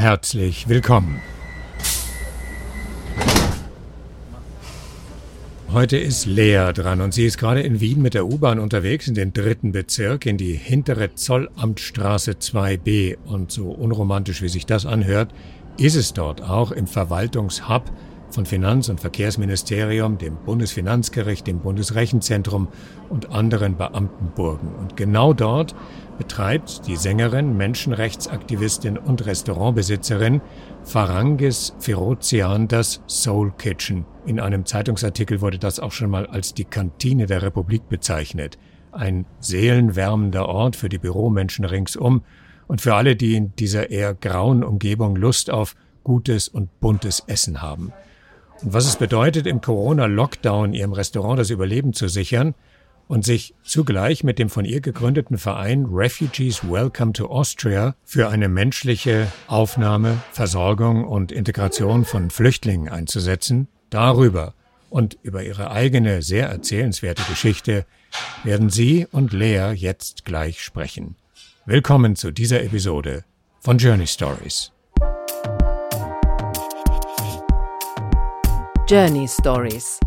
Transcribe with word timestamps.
Herzlich 0.00 0.66
willkommen. 0.66 1.20
Heute 5.74 5.98
ist 5.98 6.24
Lea 6.24 6.72
dran 6.72 7.02
und 7.02 7.12
sie 7.12 7.26
ist 7.26 7.36
gerade 7.36 7.60
in 7.60 7.80
Wien 7.80 8.00
mit 8.00 8.14
der 8.14 8.24
U-Bahn 8.24 8.60
unterwegs 8.60 9.08
in 9.08 9.14
den 9.14 9.34
dritten 9.34 9.72
Bezirk 9.72 10.24
in 10.24 10.38
die 10.38 10.54
hintere 10.54 11.14
Zollamtstraße 11.16 12.30
2b. 12.32 13.18
Und 13.26 13.52
so 13.52 13.68
unromantisch 13.68 14.40
wie 14.40 14.48
sich 14.48 14.64
das 14.64 14.86
anhört, 14.86 15.34
ist 15.76 15.96
es 15.96 16.14
dort 16.14 16.40
auch 16.40 16.72
im 16.72 16.86
Verwaltungshub 16.86 17.92
von 18.30 18.46
Finanz- 18.46 18.88
und 18.88 19.00
Verkehrsministerium, 19.00 20.16
dem 20.16 20.36
Bundesfinanzgericht, 20.46 21.46
dem 21.46 21.60
Bundesrechenzentrum 21.60 22.68
und 23.10 23.32
anderen 23.32 23.76
Beamtenburgen. 23.76 24.74
Und 24.76 24.96
genau 24.96 25.34
dort 25.34 25.74
betreibt 26.20 26.86
die 26.86 26.96
Sängerin, 26.96 27.56
Menschenrechtsaktivistin 27.56 28.98
und 28.98 29.24
Restaurantbesitzerin 29.24 30.42
Farangis 30.84 31.74
Ferozian 31.78 32.68
das 32.68 33.00
Soul 33.06 33.52
Kitchen. 33.56 34.04
In 34.26 34.38
einem 34.38 34.66
Zeitungsartikel 34.66 35.40
wurde 35.40 35.58
das 35.58 35.80
auch 35.80 35.92
schon 35.92 36.10
mal 36.10 36.26
als 36.26 36.52
die 36.52 36.66
Kantine 36.66 37.24
der 37.24 37.40
Republik 37.40 37.88
bezeichnet. 37.88 38.58
Ein 38.92 39.24
seelenwärmender 39.38 40.46
Ort 40.46 40.76
für 40.76 40.90
die 40.90 40.98
Büromenschen 40.98 41.64
ringsum 41.64 42.20
und 42.68 42.82
für 42.82 42.96
alle, 42.96 43.16
die 43.16 43.34
in 43.34 43.56
dieser 43.56 43.90
eher 43.90 44.12
grauen 44.12 44.62
Umgebung 44.62 45.16
Lust 45.16 45.50
auf 45.50 45.74
gutes 46.04 46.48
und 46.48 46.80
buntes 46.80 47.24
Essen 47.28 47.62
haben. 47.62 47.94
Und 48.62 48.74
was 48.74 48.86
es 48.86 48.96
bedeutet, 48.96 49.46
im 49.46 49.62
Corona-Lockdown 49.62 50.74
ihrem 50.74 50.92
Restaurant 50.92 51.38
das 51.38 51.48
Überleben 51.48 51.94
zu 51.94 52.08
sichern, 52.08 52.54
und 53.10 53.24
sich 53.24 53.54
zugleich 53.64 54.22
mit 54.22 54.38
dem 54.38 54.48
von 54.48 54.64
ihr 54.64 54.80
gegründeten 54.80 55.36
Verein 55.36 55.84
Refugees 55.90 56.62
Welcome 56.62 57.12
to 57.12 57.26
Austria 57.26 57.96
für 58.04 58.28
eine 58.28 58.48
menschliche 58.48 59.26
Aufnahme, 59.48 60.22
Versorgung 60.30 61.04
und 61.04 61.32
Integration 61.32 62.04
von 62.04 62.30
Flüchtlingen 62.30 62.88
einzusetzen. 62.88 63.66
Darüber 63.90 64.54
und 64.90 65.18
über 65.22 65.42
ihre 65.42 65.72
eigene 65.72 66.22
sehr 66.22 66.50
erzählenswerte 66.50 67.24
Geschichte 67.24 67.84
werden 68.44 68.70
Sie 68.70 69.08
und 69.10 69.32
Lea 69.32 69.72
jetzt 69.74 70.24
gleich 70.24 70.62
sprechen. 70.62 71.16
Willkommen 71.66 72.14
zu 72.14 72.30
dieser 72.30 72.62
Episode 72.62 73.24
von 73.58 73.78
Journey 73.78 74.06
Stories. 74.06 74.70
Journey 78.88 79.26
Stories 79.26 79.98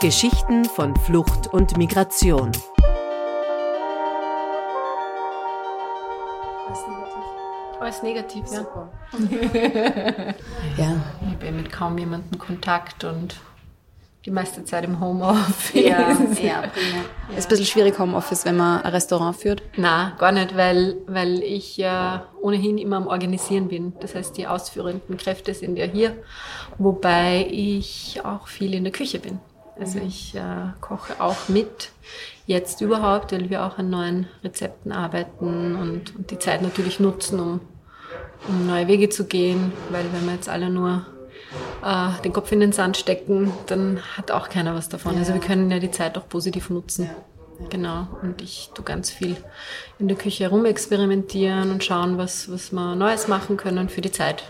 Geschichten 0.00 0.64
von 0.64 0.94
Flucht 0.94 1.48
und 1.48 1.76
Migration. 1.76 2.52
Alles 7.80 8.00
negativ, 8.04 8.44
ja. 8.52 8.64
ja. 10.76 10.96
Ich 11.28 11.36
bin 11.38 11.56
mit 11.56 11.72
kaum 11.72 11.98
jemandem 11.98 12.38
Kontakt 12.38 13.02
und 13.02 13.40
die 14.24 14.30
meiste 14.30 14.64
Zeit 14.64 14.84
im 14.84 15.00
Homeoffice. 15.00 15.82
Ja, 15.82 16.10
ja, 16.42 16.60
prima. 16.68 17.02
Ja. 17.30 17.36
Ist 17.36 17.46
ein 17.46 17.48
bisschen 17.48 17.66
schwierig 17.66 17.98
Homeoffice, 17.98 18.44
wenn 18.44 18.56
man 18.56 18.82
ein 18.82 18.92
Restaurant 18.92 19.34
führt? 19.34 19.62
Na, 19.76 20.14
gar 20.18 20.30
nicht, 20.30 20.56
weil, 20.56 20.98
weil 21.08 21.42
ich 21.42 21.76
ja 21.76 22.28
ohnehin 22.40 22.78
immer 22.78 22.98
am 22.98 23.08
Organisieren 23.08 23.66
bin. 23.66 23.94
Das 23.98 24.14
heißt, 24.14 24.36
die 24.36 24.46
ausführenden 24.46 25.16
Kräfte 25.16 25.54
sind 25.54 25.76
ja 25.76 25.86
hier, 25.86 26.22
wobei 26.78 27.48
ich 27.50 28.20
auch 28.22 28.46
viel 28.46 28.74
in 28.74 28.84
der 28.84 28.92
Küche 28.92 29.18
bin. 29.18 29.40
Also 29.78 29.98
ich 30.00 30.34
äh, 30.34 30.72
koche 30.80 31.20
auch 31.20 31.48
mit, 31.48 31.90
jetzt 32.46 32.80
überhaupt, 32.80 33.32
weil 33.32 33.50
wir 33.50 33.64
auch 33.64 33.78
an 33.78 33.90
neuen 33.90 34.26
Rezepten 34.42 34.90
arbeiten 34.90 35.76
und, 35.76 36.16
und 36.16 36.30
die 36.30 36.38
Zeit 36.38 36.62
natürlich 36.62 36.98
nutzen, 36.98 37.38
um, 37.38 37.60
um 38.48 38.66
neue 38.66 38.88
Wege 38.88 39.08
zu 39.08 39.26
gehen, 39.26 39.72
weil 39.90 40.04
wenn 40.12 40.26
wir 40.26 40.34
jetzt 40.34 40.48
alle 40.48 40.70
nur 40.70 41.06
äh, 41.84 42.22
den 42.22 42.32
Kopf 42.32 42.50
in 42.52 42.60
den 42.60 42.72
Sand 42.72 42.96
stecken, 42.96 43.52
dann 43.66 44.00
hat 44.16 44.30
auch 44.30 44.48
keiner 44.48 44.74
was 44.74 44.88
davon. 44.88 45.14
Ja. 45.14 45.20
Also 45.20 45.34
wir 45.34 45.40
können 45.40 45.70
ja 45.70 45.78
die 45.78 45.90
Zeit 45.90 46.18
auch 46.18 46.28
positiv 46.28 46.70
nutzen. 46.70 47.04
Ja. 47.04 47.68
Genau. 47.70 48.06
Und 48.22 48.40
ich 48.40 48.70
tue 48.74 48.84
ganz 48.84 49.10
viel 49.10 49.36
in 49.98 50.08
der 50.08 50.16
Küche 50.16 50.44
herumexperimentieren 50.44 51.70
und 51.70 51.82
schauen, 51.82 52.16
was, 52.16 52.50
was 52.50 52.72
wir 52.72 52.94
Neues 52.94 53.28
machen 53.28 53.56
können 53.56 53.88
für 53.88 54.00
die 54.00 54.12
Zeit, 54.12 54.44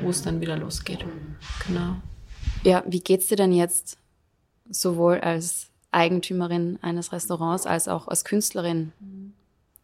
wo 0.00 0.08
es 0.08 0.22
dann 0.22 0.40
wieder 0.40 0.56
losgeht. 0.56 1.04
Genau. 1.66 1.96
Ja, 2.64 2.82
wie 2.86 3.00
geht's 3.00 3.26
dir 3.26 3.36
denn 3.36 3.52
jetzt 3.52 3.98
sowohl 4.70 5.20
als 5.20 5.68
Eigentümerin 5.90 6.78
eines 6.82 7.12
Restaurants 7.12 7.66
als 7.66 7.88
auch 7.88 8.08
als 8.08 8.24
Künstlerin 8.24 8.92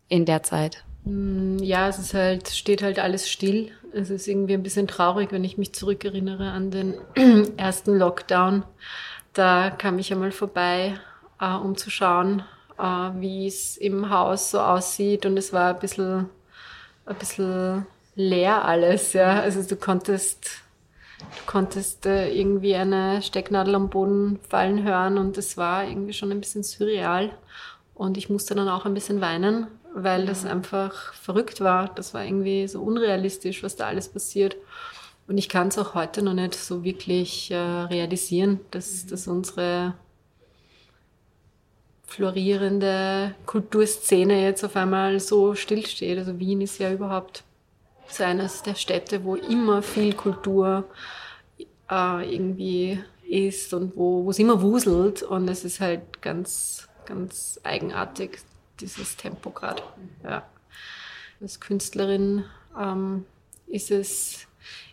in 0.09 0.25
der 0.27 0.43
Zeit? 0.43 0.85
Mm, 1.05 1.59
ja, 1.59 1.89
es 1.89 1.99
ist 1.99 2.15
halt, 2.15 2.49
steht 2.49 2.83
halt 2.83 2.99
alles 2.99 3.31
still. 3.31 3.71
Es 3.93 4.11
ist 4.11 4.29
irgendwie 4.29 4.55
ein 4.55 4.63
bisschen 4.63 4.87
traurig, 4.87 5.33
wenn 5.33 5.45
ich 5.45 5.59
mich 5.59 5.75
zurückerinnere 5.75 6.51
an 6.51 6.71
den 6.71 6.95
ersten 7.57 7.99
Lockdown. 7.99 8.65
Da 9.33 9.71
kam 9.71 9.99
ich 9.99 10.13
einmal 10.13 10.33
vorbei, 10.33 10.95
äh, 11.41 11.55
um 11.55 11.77
zu 11.77 11.91
schauen, 11.91 12.43
äh, 12.79 12.83
wie 12.83 13.47
es 13.47 13.77
im 13.77 14.11
Haus 14.11 14.51
so 14.51 14.61
aussieht. 14.61 15.27
Und 15.27 15.37
es 15.37 15.53
war 15.53 15.75
ein 15.75 15.81
bisschen, 15.81 16.29
ein 17.07 17.17
bisschen 17.17 17.87
leer 18.15 18.65
alles, 18.65 19.13
ja. 19.15 19.41
Also 19.41 19.63
du 19.63 19.77
konntest 19.77 20.62
Du 21.37 21.47
konntest 21.47 22.07
äh, 22.07 22.33
irgendwie 22.33 22.75
eine 22.75 23.23
Stecknadel 23.23 23.75
am 23.75 23.91
Boden 23.91 24.39
fallen 24.49 24.83
hören 24.83 25.19
und 25.19 25.39
es 25.39 25.57
war 25.57 25.87
irgendwie 25.87 26.13
schon 26.13 26.31
ein 26.31 26.41
bisschen 26.41 26.63
surreal. 26.63 27.31
Und 27.95 28.17
ich 28.17 28.31
musste 28.31 28.55
dann 28.55 28.69
auch 28.69 28.85
ein 28.85 28.95
bisschen 28.95 29.21
weinen, 29.21 29.67
weil 29.95 30.27
das 30.27 30.45
einfach 30.45 31.15
verrückt 31.15 31.61
war. 31.61 31.91
Das 31.95 32.15
war 32.15 32.25
irgendwie 32.25 32.67
so 32.69 32.81
unrealistisch, 32.83 33.63
was 33.63 33.77
da 33.77 33.87
alles 33.87 34.09
passiert. 34.09 34.57
Und 35.29 35.39
ich 35.39 35.49
kann 35.49 35.69
es 35.69 35.79
auch 35.79 35.95
heute 35.95 36.23
noch 36.23 36.35
nicht 36.35 36.55
so 36.55 36.85
wirklich 36.85 37.51
äh, 37.51 37.57
realisieren, 37.57 38.61
dass, 38.71 39.07
dass 39.07 39.29
unsere 39.29 39.95
florierende 42.07 43.35
Kulturszene 43.47 44.43
jetzt 44.43 44.65
auf 44.65 44.77
einmal 44.77 45.19
so 45.21 45.55
stillsteht. 45.55 46.19
Also 46.19 46.39
Wien 46.39 46.61
ist 46.61 46.79
ja 46.79 46.93
überhaupt 46.93 47.45
so 48.15 48.25
eines 48.25 48.63
der 48.63 48.75
Städte, 48.75 49.25
wo 49.25 49.37
immer 49.37 49.83
viel 49.83 50.15
Kultur 50.15 50.85
äh, 51.91 52.35
irgendwie 52.35 53.03
ist 53.29 53.73
und 53.73 53.97
wo 53.97 54.29
es 54.31 54.39
immer 54.39 54.61
wuselt. 54.63 55.23
Und 55.23 55.49
es 55.49 55.65
ist 55.65 55.81
halt 55.81 56.21
ganz, 56.23 56.89
ganz 57.07 57.61
eigenartig, 57.63 58.39
dieses 58.81 59.17
Tempo 59.17 59.51
gerade. 59.51 59.83
Ja. 60.25 60.47
Als 61.41 61.61
Künstlerin 61.61 62.45
ähm, 62.79 63.25
ist, 63.67 63.91
es, 63.91 64.47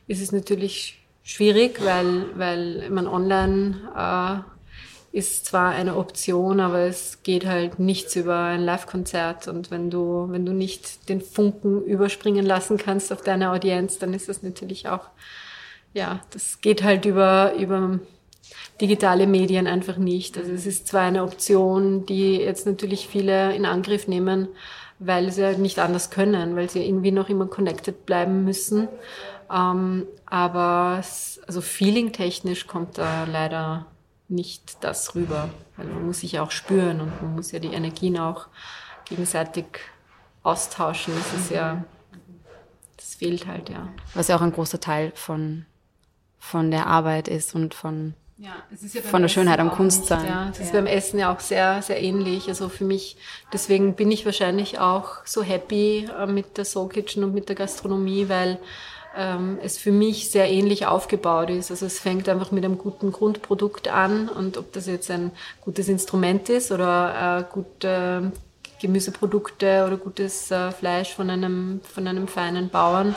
ist 0.08 0.22
es 0.22 0.32
natürlich 0.32 1.06
schwierig, 1.24 1.84
weil, 1.84 2.38
weil 2.38 2.90
man 2.90 3.08
online 3.08 3.92
äh, 3.96 4.59
ist 5.12 5.46
zwar 5.46 5.72
eine 5.72 5.96
Option, 5.96 6.60
aber 6.60 6.82
es 6.82 7.24
geht 7.24 7.46
halt 7.46 7.80
nichts 7.80 8.16
über 8.16 8.38
ein 8.44 8.62
Live-Konzert. 8.62 9.48
Und 9.48 9.72
wenn 9.72 9.90
du, 9.90 10.28
wenn 10.30 10.46
du 10.46 10.54
nicht 10.54 11.10
den 11.10 11.22
Funken 11.22 11.84
überspringen 11.84 12.46
lassen 12.46 12.78
kannst 12.78 13.12
auf 13.12 13.22
deine 13.22 13.52
Audienz, 13.52 13.98
dann 13.98 14.14
ist 14.14 14.30
das 14.30 14.44
natürlich 14.44 14.88
auch, 14.88 15.08
ja, 15.94 16.20
das 16.32 16.62
geht 16.62 16.84
halt 16.84 17.06
über, 17.06 17.54
über 17.56 18.00
digitale 18.80 19.26
Medien 19.26 19.66
einfach 19.66 19.98
nicht. 19.98 20.38
Also 20.38 20.52
es 20.52 20.68
ist 20.68 20.88
zwar 20.88 21.02
eine 21.02 21.24
Option, 21.24 22.06
die 22.06 22.38
jetzt 22.38 22.68
natürlich 22.68 23.08
viele 23.08 23.56
in 23.56 23.66
Angriff 23.66 24.08
nehmen, 24.08 24.48
weil 25.00 25.32
sie 25.32 25.44
halt 25.44 25.60
nicht 25.60 25.80
anders 25.80 26.12
können, 26.12 26.56
weil 26.56 26.70
sie 26.70 26.86
irgendwie 26.86 27.12
noch 27.12 27.30
immer 27.30 27.48
connected 27.48 28.06
bleiben 28.06 28.44
müssen. 28.44 28.88
Ähm, 29.52 30.06
aber 30.28 31.02
also 31.48 31.62
feeling-technisch 31.62 32.68
kommt 32.68 33.00
da 33.00 33.24
leider 33.24 33.88
nicht 34.30 34.84
das 34.84 35.16
rüber. 35.16 35.50
Weil 35.76 35.88
man 35.88 36.06
muss 36.06 36.22
sich 36.22 36.34
ja 36.34 36.44
auch 36.44 36.52
spüren 36.52 37.02
und 37.02 37.22
man 37.22 37.36
muss 37.36 37.52
ja 37.52 37.60
die 37.60 37.74
Energien 37.74 38.18
auch 38.18 38.48
gegenseitig 39.06 39.66
austauschen. 40.44 41.14
Das 41.16 41.42
ist 41.42 41.52
ja, 41.52 41.84
das 42.96 43.16
fehlt 43.16 43.48
halt, 43.48 43.70
ja. 43.70 43.88
Was 44.14 44.28
ja 44.28 44.36
auch 44.36 44.42
ein 44.42 44.54
großer 44.54 44.80
Teil 44.80 45.12
von, 45.16 45.66
von 46.38 46.72
der 46.72 46.88
Arbeit 46.88 47.28
ist 47.28 47.56
und 47.56 47.74
von, 47.74 48.14
ja, 48.38 48.52
ja 48.94 49.02
von 49.02 49.22
der 49.22 49.30
Schönheit 49.30 49.60
am 49.60 49.72
Kunstsein. 49.72 50.26
Ja, 50.26 50.46
das 50.48 50.60
ja. 50.60 50.66
ist 50.66 50.74
beim 50.74 50.86
Essen 50.86 51.20
ja 51.20 51.34
auch 51.34 51.40
sehr, 51.40 51.82
sehr 51.82 52.02
ähnlich. 52.02 52.48
Also 52.48 52.70
für 52.70 52.86
mich, 52.86 53.18
deswegen 53.52 53.96
bin 53.96 54.12
ich 54.12 54.26
wahrscheinlich 54.26 54.80
auch 54.80 55.26
so 55.26 55.44
happy 55.44 56.10
äh, 56.18 56.26
mit 56.26 56.58
der 56.58 56.66
Soul 56.66 56.90
Kitchen 56.90 57.24
und 57.24 57.34
mit 57.34 57.50
der 57.50 57.56
Gastronomie, 57.56 58.30
weil 58.30 58.60
ähm, 59.16 59.60
es 59.62 59.78
für 59.78 59.92
mich 59.92 60.30
sehr 60.30 60.50
ähnlich 60.50 60.86
aufgebaut 60.86 61.50
ist. 61.50 61.72
Also 61.72 61.86
es 61.86 62.00
fängt 62.00 62.30
einfach 62.30 62.52
mit 62.52 62.64
einem 62.64 62.78
guten 62.78 63.12
Grundprodukt 63.12 63.88
an 63.88 64.30
und 64.30 64.58
ob 64.58 64.72
das 64.74 64.88
jetzt 64.88 65.10
ein 65.12 65.32
gutes 65.62 65.88
Instrument 65.88 66.50
ist 66.50 66.72
oder 66.72 67.40
äh, 67.50 67.54
gute 67.54 68.32
Gemüseprodukte 68.80 69.84
oder 69.86 69.98
gutes 69.98 70.52
äh, 70.52 70.72
Fleisch 70.72 71.14
von 71.14 71.30
einem, 71.30 71.82
von 71.84 72.08
einem 72.08 72.28
feinen 72.28 72.70
Bauern 72.70 73.16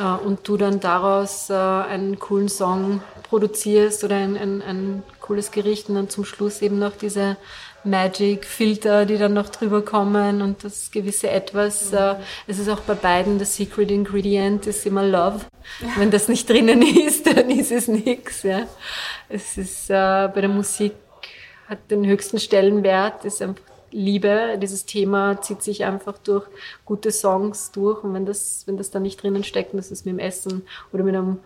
äh, 0.00 0.24
und 0.24 0.46
du 0.48 0.56
dann 0.56 0.80
daraus 0.80 1.50
äh, 1.50 1.54
einen 1.54 2.18
coolen 2.18 2.48
Song 2.48 3.02
produzierst 3.28 4.04
oder 4.04 4.16
ein, 4.16 4.36
ein, 4.36 4.62
ein 4.62 5.02
cooles 5.20 5.50
Gericht 5.50 5.88
und 5.88 5.96
dann 5.96 6.08
zum 6.08 6.24
Schluss 6.24 6.62
eben 6.62 6.78
noch 6.78 6.92
diese 6.96 7.36
Magic-Filter, 7.84 9.06
die 9.06 9.18
dann 9.18 9.34
noch 9.34 9.48
drüber 9.48 9.82
kommen 9.82 10.42
und 10.42 10.64
das 10.64 10.90
gewisse 10.90 11.30
Etwas. 11.30 11.92
Äh, 11.92 12.16
es 12.46 12.58
ist 12.58 12.68
auch 12.68 12.80
bei 12.80 12.94
beiden 12.94 13.38
das 13.38 13.56
Secret 13.56 13.90
Ingredient 13.90 14.66
ist 14.66 14.86
immer 14.86 15.06
Love. 15.06 15.40
Wenn 15.96 16.10
das 16.10 16.28
nicht 16.28 16.48
drinnen 16.48 16.82
ist, 17.06 17.26
dann 17.26 17.50
ist 17.50 17.72
es 17.72 17.88
nichts. 17.88 18.42
Ja. 18.42 18.66
Es 19.28 19.56
ist 19.58 19.90
äh, 19.90 20.28
bei 20.34 20.40
der 20.40 20.48
Musik 20.48 20.92
hat 21.68 21.90
den 21.90 22.06
höchsten 22.06 22.38
Stellenwert, 22.38 23.24
ist 23.24 23.40
einfach 23.40 23.62
Liebe. 23.90 24.58
Dieses 24.60 24.84
Thema 24.86 25.40
zieht 25.40 25.62
sich 25.62 25.84
einfach 25.84 26.18
durch 26.18 26.46
gute 26.84 27.12
Songs 27.12 27.70
durch 27.70 28.02
und 28.02 28.12
wenn 28.12 28.26
das, 28.26 28.64
wenn 28.66 28.76
das 28.76 28.90
da 28.90 28.98
nicht 28.98 29.22
drinnen 29.22 29.44
steckt, 29.44 29.72
das 29.74 29.90
ist 29.90 30.04
mit 30.04 30.14
dem 30.14 30.18
Essen 30.18 30.66
oder 30.92 31.04
mit 31.04 31.14
einem 31.14 31.38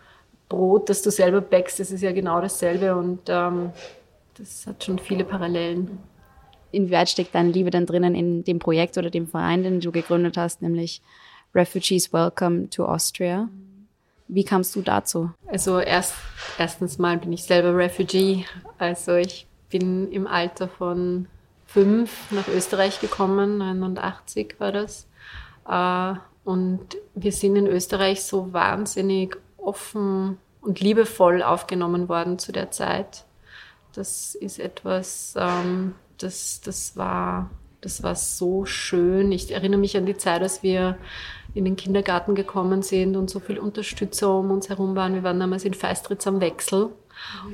Brot, 0.49 0.89
das 0.89 1.03
du 1.03 1.11
selber 1.11 1.43
backst, 1.43 1.79
das 1.79 1.91
ist 1.91 2.01
ja 2.01 2.13
genau 2.13 2.41
dasselbe 2.41 2.97
und 2.97 3.21
ähm, 3.29 3.71
das 4.39 4.67
hat 4.67 4.83
schon 4.83 4.99
viele 4.99 5.25
Parallelen. 5.25 5.99
Inwieweit 6.71 7.09
steckt 7.09 7.35
deine 7.35 7.51
Liebe 7.51 7.71
dann 7.71 7.87
drinnen 7.87 8.15
in 8.15 8.45
dem 8.45 8.59
Projekt 8.59 8.99
oder 8.99 9.11
dem 9.11 9.27
Verein, 9.27 9.63
den 9.63 9.81
du 9.81 9.91
gegründet 9.91 10.37
hast, 10.37 10.63
nämlich 10.63 11.03
Refugees 11.55 12.13
Welcome 12.13 12.69
to 12.71 12.85
Austria? 12.85 13.49
Wie 14.29 14.45
kamst 14.45 14.77
du 14.77 14.83
dazu? 14.83 15.31
Also 15.47 15.81
erst, 15.81 16.15
erstens 16.59 16.99
mal 16.99 17.17
bin 17.17 17.33
ich 17.33 17.45
selber 17.45 17.75
Refugee. 17.75 18.45
Also 18.77 19.15
ich 19.15 19.47
bin 19.71 20.11
im 20.13 20.27
Alter 20.27 20.69
von 20.69 21.27
fünf 21.67 22.31
nach 22.31 22.49
Österreich 22.49 23.01
gekommen, 23.01 23.59
89 23.59 24.57
war 24.59 24.73
das. 24.73 25.07
Äh, 25.67 26.19
und 26.45 26.97
wir 27.15 27.33
sind 27.33 27.57
in 27.57 27.67
Österreich 27.67 28.23
so 28.23 28.53
wahnsinnig 28.53 29.37
offen 29.57 30.39
und 30.61 30.81
liebevoll 30.81 31.43
aufgenommen 31.43 32.09
worden 32.09 32.39
zu 32.39 32.53
der 32.53 32.71
Zeit. 32.71 33.25
Das 33.95 34.35
ist 34.35 34.59
etwas, 34.59 35.35
ähm, 35.37 35.95
das, 36.19 36.61
das, 36.63 36.97
war, 36.97 37.51
das 37.81 38.03
war 38.03 38.15
so 38.15 38.65
schön. 38.65 39.33
Ich 39.33 39.51
erinnere 39.53 39.81
mich 39.81 39.97
an 39.97 40.07
die 40.07 40.17
Zeit, 40.17 40.43
als 40.43 40.63
wir 40.63 40.99
in 41.55 41.65
den 41.65 41.77
Kindergarten 41.77 42.35
gekommen 42.35 42.83
sind 42.83 43.17
und 43.17 43.31
so 43.31 43.41
viele 43.41 43.61
Unterstützer 43.61 44.33
um 44.33 44.51
uns 44.51 44.69
herum 44.69 44.95
waren. 44.95 45.15
Wir 45.15 45.23
waren 45.23 45.41
damals 45.41 45.65
in 45.65 45.75
Feistritz 45.75 46.27
am 46.27 46.41
Wechsel. 46.41 46.91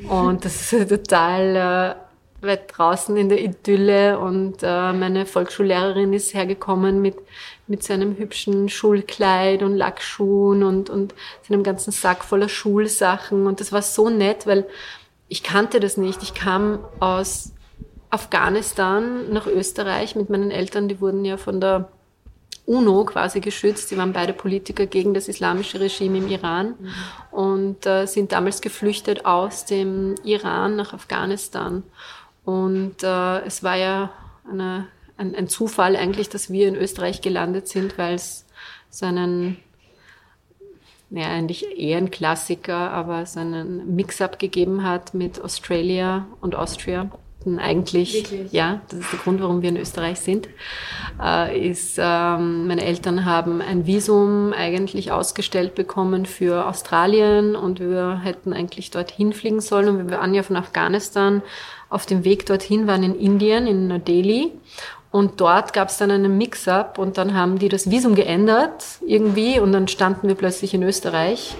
Und 0.08 0.44
das 0.44 0.72
ist 0.72 0.88
total 0.88 1.96
äh, 2.42 2.46
weit 2.46 2.76
draußen 2.76 3.16
in 3.16 3.28
der 3.28 3.42
Idylle. 3.42 4.18
Und 4.18 4.58
äh, 4.62 4.92
meine 4.92 5.26
Volksschullehrerin 5.26 6.12
ist 6.12 6.34
hergekommen 6.34 7.00
mit, 7.00 7.16
mit 7.66 7.82
seinem 7.82 8.18
hübschen 8.18 8.68
Schulkleid 8.68 9.62
und 9.62 9.76
Lackschuhen 9.76 10.62
und, 10.62 10.90
und 10.90 11.14
seinem 11.48 11.62
ganzen 11.62 11.92
Sack 11.92 12.24
voller 12.24 12.48
Schulsachen. 12.48 13.46
Und 13.46 13.60
das 13.60 13.72
war 13.72 13.82
so 13.82 14.10
nett, 14.10 14.46
weil 14.46 14.66
ich 15.28 15.42
kannte 15.42 15.80
das 15.80 15.96
nicht. 15.96 16.22
Ich 16.22 16.34
kam 16.34 16.80
aus 17.00 17.52
Afghanistan 18.14 19.32
nach 19.32 19.48
Österreich 19.48 20.14
mit 20.14 20.30
meinen 20.30 20.52
Eltern. 20.52 20.86
Die 20.88 21.00
wurden 21.00 21.24
ja 21.24 21.36
von 21.36 21.60
der 21.60 21.88
UNO 22.64 23.04
quasi 23.04 23.40
geschützt. 23.40 23.88
Sie 23.88 23.98
waren 23.98 24.12
beide 24.12 24.32
Politiker 24.32 24.86
gegen 24.86 25.14
das 25.14 25.26
islamische 25.26 25.80
Regime 25.80 26.18
im 26.18 26.28
Iran 26.28 26.74
mhm. 26.78 27.38
und 27.38 27.86
äh, 27.86 28.06
sind 28.06 28.30
damals 28.30 28.60
geflüchtet 28.60 29.26
aus 29.26 29.64
dem 29.64 30.14
Iran 30.22 30.76
nach 30.76 30.94
Afghanistan. 30.94 31.82
Und 32.44 33.02
äh, 33.02 33.40
es 33.40 33.64
war 33.64 33.76
ja 33.76 34.10
eine, 34.48 34.86
ein, 35.16 35.34
ein, 35.34 35.48
Zufall 35.48 35.96
eigentlich, 35.96 36.28
dass 36.28 36.50
wir 36.50 36.68
in 36.68 36.76
Österreich 36.76 37.20
gelandet 37.20 37.66
sind, 37.66 37.98
weil 37.98 38.14
es 38.14 38.46
so 38.90 39.06
einen, 39.06 39.56
ja, 41.10 41.26
eigentlich 41.26 41.76
eher 41.76 41.98
ein 41.98 42.12
Klassiker, 42.12 42.92
aber 42.92 43.26
so 43.26 43.40
einen 43.40 43.96
Mix-up 43.96 44.38
gegeben 44.38 44.84
hat 44.84 45.14
mit 45.14 45.42
Australia 45.42 46.26
und 46.40 46.54
Austria 46.54 47.10
Ägypten 47.44 47.58
eigentlich, 47.58 48.14
Wirklich? 48.14 48.52
ja, 48.52 48.80
das 48.88 49.00
ist 49.00 49.12
der 49.12 49.18
Grund, 49.20 49.40
warum 49.40 49.62
wir 49.62 49.68
in 49.68 49.76
Österreich 49.76 50.20
sind, 50.20 50.48
äh, 51.22 51.68
ist, 51.68 51.98
ähm, 51.98 52.66
meine 52.66 52.84
Eltern 52.84 53.24
haben 53.24 53.60
ein 53.60 53.86
Visum 53.86 54.52
eigentlich 54.52 55.12
ausgestellt 55.12 55.74
bekommen 55.74 56.26
für 56.26 56.66
Australien 56.66 57.56
und 57.56 57.80
wir 57.80 58.20
hätten 58.22 58.52
eigentlich 58.52 58.90
dorthin 58.90 59.32
fliegen 59.32 59.60
sollen. 59.60 59.88
Und 59.88 60.10
wir 60.10 60.18
waren 60.18 60.34
ja 60.34 60.42
von 60.42 60.56
Afghanistan 60.56 61.42
auf 61.88 62.06
dem 62.06 62.24
Weg 62.24 62.46
dorthin, 62.46 62.86
waren 62.86 63.02
in 63.02 63.14
Indien, 63.14 63.66
in 63.66 63.88
New 63.88 63.98
Delhi. 63.98 64.52
Und 65.10 65.40
dort 65.40 65.72
gab 65.72 65.90
es 65.90 65.98
dann 65.98 66.10
einen 66.10 66.36
Mix-up 66.38 66.98
und 66.98 67.18
dann 67.18 67.34
haben 67.34 67.60
die 67.60 67.68
das 67.68 67.88
Visum 67.88 68.16
geändert 68.16 68.84
irgendwie 69.06 69.60
und 69.60 69.70
dann 69.70 69.86
standen 69.86 70.26
wir 70.26 70.34
plötzlich 70.34 70.74
in 70.74 70.82
Österreich 70.82 71.54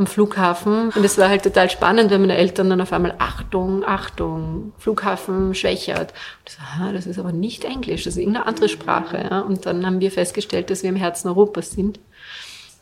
am 0.00 0.06
Flughafen. 0.06 0.90
Und 0.90 1.04
es 1.04 1.18
war 1.18 1.28
halt 1.28 1.42
total 1.42 1.70
spannend, 1.70 2.10
wenn 2.10 2.22
meine 2.22 2.36
Eltern 2.36 2.70
dann 2.70 2.80
auf 2.80 2.92
einmal 2.92 3.14
Achtung, 3.18 3.84
Achtung, 3.84 4.72
Flughafen 4.78 5.54
schwächert. 5.54 6.12
Und 6.40 6.48
so, 6.48 6.58
ah, 6.80 6.92
das 6.92 7.06
ist 7.06 7.18
aber 7.18 7.32
nicht 7.32 7.64
Englisch, 7.64 8.04
das 8.04 8.14
ist 8.14 8.18
irgendeine 8.18 8.46
andere 8.46 8.68
Sprache. 8.68 9.18
Ja? 9.18 9.40
Und 9.40 9.66
dann 9.66 9.84
haben 9.84 10.00
wir 10.00 10.10
festgestellt, 10.10 10.70
dass 10.70 10.82
wir 10.82 10.88
im 10.88 10.96
Herzen 10.96 11.28
Europas 11.28 11.70
sind. 11.72 12.00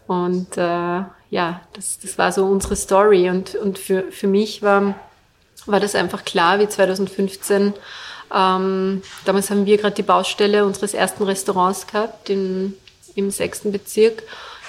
Und 0.07 0.57
äh, 0.57 1.03
ja, 1.31 1.61
das, 1.73 1.99
das 1.99 2.17
war 2.17 2.31
so 2.31 2.47
unsere 2.47 2.77
Story. 2.77 3.29
Und, 3.29 3.57
und 3.57 3.79
für, 3.79 4.05
für 4.13 4.29
mich 4.29 4.63
war, 4.63 4.95
war 5.67 5.81
das 5.81 5.97
einfach 5.97 6.25
klar, 6.25 6.61
wie 6.61 6.69
2015. 6.69 7.75
Ähm, 8.33 9.03
damals 9.25 9.51
haben 9.51 9.67
wir 9.67 9.77
gerade 9.77 9.97
die 9.97 10.03
Baustelle 10.03 10.65
unseres 10.65 10.95
ersten 10.95 11.25
Restaurants 11.25 11.87
gehabt 11.89 12.31
in, 12.31 12.75
im 13.17 13.31
sechsten 13.31 13.73
Bezirk 13.73 14.23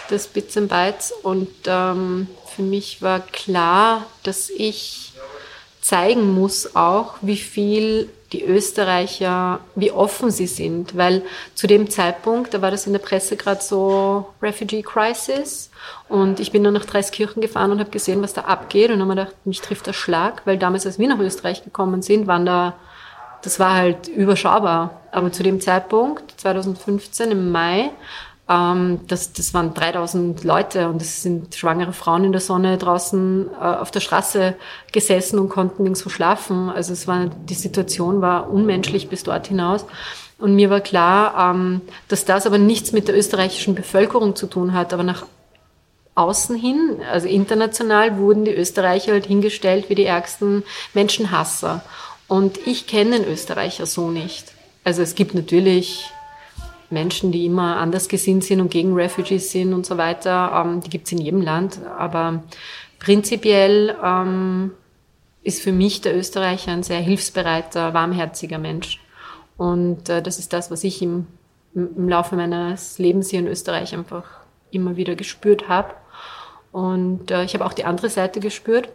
des 0.10 0.28
Bits 0.28 0.58
and 0.58 0.70
Bytes. 0.70 1.12
Und 1.24 1.50
ähm, 1.66 2.28
für 2.56 2.62
mich 2.62 3.02
war 3.02 3.20
klar, 3.20 4.06
dass 4.24 4.50
ich 4.50 5.14
zeigen 5.82 6.34
muss 6.34 6.76
auch, 6.76 7.16
wie 7.22 7.38
viel 7.38 8.10
die 8.32 8.44
Österreicher, 8.44 9.60
wie 9.76 9.92
offen 9.92 10.30
sie 10.30 10.46
sind, 10.46 10.96
weil 10.96 11.24
zu 11.56 11.66
dem 11.66 11.90
Zeitpunkt, 11.90 12.54
da 12.54 12.62
war 12.62 12.70
das 12.70 12.86
in 12.86 12.94
der 12.94 13.00
Presse 13.00 13.38
gerade 13.38 13.62
so 13.64 14.28
Refugee 14.42 14.84
Crisis 14.84 15.72
und 16.08 16.40
ich 16.40 16.52
bin 16.52 16.64
dann 16.64 16.76
nach 16.76 16.86
Dreiskirchen 16.86 17.42
gefahren 17.42 17.72
und 17.72 17.80
habe 17.80 17.90
gesehen, 17.90 18.22
was 18.22 18.34
da 18.34 18.42
abgeht 18.42 18.92
und 18.92 19.00
habe 19.00 19.08
mir 19.08 19.16
gedacht, 19.16 19.36
mich 19.46 19.62
trifft 19.62 19.88
der 19.88 19.94
Schlag, 19.94 20.44
weil 20.46 20.58
damals, 20.58 20.86
als 20.86 21.00
wir 21.00 21.08
nach 21.08 21.20
Österreich 21.20 21.64
gekommen 21.64 22.02
sind, 22.04 22.28
waren 22.28 22.46
da, 22.46 22.76
das 23.42 23.60
war 23.60 23.74
halt 23.74 24.08
überschaubar. 24.08 25.02
Aber 25.12 25.32
zu 25.32 25.42
dem 25.42 25.60
Zeitpunkt, 25.60 26.40
2015 26.40 27.32
im 27.32 27.52
Mai, 27.52 27.90
ähm, 28.50 29.02
das, 29.08 29.32
das 29.32 29.54
waren 29.54 29.74
3000 29.74 30.44
Leute 30.44 30.90
und 30.90 31.02
es 31.02 31.22
sind 31.22 31.54
schwangere 31.54 31.94
Frauen 31.94 32.26
in 32.26 32.32
der 32.32 32.42
Sonne 32.42 32.78
draußen 32.78 33.48
äh, 33.54 33.64
auf 33.64 33.92
der 33.92 34.00
Straße 34.00 34.56
gesessen 34.92 35.38
und 35.38 35.50
konnten 35.50 35.84
nirgendwo 35.84 36.10
schlafen. 36.10 36.70
Also 36.70 36.94
es 36.94 37.08
war, 37.08 37.28
die 37.28 37.54
Situation 37.54 38.22
war 38.22 38.50
unmenschlich 38.50 39.08
bis 39.08 39.24
dort 39.24 39.48
hinaus. 39.48 39.86
Und 40.40 40.56
mir 40.56 40.70
war 40.70 40.82
klar, 40.82 41.52
ähm, 41.54 41.82
dass 42.08 42.26
das 42.26 42.48
aber 42.48 42.58
nichts 42.58 42.92
mit 42.92 43.08
der 43.08 43.16
österreichischen 43.16 43.76
Bevölkerung 43.76 44.36
zu 44.36 44.48
tun 44.48 44.74
hat, 44.74 44.94
aber 44.94 45.04
nach 45.04 45.26
außen 46.16 46.56
hin, 46.56 46.98
also 47.12 47.28
international, 47.28 48.18
wurden 48.18 48.46
die 48.46 48.54
Österreicher 48.54 49.12
halt 49.12 49.28
hingestellt 49.28 49.90
wie 49.90 49.96
die 49.96 50.06
ärgsten 50.06 50.64
Menschenhasser. 50.94 51.84
Und 52.28 52.58
ich 52.66 52.88
kenne 52.88 53.20
den 53.20 53.28
Österreicher 53.28 53.86
so 53.86 54.10
nicht. 54.10 54.54
Also 54.84 55.02
es 55.02 55.16
gibt 55.16 55.36
natürlich 55.36 56.10
Menschen, 56.90 57.32
die 57.32 57.46
immer 57.46 57.78
anders 57.78 58.10
gesinnt 58.10 58.44
sind 58.44 58.62
und 58.62 58.72
gegen 58.72 58.94
Refugees 58.94 59.52
sind 59.52 59.74
und 59.74 59.86
so 59.86 59.98
weiter. 59.98 60.64
Ähm, 60.66 60.82
die 60.82 60.90
gibt 60.90 61.08
es 61.08 61.12
in 61.12 61.20
jedem 61.20 61.42
Land. 61.42 61.80
Aber 61.98 62.44
prinzipiell 63.00 63.96
ähm, 64.04 64.72
ist 65.44 65.62
für 65.62 65.72
mich 65.72 66.02
der 66.02 66.18
Österreicher 66.18 66.72
ein 66.72 66.84
sehr 66.84 67.00
hilfsbereiter, 67.00 67.94
warmherziger 67.94 68.58
Mensch. 68.58 69.00
Und 69.58 70.10
äh, 70.10 70.22
das 70.22 70.40
ist 70.40 70.54
das, 70.54 70.72
was 70.72 70.84
ich 70.84 71.02
im, 71.02 71.28
im 71.76 72.10
Laufe 72.10 72.36
meines 72.36 72.98
Lebens 73.00 73.30
hier 73.30 73.40
in 73.40 73.48
Österreich 73.48 73.94
einfach 73.94 74.24
immer 74.72 74.96
wieder 74.96 75.16
gespürt 75.16 75.68
habe. 75.68 75.94
Und 76.72 77.32
äh, 77.32 77.44
ich 77.44 77.54
habe 77.54 77.66
auch 77.66 77.74
die 77.74 77.86
andere 77.86 78.10
Seite 78.10 78.40
gespürt 78.40 78.90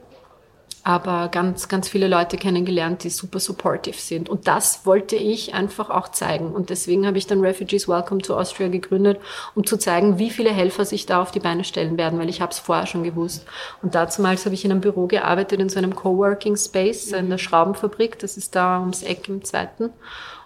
aber 0.84 1.28
ganz, 1.28 1.68
ganz 1.68 1.88
viele 1.88 2.08
Leute 2.08 2.36
kennengelernt, 2.36 3.04
die 3.04 3.10
super 3.10 3.40
supportive 3.40 3.96
sind. 3.96 4.28
Und 4.28 4.46
das 4.46 4.84
wollte 4.84 5.16
ich 5.16 5.54
einfach 5.54 5.88
auch 5.88 6.08
zeigen. 6.08 6.52
Und 6.52 6.68
deswegen 6.68 7.06
habe 7.06 7.16
ich 7.16 7.26
dann 7.26 7.40
Refugees 7.40 7.88
Welcome 7.88 8.20
to 8.20 8.38
Austria 8.38 8.68
gegründet, 8.68 9.18
um 9.54 9.64
zu 9.66 9.78
zeigen, 9.78 10.18
wie 10.18 10.28
viele 10.28 10.50
Helfer 10.50 10.84
sich 10.84 11.06
da 11.06 11.22
auf 11.22 11.30
die 11.30 11.40
Beine 11.40 11.64
stellen 11.64 11.96
werden, 11.96 12.18
weil 12.18 12.28
ich 12.28 12.42
habe 12.42 12.52
es 12.52 12.58
vorher 12.58 12.86
schon 12.86 13.02
gewusst. 13.02 13.46
Und 13.80 13.94
dazumals 13.94 14.44
habe 14.44 14.54
ich 14.54 14.66
in 14.66 14.72
einem 14.72 14.82
Büro 14.82 15.06
gearbeitet, 15.06 15.58
in 15.58 15.70
so 15.70 15.78
einem 15.78 15.96
Coworking 15.96 16.56
Space, 16.56 17.12
in 17.12 17.30
der 17.30 17.38
Schraubenfabrik. 17.38 18.18
Das 18.18 18.36
ist 18.36 18.54
da 18.54 18.78
ums 18.78 19.02
Eck 19.02 19.26
im 19.28 19.42
zweiten. 19.42 19.88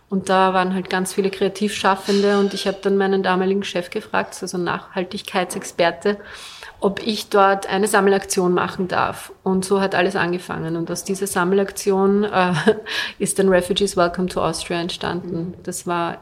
Und 0.09 0.29
da 0.29 0.55
waren 0.55 0.73
halt 0.73 0.89
ganz 0.89 1.13
viele 1.13 1.31
Kreativschaffende 1.31 2.39
und 2.39 2.55
ich 2.55 2.67
habe 2.67 2.79
dann 2.81 2.97
meinen 2.97 3.23
damaligen 3.23 3.63
Chef 3.63 3.91
gefragt, 3.91 4.39
also 4.41 4.57
Nachhaltigkeitsexperte, 4.57 6.17
ob 6.81 7.05
ich 7.05 7.29
dort 7.29 7.69
eine 7.69 7.89
Sammelaktion 7.89 8.55
machen 8.55 8.89
darf. 8.89 9.33
Und 9.43 9.65
so 9.65 9.81
hat 9.81 9.95
alles 9.95 10.17
angefangen. 10.17 10.77
Und 10.77 10.91
aus 10.91 11.05
dieser 11.05 11.27
Sammelaktion 11.27 12.25
äh, 12.25 12.53
ist 13.19 13.39
dann 13.39 13.49
Refugees 13.49 13.97
Welcome 13.97 14.29
to 14.29 14.43
Austria 14.43 14.81
entstanden. 14.81 15.55
Das 15.65 15.87
war 15.87 16.19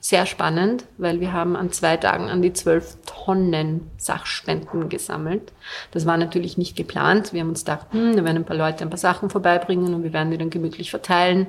sehr 0.00 0.26
spannend, 0.26 0.84
weil 0.96 1.20
wir 1.20 1.32
haben 1.32 1.56
an 1.56 1.72
zwei 1.72 1.96
Tagen 1.96 2.30
an 2.30 2.40
die 2.40 2.52
zwölf 2.52 2.96
Tonnen 3.04 3.90
Sachspenden 3.96 4.88
gesammelt. 4.88 5.52
Das 5.90 6.06
war 6.06 6.16
natürlich 6.16 6.56
nicht 6.56 6.76
geplant. 6.76 7.32
Wir 7.32 7.40
haben 7.40 7.48
uns 7.48 7.64
gedacht, 7.64 7.88
hm, 7.90 8.16
da 8.16 8.24
werden 8.24 8.38
ein 8.38 8.44
paar 8.44 8.56
Leute 8.56 8.84
ein 8.84 8.90
paar 8.90 8.98
Sachen 8.98 9.28
vorbeibringen 9.28 9.94
und 9.94 10.04
wir 10.04 10.12
werden 10.12 10.30
die 10.30 10.38
dann 10.38 10.50
gemütlich 10.50 10.90
verteilen. 10.90 11.48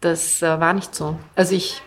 Das 0.00 0.42
äh, 0.42 0.60
war 0.60 0.74
nicht 0.74 0.94
so. 0.94 1.16
Also 1.34 1.54
ich, 1.54 1.82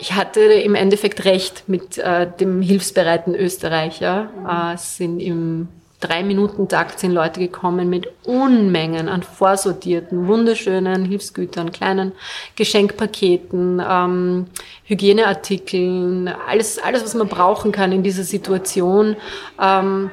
ich 0.00 0.12
hatte 0.14 0.40
im 0.40 0.74
Endeffekt 0.74 1.24
recht 1.24 1.64
mit 1.66 1.98
äh, 1.98 2.26
dem 2.40 2.62
hilfsbereiten 2.62 3.34
Österreicher. 3.34 4.30
Äh, 4.48 4.74
es 4.74 4.96
sind 4.96 5.20
im 5.20 5.68
drei 6.00 6.22
Minuten 6.22 6.68
Takt 6.68 6.98
sind 6.98 7.12
Leute 7.12 7.40
gekommen 7.40 7.88
mit 7.88 8.06
Unmengen 8.24 9.08
an 9.08 9.22
vorsortierten, 9.22 10.26
wunderschönen 10.26 11.04
Hilfsgütern, 11.04 11.72
kleinen 11.72 12.12
Geschenkpaketen, 12.54 13.82
ähm, 13.88 14.46
Hygieneartikeln, 14.84 16.28
alles, 16.28 16.78
alles, 16.78 17.02
was 17.02 17.14
man 17.14 17.28
brauchen 17.28 17.72
kann 17.72 17.92
in 17.92 18.02
dieser 18.02 18.24
Situation, 18.24 19.16
ähm, 19.60 20.10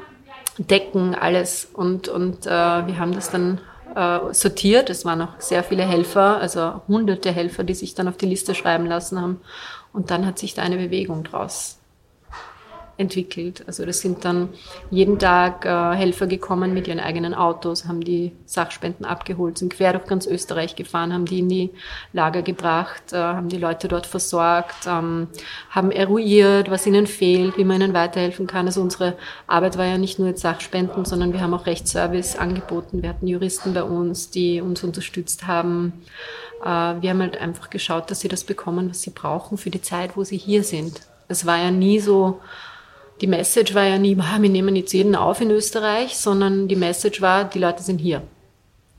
Decken, 0.57 1.15
alles. 1.15 1.67
Und, 1.73 2.07
und 2.07 2.45
äh, 2.45 2.49
wir 2.49 2.99
haben 2.99 3.13
das 3.13 3.31
dann 3.31 3.59
äh, 3.95 4.33
sortiert. 4.33 4.89
Es 4.89 5.05
waren 5.05 5.21
auch 5.21 5.39
sehr 5.39 5.63
viele 5.63 5.83
Helfer, 5.83 6.37
also 6.39 6.81
hunderte 6.87 7.31
Helfer, 7.31 7.63
die 7.63 7.73
sich 7.73 7.95
dann 7.95 8.07
auf 8.07 8.17
die 8.17 8.27
Liste 8.27 8.55
schreiben 8.55 8.85
lassen 8.85 9.19
haben. 9.19 9.41
Und 9.91 10.11
dann 10.11 10.25
hat 10.25 10.39
sich 10.39 10.53
da 10.53 10.63
eine 10.63 10.77
Bewegung 10.77 11.23
draus 11.23 11.79
entwickelt. 12.97 13.63
Also 13.65 13.85
das 13.85 14.01
sind 14.01 14.23
dann 14.23 14.49
jeden 14.91 15.17
Tag 15.17 15.65
äh, 15.65 15.95
Helfer 15.95 16.27
gekommen 16.27 16.73
mit 16.73 16.87
ihren 16.87 16.99
eigenen 16.99 17.33
Autos, 17.33 17.85
haben 17.85 18.01
die 18.01 18.31
Sachspenden 18.45 19.05
abgeholt, 19.05 19.57
sind 19.57 19.73
quer 19.73 19.93
durch 19.93 20.05
ganz 20.05 20.27
Österreich 20.27 20.75
gefahren, 20.75 21.11
haben 21.11 21.25
die 21.25 21.39
in 21.39 21.49
die 21.49 21.69
Lager 22.11 22.43
gebracht, 22.43 23.11
äh, 23.11 23.17
haben 23.17 23.49
die 23.49 23.57
Leute 23.57 23.87
dort 23.87 24.05
versorgt, 24.05 24.85
ähm, 24.85 25.27
haben 25.71 25.91
eruiert, 25.91 26.69
was 26.69 26.85
ihnen 26.85 27.07
fehlt, 27.07 27.57
wie 27.57 27.63
man 27.63 27.81
ihnen 27.81 27.93
weiterhelfen 27.95 28.45
kann. 28.45 28.67
Also 28.67 28.81
unsere 28.81 29.15
Arbeit 29.47 29.77
war 29.77 29.85
ja 29.85 29.97
nicht 29.97 30.19
nur 30.19 30.27
jetzt 30.27 30.41
Sachspenden, 30.41 31.05
sondern 31.05 31.33
wir 31.33 31.41
haben 31.41 31.53
auch 31.55 31.65
Rechtsservice 31.65 32.37
angeboten. 32.37 33.01
Wir 33.01 33.09
hatten 33.09 33.25
Juristen 33.27 33.73
bei 33.73 33.83
uns, 33.83 34.29
die 34.29 34.61
uns 34.61 34.83
unterstützt 34.83 35.47
haben. 35.47 35.93
Äh, 36.63 36.67
wir 36.67 37.09
haben 37.09 37.21
halt 37.21 37.41
einfach 37.41 37.71
geschaut, 37.71 38.11
dass 38.11 38.19
sie 38.19 38.27
das 38.27 38.43
bekommen, 38.43 38.91
was 38.91 39.01
sie 39.01 39.09
brauchen 39.09 39.57
für 39.57 39.71
die 39.71 39.81
Zeit, 39.81 40.15
wo 40.15 40.23
sie 40.23 40.37
hier 40.37 40.63
sind. 40.63 41.01
Es 41.27 41.47
war 41.47 41.57
ja 41.57 41.71
nie 41.71 41.99
so, 41.99 42.39
die 43.23 43.27
Message 43.27 43.73
war 43.73 43.85
ja 43.85 43.97
nie, 43.97 44.17
wir 44.17 44.49
nehmen 44.49 44.75
jetzt 44.75 44.91
jeden 44.91 45.15
auf 45.15 45.39
in 45.39 45.49
Österreich, 45.49 46.17
sondern 46.17 46.67
die 46.67 46.75
Message 46.75 47.21
war, 47.21 47.45
die 47.45 47.59
Leute 47.59 47.81
sind 47.81 47.99
hier. 47.99 48.21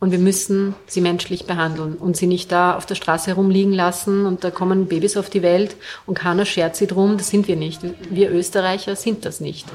Und 0.01 0.13
wir 0.13 0.19
müssen 0.19 0.75
sie 0.87 1.03
menschlich 1.03 1.45
behandeln 1.45 1.97
und 1.97 2.17
sie 2.17 2.27
nicht 2.27 2.51
da 2.51 2.75
auf 2.75 2.87
der 2.87 2.95
Straße 2.95 3.27
herumliegen 3.27 3.75
lassen 3.75 4.25
und 4.25 4.43
da 4.43 4.51
kommen 4.51 4.87
Babys 4.87 5.19
auf 5.19 5.29
die 5.29 5.43
Welt 5.43 5.77
und 6.07 6.19
keiner 6.19 6.47
schert 6.47 6.75
sie 6.75 6.87
drum. 6.87 7.19
Das 7.19 7.29
sind 7.29 7.49
wir 7.49 7.57
nicht. 7.57 7.83
Wir 8.09 8.31
Österreicher 8.31 8.97
sind 8.97 9.27
das 9.27 9.41
nicht. 9.41 9.67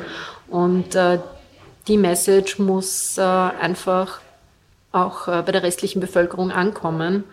Und 0.48 0.96
äh, 0.96 1.20
die 1.88 1.98
Message 1.98 2.58
muss 2.58 3.20
äh, 3.20 3.22
einfach 3.22 4.20
auch 4.92 5.28
äh, 5.28 5.44
bei 5.46 5.52
der 5.52 5.62
restlichen 5.62 6.00
Bevölkerung 6.00 6.50
ankommen 6.50 7.24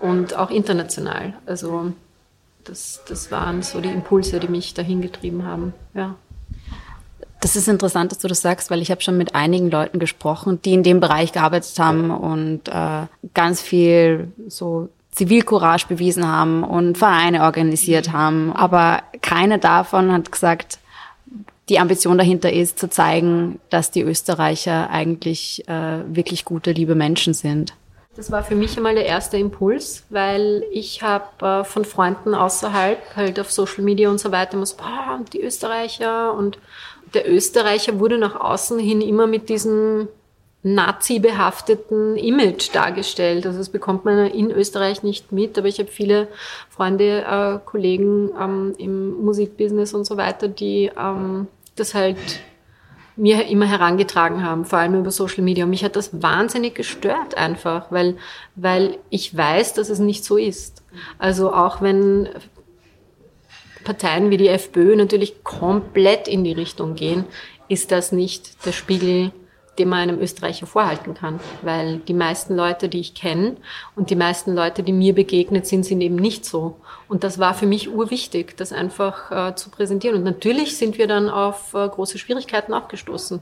und 0.00 0.34
auch 0.34 0.48
international. 0.48 1.34
Also 1.44 1.92
das, 2.64 3.02
das 3.06 3.30
waren 3.30 3.60
so 3.60 3.82
die 3.82 3.90
Impulse, 3.90 4.40
die 4.40 4.48
mich 4.48 4.72
dahin 4.72 5.02
getrieben 5.02 5.44
haben. 5.44 5.74
Ja. 5.92 6.16
Das 7.40 7.56
ist 7.56 7.68
interessant, 7.68 8.10
dass 8.10 8.18
du 8.18 8.28
das 8.28 8.40
sagst, 8.40 8.70
weil 8.70 8.80
ich 8.80 8.90
habe 8.90 9.02
schon 9.02 9.18
mit 9.18 9.34
einigen 9.34 9.70
Leuten 9.70 9.98
gesprochen, 9.98 10.62
die 10.62 10.72
in 10.72 10.82
dem 10.82 11.00
Bereich 11.00 11.32
gearbeitet 11.32 11.78
haben 11.78 12.10
und 12.10 12.68
äh, 12.68 13.06
ganz 13.34 13.60
viel 13.60 14.32
so 14.48 14.88
Zivilcourage 15.10 15.86
bewiesen 15.86 16.26
haben 16.26 16.64
und 16.64 16.98
Vereine 16.98 17.42
organisiert 17.42 18.12
haben. 18.12 18.52
Aber 18.52 19.02
keine 19.20 19.58
davon 19.58 20.10
hat 20.10 20.32
gesagt, 20.32 20.78
die 21.68 21.78
Ambition 21.78 22.18
dahinter 22.18 22.52
ist, 22.52 22.78
zu 22.78 22.88
zeigen, 22.88 23.60
dass 23.70 23.90
die 23.90 24.02
Österreicher 24.02 24.90
eigentlich 24.90 25.68
äh, 25.68 26.00
wirklich 26.08 26.44
gute, 26.44 26.72
liebe 26.72 26.94
Menschen 26.94 27.34
sind. 27.34 27.74
Das 28.16 28.30
war 28.30 28.44
für 28.44 28.54
mich 28.54 28.76
einmal 28.76 28.94
der 28.94 29.06
erste 29.06 29.36
Impuls, 29.38 30.04
weil 30.08 30.64
ich 30.70 31.02
habe 31.02 31.44
äh, 31.44 31.64
von 31.64 31.84
Freunden 31.84 32.34
außerhalb, 32.34 33.16
halt 33.16 33.40
auf 33.40 33.50
Social 33.50 33.82
Media 33.82 34.08
und 34.08 34.18
so 34.18 34.30
weiter, 34.30 34.64
so, 34.64 34.76
boah, 34.76 35.20
die 35.32 35.42
Österreicher 35.42 36.32
und 36.32 36.58
der 37.12 37.28
Österreicher 37.30 37.98
wurde 37.98 38.18
nach 38.18 38.38
außen 38.38 38.78
hin 38.78 39.00
immer 39.00 39.26
mit 39.26 39.48
diesem 39.48 40.08
Nazi-behafteten 40.62 42.16
Image 42.16 42.74
dargestellt. 42.74 43.46
Also 43.46 43.58
das 43.58 43.68
bekommt 43.68 44.04
man 44.04 44.26
in 44.30 44.50
Österreich 44.50 45.02
nicht 45.02 45.30
mit, 45.30 45.58
aber 45.58 45.68
ich 45.68 45.78
habe 45.78 45.90
viele 45.90 46.28
Freunde, 46.70 47.22
äh, 47.22 47.58
Kollegen 47.64 48.30
ähm, 48.40 48.74
im 48.78 49.22
Musikbusiness 49.22 49.92
und 49.92 50.04
so 50.04 50.16
weiter, 50.16 50.48
die 50.48 50.90
ähm, 50.98 51.48
das 51.76 51.94
halt 51.94 52.16
mir 53.16 53.46
immer 53.46 53.66
herangetragen 53.66 54.42
haben, 54.42 54.64
vor 54.64 54.78
allem 54.78 54.98
über 54.98 55.10
Social 55.10 55.44
Media. 55.44 55.64
Und 55.64 55.70
mich 55.70 55.84
hat 55.84 55.96
das 55.96 56.22
wahnsinnig 56.22 56.74
gestört 56.74 57.36
einfach, 57.36 57.90
weil, 57.90 58.16
weil 58.56 58.98
ich 59.10 59.36
weiß, 59.36 59.74
dass 59.74 59.88
es 59.88 59.98
nicht 59.98 60.24
so 60.24 60.36
ist. 60.36 60.82
Also 61.18 61.52
auch 61.52 61.80
wenn 61.80 62.28
Parteien 63.84 64.30
wie 64.30 64.36
die 64.36 64.48
FPÖ 64.48 64.96
natürlich 64.96 65.44
komplett 65.44 66.26
in 66.26 66.42
die 66.42 66.52
Richtung 66.52 66.94
gehen, 66.94 67.24
ist 67.68 67.92
das 67.92 68.12
nicht 68.12 68.64
der 68.66 68.72
Spiegel, 68.72 69.32
den 69.78 69.88
man 69.88 70.00
einem 70.00 70.20
Österreicher 70.20 70.66
vorhalten 70.66 71.14
kann. 71.14 71.40
Weil 71.62 71.98
die 71.98 72.14
meisten 72.14 72.54
Leute, 72.54 72.88
die 72.88 73.00
ich 73.00 73.14
kenne 73.14 73.56
und 73.96 74.10
die 74.10 74.16
meisten 74.16 74.54
Leute, 74.54 74.82
die 74.82 74.92
mir 74.92 75.14
begegnet 75.14 75.66
sind, 75.66 75.84
sind 75.84 76.00
eben 76.00 76.16
nicht 76.16 76.44
so. 76.44 76.76
Und 77.08 77.24
das 77.24 77.38
war 77.38 77.54
für 77.54 77.66
mich 77.66 77.90
urwichtig, 77.90 78.56
das 78.56 78.72
einfach 78.72 79.30
äh, 79.30 79.54
zu 79.54 79.70
präsentieren. 79.70 80.16
Und 80.16 80.24
natürlich 80.24 80.76
sind 80.76 80.98
wir 80.98 81.06
dann 81.06 81.28
auf 81.28 81.74
äh, 81.74 81.88
große 81.88 82.18
Schwierigkeiten 82.18 82.72
auch 82.72 82.88
gestoßen. 82.88 83.40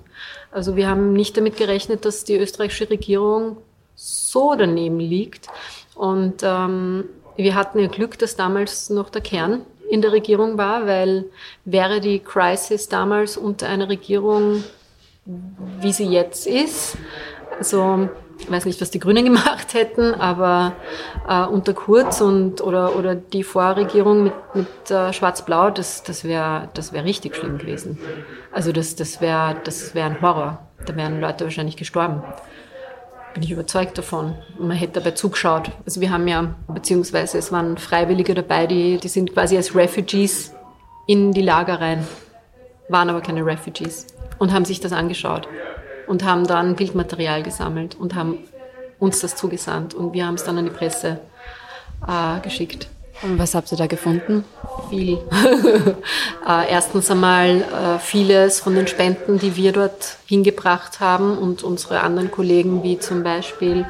Also 0.51 0.77
wir 0.77 0.89
haben 0.89 1.13
nicht 1.13 1.37
damit 1.37 1.57
gerechnet, 1.57 2.05
dass 2.05 2.25
die 2.25 2.37
österreichische 2.37 2.91
Regierung 2.91 3.57
so 3.95 4.55
daneben 4.55 4.99
liegt. 4.99 5.49
Und 5.95 6.43
ähm, 6.43 7.05
wir 7.37 7.55
hatten 7.55 7.79
ja 7.79 7.89
Glück, 7.89 8.19
dass 8.19 8.37
damals 8.37 8.91
noch 8.91 9.11
der 9.11 9.23
Kern 9.23 9.63
in 9.89 10.01
der 10.01 10.13
Regierung 10.13 10.59
war, 10.59 10.87
weil 10.87 11.27
wäre 11.65 12.01
die 12.01 12.19
Crisis 12.19 12.89
damals 12.89 13.37
unter 13.37 13.69
einer 13.69 13.89
Regierung, 13.89 14.65
wie 15.25 15.93
sie 15.93 16.09
jetzt 16.09 16.47
ist, 16.47 16.97
also 17.59 18.09
ich 18.39 18.51
weiß 18.51 18.65
nicht, 18.65 18.81
was 18.81 18.91
die 18.91 18.99
Grünen 18.99 19.25
gemacht 19.25 19.75
hätten, 19.75 20.15
aber 20.15 20.73
äh, 21.29 21.45
unter 21.45 21.75
Kurz 21.75 22.21
und 22.21 22.61
oder 22.61 22.97
oder 22.97 23.15
die 23.15 23.45
Vorregierung 23.45 24.25
mit, 24.25 24.35
mit 24.55 24.91
äh, 24.91 25.13
Schwarz-Blau, 25.13 25.71
das 25.71 26.03
das 26.03 26.25
wäre 26.25 26.69
das 26.75 26.93
wäre 26.93 27.05
richtig 27.05 27.37
schlimm 27.37 27.59
gewesen. 27.59 27.99
Also 28.51 28.73
das 28.73 28.97
das 28.97 29.21
wäre 29.21 29.57
das 29.65 29.95
wäre 29.95 30.07
ein 30.07 30.21
Horror. 30.21 30.59
Da 30.85 30.97
wären 30.97 31.21
Leute 31.21 31.45
wahrscheinlich 31.45 31.77
gestorben 31.77 32.23
bin 33.35 33.43
ich 33.43 33.51
überzeugt 33.51 33.97
davon. 33.97 34.35
Man 34.59 34.77
hätte 34.77 35.01
dabei 35.01 35.13
zugeschaut. 35.13 35.71
Also 35.87 36.03
wir 36.03 36.11
haben 36.11 36.29
ja, 36.29 36.55
beziehungsweise 36.69 37.39
es 37.39 37.51
waren 37.51 37.79
Freiwillige 37.79 38.35
dabei, 38.35 38.67
die, 38.67 38.99
die 38.99 39.09
sind 39.09 39.33
quasi 39.33 39.57
als 39.57 39.75
Refugees 39.75 40.53
in 41.07 41.33
die 41.33 41.41
Lager 41.41 41.81
rein, 41.81 42.07
waren 42.91 43.09
aber 43.09 43.23
keine 43.23 43.43
Refugees 43.45 44.07
und 44.39 44.53
haben 44.53 44.65
sich 44.65 44.81
das 44.81 44.93
angeschaut 44.93 45.49
und 46.07 46.25
haben 46.25 46.47
dann 46.47 46.77
Bildmaterial 46.77 47.43
gesammelt 47.43 47.95
und 47.95 48.15
haben 48.15 48.39
uns 48.99 49.21
das 49.21 49.37
zugesandt 49.37 49.95
und 49.95 50.13
wir 50.13 50.27
haben 50.27 50.35
es 50.35 50.45
dann 50.45 50.59
an 50.59 50.65
die 50.65 50.71
Presse 50.71 51.19
äh, 52.07 52.41
geschickt. 52.41 52.89
Und 53.23 53.39
was 53.39 53.55
habt 53.55 53.71
ihr 53.71 53.79
da 53.79 53.87
gefunden? 53.87 54.45
Viel. 54.91 55.19
äh, 56.49 56.71
erstens 56.71 57.11
einmal 57.11 57.63
äh, 57.63 57.99
vieles 58.01 58.59
von 58.59 58.75
den 58.75 58.89
Spenden, 58.89 59.39
die 59.39 59.55
wir 59.55 59.73
dort 59.73 60.17
hingebracht 60.27 60.99
haben 60.99 61.39
und 61.39 61.63
unsere 61.63 62.01
anderen 62.01 62.31
Kollegen, 62.31 62.83
wie 62.83 62.99
zum 62.99 63.23
Beispiel 63.23 63.87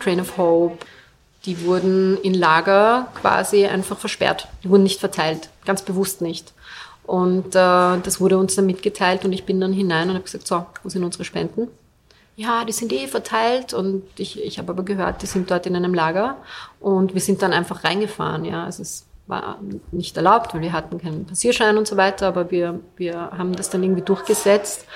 Train 0.00 0.20
of 0.20 0.36
Hope, 0.36 0.78
die 1.44 1.64
wurden 1.64 2.18
in 2.22 2.34
Lager 2.34 3.08
quasi 3.20 3.66
einfach 3.66 3.98
versperrt. 3.98 4.48
Die 4.64 4.70
wurden 4.70 4.82
nicht 4.82 4.98
verteilt, 4.98 5.50
ganz 5.64 5.82
bewusst 5.82 6.20
nicht. 6.20 6.52
Und 7.06 7.48
äh, 7.54 7.98
das 8.02 8.20
wurde 8.20 8.38
uns 8.38 8.54
dann 8.54 8.66
mitgeteilt 8.66 9.24
und 9.24 9.32
ich 9.32 9.44
bin 9.44 9.60
dann 9.60 9.72
hinein 9.72 10.08
und 10.08 10.14
habe 10.14 10.24
gesagt, 10.24 10.46
so, 10.46 10.66
wo 10.82 10.88
sind 10.88 11.04
unsere 11.04 11.24
Spenden? 11.24 11.68
ja, 12.36 12.64
die 12.64 12.72
sind 12.72 12.92
eh 12.92 13.06
verteilt 13.06 13.74
und 13.74 14.02
ich, 14.18 14.42
ich 14.42 14.58
habe 14.58 14.72
aber 14.72 14.82
gehört, 14.82 15.22
die 15.22 15.26
sind 15.26 15.50
dort 15.50 15.66
in 15.66 15.76
einem 15.76 15.94
Lager 15.94 16.36
und 16.80 17.14
wir 17.14 17.20
sind 17.20 17.42
dann 17.42 17.52
einfach 17.52 17.84
reingefahren, 17.84 18.44
ja, 18.44 18.64
also 18.64 18.82
es 18.82 19.06
war 19.26 19.58
nicht 19.92 20.16
erlaubt, 20.16 20.52
weil 20.52 20.60
wir 20.60 20.72
hatten 20.72 20.98
keinen 21.00 21.24
Passierschein 21.26 21.78
und 21.78 21.86
so 21.86 21.96
weiter, 21.96 22.26
aber 22.26 22.50
wir, 22.50 22.80
wir 22.96 23.14
haben 23.14 23.54
das 23.54 23.70
dann 23.70 23.82
irgendwie 23.82 24.02
durchgesetzt 24.02 24.86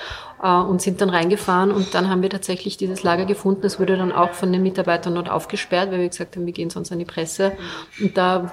äh, 0.43 0.49
und 0.49 0.81
sind 0.81 1.01
dann 1.01 1.09
reingefahren 1.09 1.71
und 1.71 1.95
dann 1.95 2.09
haben 2.09 2.21
wir 2.21 2.29
tatsächlich 2.29 2.77
dieses 2.77 3.01
Lager 3.01 3.25
gefunden. 3.25 3.65
Es 3.65 3.79
wurde 3.79 3.97
dann 3.97 4.11
auch 4.11 4.33
von 4.33 4.51
den 4.51 4.61
Mitarbeitern 4.61 5.15
dort 5.15 5.29
aufgesperrt, 5.29 5.89
weil 5.91 6.01
wir 6.01 6.09
gesagt 6.09 6.35
haben, 6.35 6.45
wir 6.45 6.53
gehen 6.53 6.69
sonst 6.69 6.91
an 6.91 6.99
die 6.99 7.05
Presse 7.05 7.53
und 7.99 8.17
da 8.17 8.51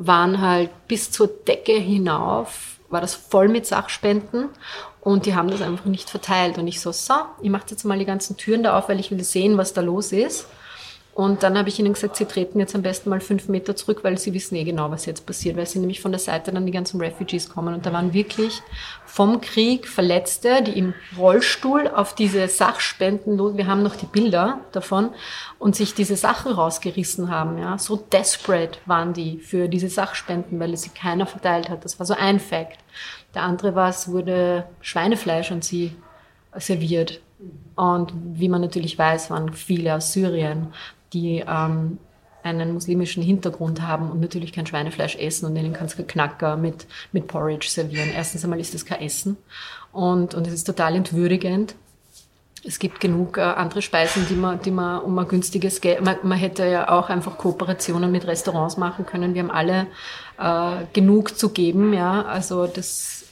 waren 0.00 0.40
halt 0.40 0.70
bis 0.88 1.10
zur 1.10 1.28
Decke 1.28 1.74
hinauf, 1.74 2.78
war 2.88 3.02
das 3.02 3.14
voll 3.14 3.48
mit 3.48 3.66
Sachspenden 3.66 4.48
und 5.02 5.26
die 5.26 5.34
haben 5.34 5.50
das 5.50 5.60
einfach 5.60 5.84
nicht 5.84 6.08
verteilt. 6.08 6.56
Und 6.56 6.66
ich 6.66 6.80
so, 6.80 6.90
so, 6.90 7.14
ich 7.42 7.50
mache 7.50 7.66
jetzt 7.70 7.84
mal 7.84 7.98
die 7.98 8.06
ganzen 8.06 8.36
Türen 8.38 8.62
da 8.62 8.78
auf, 8.78 8.88
weil 8.88 8.98
ich 8.98 9.10
will 9.10 9.22
sehen, 9.22 9.58
was 9.58 9.74
da 9.74 9.82
los 9.82 10.12
ist. 10.12 10.46
Und 11.20 11.42
dann 11.42 11.58
habe 11.58 11.68
ich 11.68 11.78
ihnen 11.78 11.92
gesagt, 11.92 12.16
sie 12.16 12.24
treten 12.24 12.58
jetzt 12.60 12.74
am 12.74 12.80
besten 12.80 13.10
mal 13.10 13.20
fünf 13.20 13.46
Meter 13.48 13.76
zurück, 13.76 13.98
weil 14.04 14.16
sie 14.16 14.32
wissen 14.32 14.54
eh 14.54 14.64
genau, 14.64 14.90
was 14.90 15.04
jetzt 15.04 15.26
passiert, 15.26 15.54
weil 15.58 15.66
sie 15.66 15.78
nämlich 15.78 16.00
von 16.00 16.12
der 16.12 16.18
Seite 16.18 16.50
dann 16.50 16.64
die 16.64 16.72
ganzen 16.72 16.98
Refugees 16.98 17.50
kommen. 17.50 17.74
Und 17.74 17.84
da 17.84 17.92
waren 17.92 18.14
wirklich 18.14 18.62
vom 19.04 19.42
Krieg 19.42 19.86
Verletzte, 19.86 20.62
die 20.62 20.78
im 20.78 20.94
Rollstuhl 21.18 21.88
auf 21.88 22.14
diese 22.14 22.48
Sachspenden, 22.48 23.38
wir 23.58 23.66
haben 23.66 23.82
noch 23.82 23.96
die 23.96 24.06
Bilder 24.06 24.60
davon, 24.72 25.10
und 25.58 25.76
sich 25.76 25.92
diese 25.92 26.16
Sachen 26.16 26.52
rausgerissen 26.52 27.28
haben. 27.30 27.58
Ja. 27.58 27.76
So 27.76 27.96
desperate 27.96 28.78
waren 28.86 29.12
die 29.12 29.40
für 29.40 29.68
diese 29.68 29.90
Sachspenden, 29.90 30.58
weil 30.58 30.74
sie 30.78 30.88
keiner 30.88 31.26
verteilt 31.26 31.68
hat. 31.68 31.84
Das 31.84 31.98
war 31.98 32.06
so 32.06 32.14
ein 32.14 32.40
Fact. 32.40 32.78
Der 33.34 33.42
andere 33.42 33.74
war, 33.74 33.90
es 33.90 34.08
wurde 34.08 34.64
Schweinefleisch 34.80 35.52
an 35.52 35.60
sie 35.60 35.94
serviert. 36.56 37.20
Und 37.76 38.14
wie 38.14 38.48
man 38.48 38.62
natürlich 38.62 38.98
weiß, 38.98 39.28
waren 39.28 39.52
viele 39.52 39.94
aus 39.94 40.14
Syrien 40.14 40.72
die 41.12 41.44
ähm, 41.46 41.98
einen 42.42 42.72
muslimischen 42.72 43.22
Hintergrund 43.22 43.82
haben 43.82 44.10
und 44.10 44.20
natürlich 44.20 44.52
kein 44.52 44.66
Schweinefleisch 44.66 45.16
essen 45.16 45.46
und 45.46 45.54
denen 45.54 45.72
kannst 45.72 45.98
du 45.98 46.04
Knacker 46.04 46.56
mit, 46.56 46.86
mit 47.12 47.26
Porridge 47.26 47.68
servieren. 47.68 48.10
Erstens 48.14 48.44
einmal 48.44 48.60
ist 48.60 48.74
das 48.74 48.86
kein 48.86 49.00
Essen 49.00 49.36
und, 49.92 50.34
und 50.34 50.46
es 50.46 50.54
ist 50.54 50.64
total 50.64 50.96
entwürdigend. 50.96 51.74
Es 52.62 52.78
gibt 52.78 53.00
genug 53.00 53.38
äh, 53.38 53.42
andere 53.42 53.80
Speisen, 53.80 54.26
die 54.28 54.34
man, 54.34 54.60
die 54.60 54.70
man 54.70 55.00
um 55.00 55.18
ein 55.18 55.28
günstiges 55.28 55.80
Geld, 55.80 56.04
man, 56.04 56.16
man 56.22 56.38
hätte 56.38 56.66
ja 56.66 56.90
auch 56.90 57.08
einfach 57.08 57.38
Kooperationen 57.38 58.12
mit 58.12 58.26
Restaurants 58.26 58.76
machen 58.76 59.06
können. 59.06 59.34
Wir 59.34 59.42
haben 59.42 59.50
alle 59.50 59.86
äh, 60.38 60.84
genug 60.92 61.38
zu 61.38 61.50
geben, 61.50 61.94
ja. 61.94 62.22
Also 62.22 62.66
das, 62.66 63.24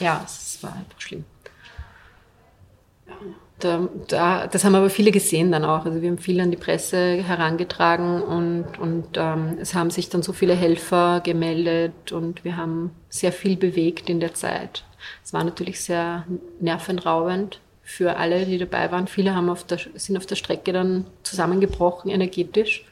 ja, 0.00 0.20
es 0.24 0.58
war 0.62 0.72
einfach 0.72 1.00
schlimm 1.00 1.24
da, 3.64 3.88
da, 4.08 4.46
das 4.46 4.64
haben 4.64 4.74
aber 4.74 4.90
viele 4.90 5.10
gesehen 5.10 5.50
dann 5.50 5.64
auch. 5.64 5.86
Also 5.86 6.02
wir 6.02 6.10
haben 6.10 6.18
viel 6.18 6.40
an 6.40 6.50
die 6.50 6.56
Presse 6.56 7.22
herangetragen 7.22 8.22
und, 8.22 8.78
und 8.78 9.06
ähm, 9.16 9.56
es 9.60 9.74
haben 9.74 9.90
sich 9.90 10.10
dann 10.10 10.22
so 10.22 10.32
viele 10.32 10.54
Helfer 10.54 11.20
gemeldet 11.24 12.12
und 12.12 12.44
wir 12.44 12.56
haben 12.56 12.90
sehr 13.08 13.32
viel 13.32 13.56
bewegt 13.56 14.10
in 14.10 14.20
der 14.20 14.34
Zeit. 14.34 14.84
Es 15.24 15.32
war 15.32 15.42
natürlich 15.44 15.80
sehr 15.80 16.24
nervenraubend 16.60 17.60
für 17.82 18.16
alle, 18.16 18.44
die 18.44 18.58
dabei 18.58 18.92
waren. 18.92 19.06
Viele 19.06 19.34
haben 19.34 19.48
auf 19.48 19.64
der, 19.64 19.78
sind 19.94 20.16
auf 20.16 20.26
der 20.26 20.36
Strecke 20.36 20.72
dann 20.72 21.06
zusammengebrochen, 21.22 22.10
energetisch. 22.10 22.84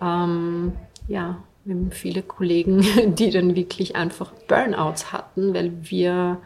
Ähm, 0.00 0.72
ja, 1.08 1.42
wir 1.64 1.74
haben 1.74 1.90
viele 1.90 2.22
Kollegen, 2.22 2.84
die 3.14 3.30
dann 3.30 3.56
wirklich 3.56 3.96
einfach 3.96 4.32
Burnouts 4.46 5.12
hatten, 5.12 5.54
weil 5.54 5.72
wir 5.82 6.38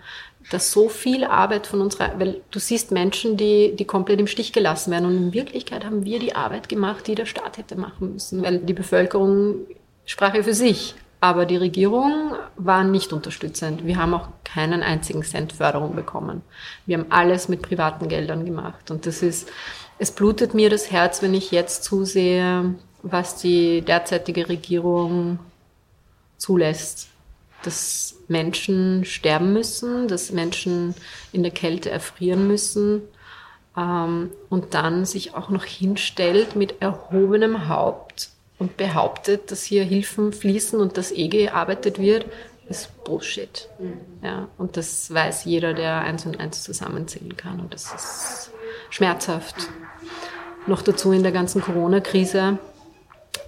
dass 0.50 0.72
so 0.72 0.88
viel 0.88 1.24
Arbeit 1.24 1.66
von 1.66 1.80
uns, 1.80 1.98
weil 1.98 2.42
du 2.50 2.58
siehst 2.58 2.90
Menschen, 2.90 3.36
die, 3.36 3.74
die 3.76 3.84
komplett 3.84 4.20
im 4.20 4.26
Stich 4.26 4.52
gelassen 4.52 4.90
werden. 4.90 5.06
Und 5.06 5.16
in 5.16 5.32
Wirklichkeit 5.32 5.84
haben 5.84 6.04
wir 6.04 6.18
die 6.18 6.34
Arbeit 6.34 6.68
gemacht, 6.68 7.06
die 7.06 7.14
der 7.14 7.26
Staat 7.26 7.58
hätte 7.58 7.76
machen 7.76 8.12
müssen, 8.12 8.42
weil 8.42 8.58
die 8.58 8.74
Bevölkerung 8.74 9.56
sprach 10.04 10.34
ja 10.34 10.42
für 10.42 10.54
sich, 10.54 10.94
aber 11.20 11.46
die 11.46 11.56
Regierung 11.56 12.34
war 12.56 12.84
nicht 12.84 13.12
unterstützend. 13.14 13.86
Wir 13.86 13.96
haben 13.96 14.12
auch 14.12 14.28
keinen 14.44 14.82
einzigen 14.82 15.22
Cent 15.22 15.54
Förderung 15.54 15.96
bekommen. 15.96 16.42
Wir 16.84 16.98
haben 16.98 17.06
alles 17.10 17.48
mit 17.48 17.62
privaten 17.62 18.08
Geldern 18.08 18.44
gemacht. 18.44 18.90
Und 18.90 19.06
das 19.06 19.22
ist, 19.22 19.48
es 19.98 20.10
blutet 20.10 20.52
mir 20.52 20.68
das 20.68 20.90
Herz, 20.90 21.22
wenn 21.22 21.32
ich 21.32 21.50
jetzt 21.50 21.84
zusehe, 21.84 22.74
was 23.02 23.36
die 23.36 23.80
derzeitige 23.80 24.48
Regierung 24.48 25.38
zulässt 26.36 27.08
dass 27.66 28.16
Menschen 28.28 29.04
sterben 29.04 29.52
müssen, 29.52 30.08
dass 30.08 30.32
Menschen 30.32 30.94
in 31.32 31.42
der 31.42 31.52
Kälte 31.52 31.90
erfrieren 31.90 32.46
müssen 32.46 33.02
ähm, 33.76 34.30
und 34.48 34.74
dann 34.74 35.04
sich 35.04 35.34
auch 35.34 35.50
noch 35.50 35.64
hinstellt 35.64 36.56
mit 36.56 36.80
erhobenem 36.80 37.68
Haupt 37.68 38.30
und 38.58 38.76
behauptet, 38.76 39.50
dass 39.50 39.64
hier 39.64 39.84
Hilfen 39.84 40.32
fließen 40.32 40.80
und 40.80 40.96
dass 40.96 41.12
eh 41.12 41.28
gearbeitet 41.28 41.98
wird, 41.98 42.26
ist 42.68 43.04
Bullshit. 43.04 43.68
Mhm. 43.78 44.00
Ja, 44.22 44.48
und 44.58 44.76
das 44.76 45.12
weiß 45.12 45.44
jeder, 45.44 45.74
der 45.74 46.00
eins 46.00 46.24
und 46.24 46.40
eins 46.40 46.62
zusammenzählen 46.62 47.36
kann. 47.36 47.60
Und 47.60 47.74
das 47.74 47.92
ist 47.92 48.50
schmerzhaft. 48.90 49.68
Noch 50.66 50.80
dazu 50.80 51.12
in 51.12 51.22
der 51.22 51.32
ganzen 51.32 51.60
Corona-Krise 51.60 52.58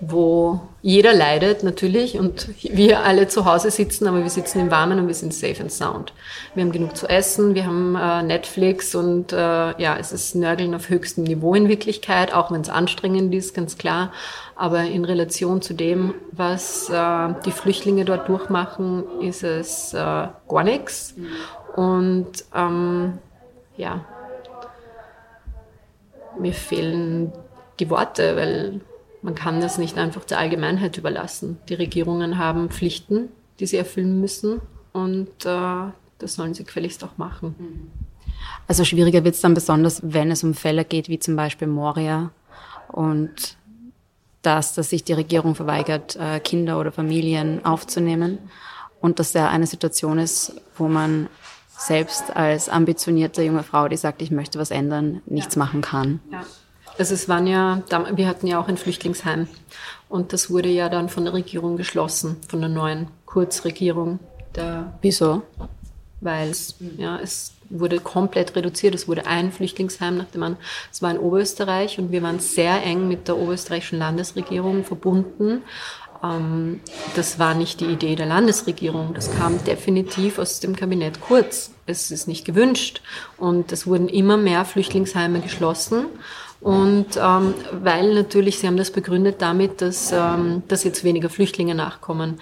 wo 0.00 0.60
jeder 0.82 1.14
leidet 1.14 1.62
natürlich 1.62 2.18
und 2.18 2.48
wir 2.62 3.00
alle 3.04 3.28
zu 3.28 3.44
Hause 3.44 3.70
sitzen, 3.70 4.06
aber 4.06 4.22
wir 4.22 4.30
sitzen 4.30 4.60
im 4.60 4.70
Warmen 4.70 4.98
und 4.98 5.06
wir 5.06 5.14
sind 5.14 5.32
safe 5.32 5.60
and 5.60 5.72
sound. 5.72 6.12
Wir 6.54 6.64
haben 6.64 6.72
genug 6.72 6.96
zu 6.96 7.08
essen, 7.08 7.54
wir 7.54 7.66
haben 7.66 7.96
äh, 7.96 8.22
Netflix 8.22 8.94
und 8.94 9.32
äh, 9.32 9.36
ja, 9.36 9.96
es 9.98 10.12
ist 10.12 10.34
Nörgeln 10.34 10.74
auf 10.74 10.88
höchstem 10.88 11.24
Niveau 11.24 11.54
in 11.54 11.68
Wirklichkeit, 11.68 12.34
auch 12.34 12.50
wenn 12.50 12.60
es 12.60 12.68
anstrengend 12.68 13.34
ist, 13.34 13.54
ganz 13.54 13.78
klar. 13.78 14.12
Aber 14.54 14.82
in 14.82 15.04
Relation 15.04 15.62
zu 15.62 15.74
dem, 15.74 16.14
was 16.32 16.90
äh, 16.90 17.34
die 17.44 17.52
Flüchtlinge 17.52 18.04
dort 18.04 18.28
durchmachen, 18.28 19.04
ist 19.20 19.42
es 19.42 19.94
äh, 19.94 19.96
gar 19.96 20.64
nichts. 20.64 21.14
Und 21.74 22.44
ähm, 22.54 23.18
ja, 23.76 24.04
mir 26.38 26.52
fehlen 26.52 27.32
die 27.80 27.90
Worte, 27.90 28.36
weil 28.36 28.80
man 29.26 29.34
kann 29.34 29.60
das 29.60 29.76
nicht 29.76 29.98
einfach 29.98 30.24
der 30.24 30.38
Allgemeinheit 30.38 30.98
überlassen. 30.98 31.58
Die 31.68 31.74
Regierungen 31.74 32.38
haben 32.38 32.70
Pflichten, 32.70 33.28
die 33.58 33.66
sie 33.66 33.76
erfüllen 33.76 34.20
müssen 34.20 34.60
und 34.92 35.44
äh, 35.44 35.90
das 36.18 36.34
sollen 36.34 36.54
sie 36.54 36.62
gefälligst 36.62 37.02
auch 37.02 37.18
machen. 37.18 37.90
Also 38.68 38.84
schwieriger 38.84 39.24
wird 39.24 39.34
es 39.34 39.40
dann 39.40 39.52
besonders, 39.52 40.00
wenn 40.04 40.30
es 40.30 40.44
um 40.44 40.54
Fälle 40.54 40.84
geht, 40.84 41.08
wie 41.08 41.18
zum 41.18 41.34
Beispiel 41.34 41.66
Moria 41.66 42.30
und 42.86 43.56
das, 44.42 44.74
dass 44.74 44.90
sich 44.90 45.02
die 45.02 45.14
Regierung 45.14 45.56
verweigert, 45.56 46.14
äh, 46.14 46.38
Kinder 46.38 46.78
oder 46.78 46.92
Familien 46.92 47.64
aufzunehmen 47.64 48.38
und 49.00 49.18
dass 49.18 49.32
da 49.32 49.48
eine 49.48 49.66
Situation 49.66 50.20
ist, 50.20 50.54
wo 50.76 50.86
man 50.86 51.28
selbst 51.76 52.36
als 52.36 52.68
ambitionierte 52.68 53.42
junge 53.42 53.64
Frau, 53.64 53.88
die 53.88 53.96
sagt, 53.96 54.22
ich 54.22 54.30
möchte 54.30 54.60
was 54.60 54.70
ändern, 54.70 55.20
nichts 55.26 55.56
ja. 55.56 55.58
machen 55.58 55.80
kann. 55.80 56.20
Ja. 56.30 56.44
Also 56.98 57.14
es 57.14 57.28
waren 57.28 57.46
ja, 57.46 57.82
wir 58.14 58.26
hatten 58.26 58.46
ja 58.46 58.58
auch 58.58 58.68
ein 58.68 58.76
Flüchtlingsheim 58.76 59.48
und 60.08 60.32
das 60.32 60.50
wurde 60.50 60.68
ja 60.68 60.88
dann 60.88 61.08
von 61.08 61.24
der 61.24 61.34
Regierung 61.34 61.76
geschlossen, 61.76 62.36
von 62.48 62.60
der 62.60 62.70
neuen 62.70 63.08
Kurzregierung. 63.26 64.18
Der, 64.54 64.94
Wieso? 65.02 65.42
Weil 66.20 66.50
es, 66.50 66.76
ja, 66.96 67.18
es 67.18 67.52
wurde 67.68 68.00
komplett 68.00 68.54
reduziert. 68.56 68.94
Es 68.94 69.08
wurde 69.08 69.26
ein 69.26 69.52
Flüchtlingsheim 69.52 70.16
nach 70.16 70.26
dem 70.26 70.42
anderen. 70.42 70.64
Es 70.92 71.02
war 71.02 71.10
in 71.10 71.18
Oberösterreich 71.18 71.98
und 71.98 72.12
wir 72.12 72.22
waren 72.22 72.38
sehr 72.38 72.82
eng 72.82 73.08
mit 73.08 73.28
der 73.28 73.36
oberösterreichischen 73.36 73.98
Landesregierung 73.98 74.84
verbunden. 74.84 75.62
Ähm, 76.22 76.80
das 77.14 77.38
war 77.38 77.54
nicht 77.54 77.80
die 77.80 77.86
Idee 77.86 78.16
der 78.16 78.26
Landesregierung. 78.26 79.14
Das 79.14 79.34
kam 79.36 79.62
definitiv 79.64 80.38
aus 80.38 80.60
dem 80.60 80.76
Kabinett 80.76 81.20
Kurz. 81.20 81.72
Es 81.86 82.10
ist 82.10 82.28
nicht 82.28 82.44
gewünscht. 82.44 83.02
Und 83.36 83.72
es 83.72 83.86
wurden 83.86 84.08
immer 84.08 84.36
mehr 84.36 84.64
Flüchtlingsheime 84.64 85.40
geschlossen. 85.40 86.06
Und 86.60 87.16
ähm, 87.16 87.54
weil 87.72 88.14
natürlich, 88.14 88.58
Sie 88.58 88.66
haben 88.66 88.76
das 88.76 88.90
begründet 88.90 89.36
damit, 89.40 89.82
dass, 89.82 90.12
ähm, 90.12 90.62
dass 90.68 90.84
jetzt 90.84 91.04
weniger 91.04 91.28
Flüchtlinge 91.28 91.74
nachkommen. 91.74 92.40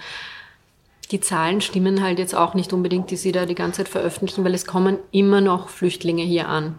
Die 1.11 1.19
Zahlen 1.19 1.61
stimmen 1.61 2.01
halt 2.01 2.17
jetzt 2.17 2.33
auch 2.33 2.53
nicht 2.53 2.73
unbedingt, 2.73 3.11
die 3.11 3.17
Sie 3.17 3.31
da 3.31 3.45
die 3.45 3.55
ganze 3.55 3.83
Zeit 3.83 3.89
veröffentlichen, 3.89 4.43
weil 4.43 4.53
es 4.53 4.65
kommen 4.65 4.97
immer 5.11 5.41
noch 5.41 5.69
Flüchtlinge 5.69 6.23
hier 6.23 6.47
an. 6.47 6.75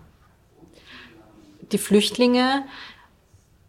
Die 1.72 1.78
Flüchtlinge 1.78 2.64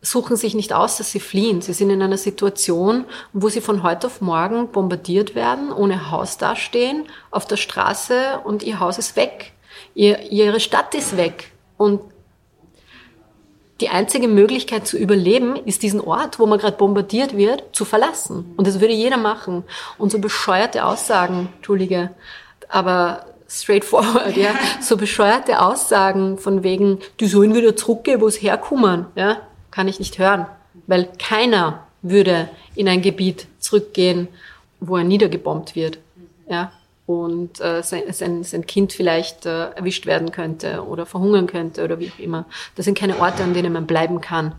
suchen 0.02 0.38
sich 0.38 0.54
nicht 0.56 0.74
aus, 0.74 0.98
dass 0.98 1.12
sie 1.12 1.20
fliehen. 1.20 1.62
Sie 1.62 1.74
sind 1.74 1.90
in 1.90 2.02
einer 2.02 2.18
Situation, 2.18 3.06
wo 3.34 3.50
sie 3.50 3.62
von 3.62 3.84
heute 3.84 4.08
auf 4.08 4.22
morgen 4.22 4.72
bombardiert 4.72 5.36
werden, 5.36 5.72
ohne 5.72 6.12
Haus 6.12 6.38
dastehen, 6.38 7.06
auf 7.32 7.46
der 7.46 7.58
Straße 7.58 8.40
und 8.44 8.64
ihr 8.64 8.80
Haus 8.80 8.98
ist 8.98 9.16
weg. 9.16 9.54
Ihr, 9.96 10.32
ihre 10.32 10.60
Stadt 10.60 10.94
ist 10.96 11.18
weg. 11.18 11.52
Und 11.78 12.02
die 13.80 13.90
einzige 13.90 14.28
Möglichkeit 14.28 14.88
zu 14.88 14.98
überleben 14.98 15.56
ist 15.56 15.84
diesen 15.84 16.02
Ort, 16.02 16.40
wo 16.40 16.46
man 16.46 16.60
gerade 16.60 16.78
bombardiert 16.78 17.38
wird, 17.38 17.64
zu 17.74 17.86
verlassen. 17.86 18.54
Und 18.58 18.66
das 18.68 18.80
würde 18.80 18.94
jeder 18.94 19.18
machen. 19.18 19.64
Und 19.98 20.12
so 20.12 20.20
bescheuerte 20.20 20.84
Aussagen, 20.84 21.50
Entschuldige, 21.58 22.12
aber 22.70 23.26
straightforward, 23.48 24.36
ja, 24.36 24.52
so 24.82 24.98
bescheuerte 24.98 25.62
Aussagen 25.62 26.38
von 26.38 26.64
wegen, 26.64 27.00
die 27.20 27.28
sollen 27.28 27.54
wieder 27.54 27.76
zurückgehen, 27.76 28.20
wo 28.20 28.28
es 28.28 28.42
herkommen, 28.42 29.06
ja, 29.16 29.38
kann 29.70 29.88
ich 29.88 30.00
nicht 30.00 30.18
hören. 30.18 30.48
Weil 30.88 31.10
keiner 31.20 31.88
würde 32.02 32.50
in 32.76 32.88
ein 32.88 33.02
Gebiet 33.02 33.48
zurückgehen, 33.60 34.28
wo 34.80 34.98
er 34.98 35.04
niedergebombt 35.04 35.76
wird, 35.76 36.00
ja 36.50 36.72
und 37.08 37.62
äh, 37.62 37.82
sein, 37.82 38.04
sein, 38.12 38.44
sein 38.44 38.68
Kind 38.68 38.94
vielleicht 38.94 39.46
äh, 39.46 39.72
erwischt 39.72 40.06
werden 40.06 40.32
könnte 40.32 40.86
oder 40.86 41.06
verhungern 41.06 41.48
könnte 41.48 41.84
oder 41.84 42.00
wie 42.00 42.12
auch 42.12 42.20
immer. 42.20 42.46
Das 42.76 42.86
sind 42.86 42.98
keine 42.98 43.20
Orte, 43.20 43.44
an 43.44 43.54
denen 43.54 43.74
man 43.74 43.88
bleiben 43.88 44.22
kann. 44.22 44.54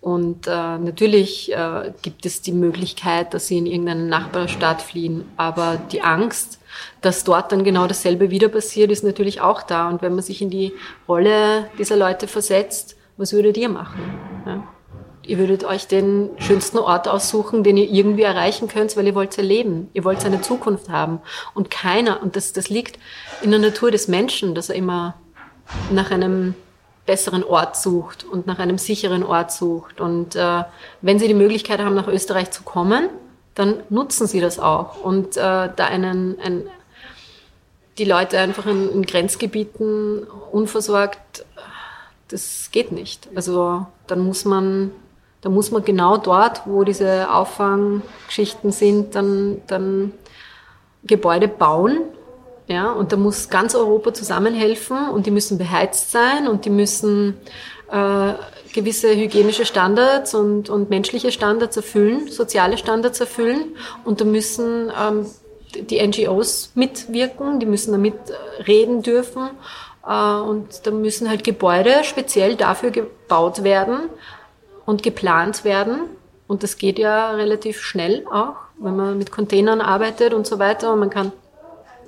Und 0.00 0.48
äh, 0.48 0.50
natürlich 0.50 1.52
äh, 1.52 1.92
gibt 2.02 2.26
es 2.26 2.40
die 2.40 2.52
Möglichkeit, 2.52 3.34
dass 3.34 3.46
sie 3.46 3.58
in 3.58 3.66
irgendeinen 3.66 4.08
Nachbarstaat 4.08 4.82
fliehen, 4.82 5.26
aber 5.36 5.80
die 5.92 6.02
Angst, 6.02 6.58
dass 7.02 7.22
dort 7.22 7.52
dann 7.52 7.62
genau 7.62 7.86
dasselbe 7.86 8.30
wieder 8.30 8.48
passiert, 8.48 8.90
ist 8.90 9.04
natürlich 9.04 9.42
auch 9.42 9.62
da. 9.62 9.88
Und 9.88 10.02
wenn 10.02 10.14
man 10.14 10.24
sich 10.24 10.42
in 10.42 10.50
die 10.50 10.72
Rolle 11.06 11.68
dieser 11.78 11.96
Leute 11.96 12.26
versetzt, 12.26 12.96
was 13.16 13.32
würdet 13.32 13.56
ihr 13.58 13.68
machen? 13.68 14.00
Ja? 14.44 14.66
Ihr 15.26 15.38
würdet 15.38 15.64
euch 15.64 15.86
den 15.86 16.30
schönsten 16.38 16.78
Ort 16.78 17.08
aussuchen, 17.08 17.62
den 17.62 17.76
ihr 17.76 17.88
irgendwie 17.90 18.22
erreichen 18.22 18.68
könnt, 18.68 18.96
weil 18.96 19.06
ihr 19.06 19.14
wollt 19.14 19.36
ja 19.36 19.42
leben. 19.42 19.88
Ihr 19.92 20.04
wollt 20.04 20.24
eine 20.24 20.40
Zukunft 20.40 20.88
haben. 20.88 21.20
Und 21.54 21.70
keiner, 21.70 22.22
und 22.22 22.36
das, 22.36 22.52
das 22.52 22.68
liegt 22.68 22.98
in 23.42 23.50
der 23.50 23.60
Natur 23.60 23.90
des 23.90 24.08
Menschen, 24.08 24.54
dass 24.54 24.68
er 24.68 24.76
immer 24.76 25.14
nach 25.90 26.10
einem 26.10 26.54
besseren 27.06 27.42
Ort 27.42 27.76
sucht 27.76 28.24
und 28.24 28.46
nach 28.46 28.58
einem 28.58 28.78
sicheren 28.78 29.22
Ort 29.22 29.52
sucht. 29.52 30.00
Und 30.00 30.36
äh, 30.36 30.64
wenn 31.00 31.18
Sie 31.18 31.28
die 31.28 31.34
Möglichkeit 31.34 31.80
haben, 31.80 31.94
nach 31.94 32.08
Österreich 32.08 32.50
zu 32.50 32.62
kommen, 32.62 33.08
dann 33.54 33.82
nutzen 33.90 34.26
Sie 34.26 34.40
das 34.40 34.58
auch. 34.58 35.02
Und 35.02 35.36
äh, 35.36 35.40
da 35.40 35.84
einen, 35.84 36.38
ein, 36.40 36.64
die 37.98 38.04
Leute 38.04 38.38
einfach 38.38 38.66
in, 38.66 38.90
in 38.90 39.02
Grenzgebieten 39.02 40.24
unversorgt, 40.52 41.44
das 42.28 42.70
geht 42.72 42.92
nicht. 42.92 43.28
Also 43.34 43.86
dann 44.06 44.20
muss 44.20 44.44
man, 44.44 44.90
da 45.42 45.50
muss 45.50 45.70
man 45.70 45.84
genau 45.84 46.16
dort, 46.16 46.62
wo 46.66 46.84
diese 46.84 47.30
Auffanggeschichten 47.30 48.72
sind, 48.72 49.14
dann, 49.14 49.60
dann 49.66 50.12
Gebäude 51.04 51.48
bauen 51.48 51.98
ja, 52.68 52.90
und 52.92 53.12
da 53.12 53.16
muss 53.16 53.50
ganz 53.50 53.74
Europa 53.74 54.14
zusammenhelfen 54.14 55.10
und 55.10 55.26
die 55.26 55.30
müssen 55.30 55.58
beheizt 55.58 56.10
sein 56.10 56.46
und 56.48 56.64
die 56.64 56.70
müssen 56.70 57.36
äh, 57.90 58.32
gewisse 58.72 59.14
hygienische 59.14 59.66
Standards 59.66 60.34
und, 60.34 60.70
und 60.70 60.88
menschliche 60.88 61.32
Standards 61.32 61.76
erfüllen, 61.76 62.28
soziale 62.28 62.78
Standards 62.78 63.20
erfüllen. 63.20 63.76
Und 64.04 64.20
da 64.20 64.24
müssen 64.24 64.90
ähm, 64.90 65.26
die 65.74 66.00
NGOs 66.06 66.72
mitwirken, 66.74 67.60
die 67.60 67.66
müssen 67.66 67.92
damit 67.92 68.14
reden 68.66 69.02
dürfen. 69.02 69.50
Äh, 70.06 70.40
und 70.40 70.86
da 70.86 70.92
müssen 70.92 71.28
halt 71.28 71.44
Gebäude 71.44 72.04
speziell 72.04 72.54
dafür 72.56 72.90
gebaut 72.90 73.64
werden 73.64 74.08
und 74.86 75.02
geplant 75.02 75.64
werden. 75.64 76.00
Und 76.48 76.62
das 76.62 76.76
geht 76.76 76.98
ja 76.98 77.30
relativ 77.30 77.80
schnell 77.80 78.26
auch, 78.30 78.56
wenn 78.78 78.96
man 78.96 79.18
mit 79.18 79.30
Containern 79.30 79.80
arbeitet 79.80 80.34
und 80.34 80.46
so 80.46 80.58
weiter. 80.58 80.92
Und 80.92 80.98
man 80.98 81.10
kann 81.10 81.32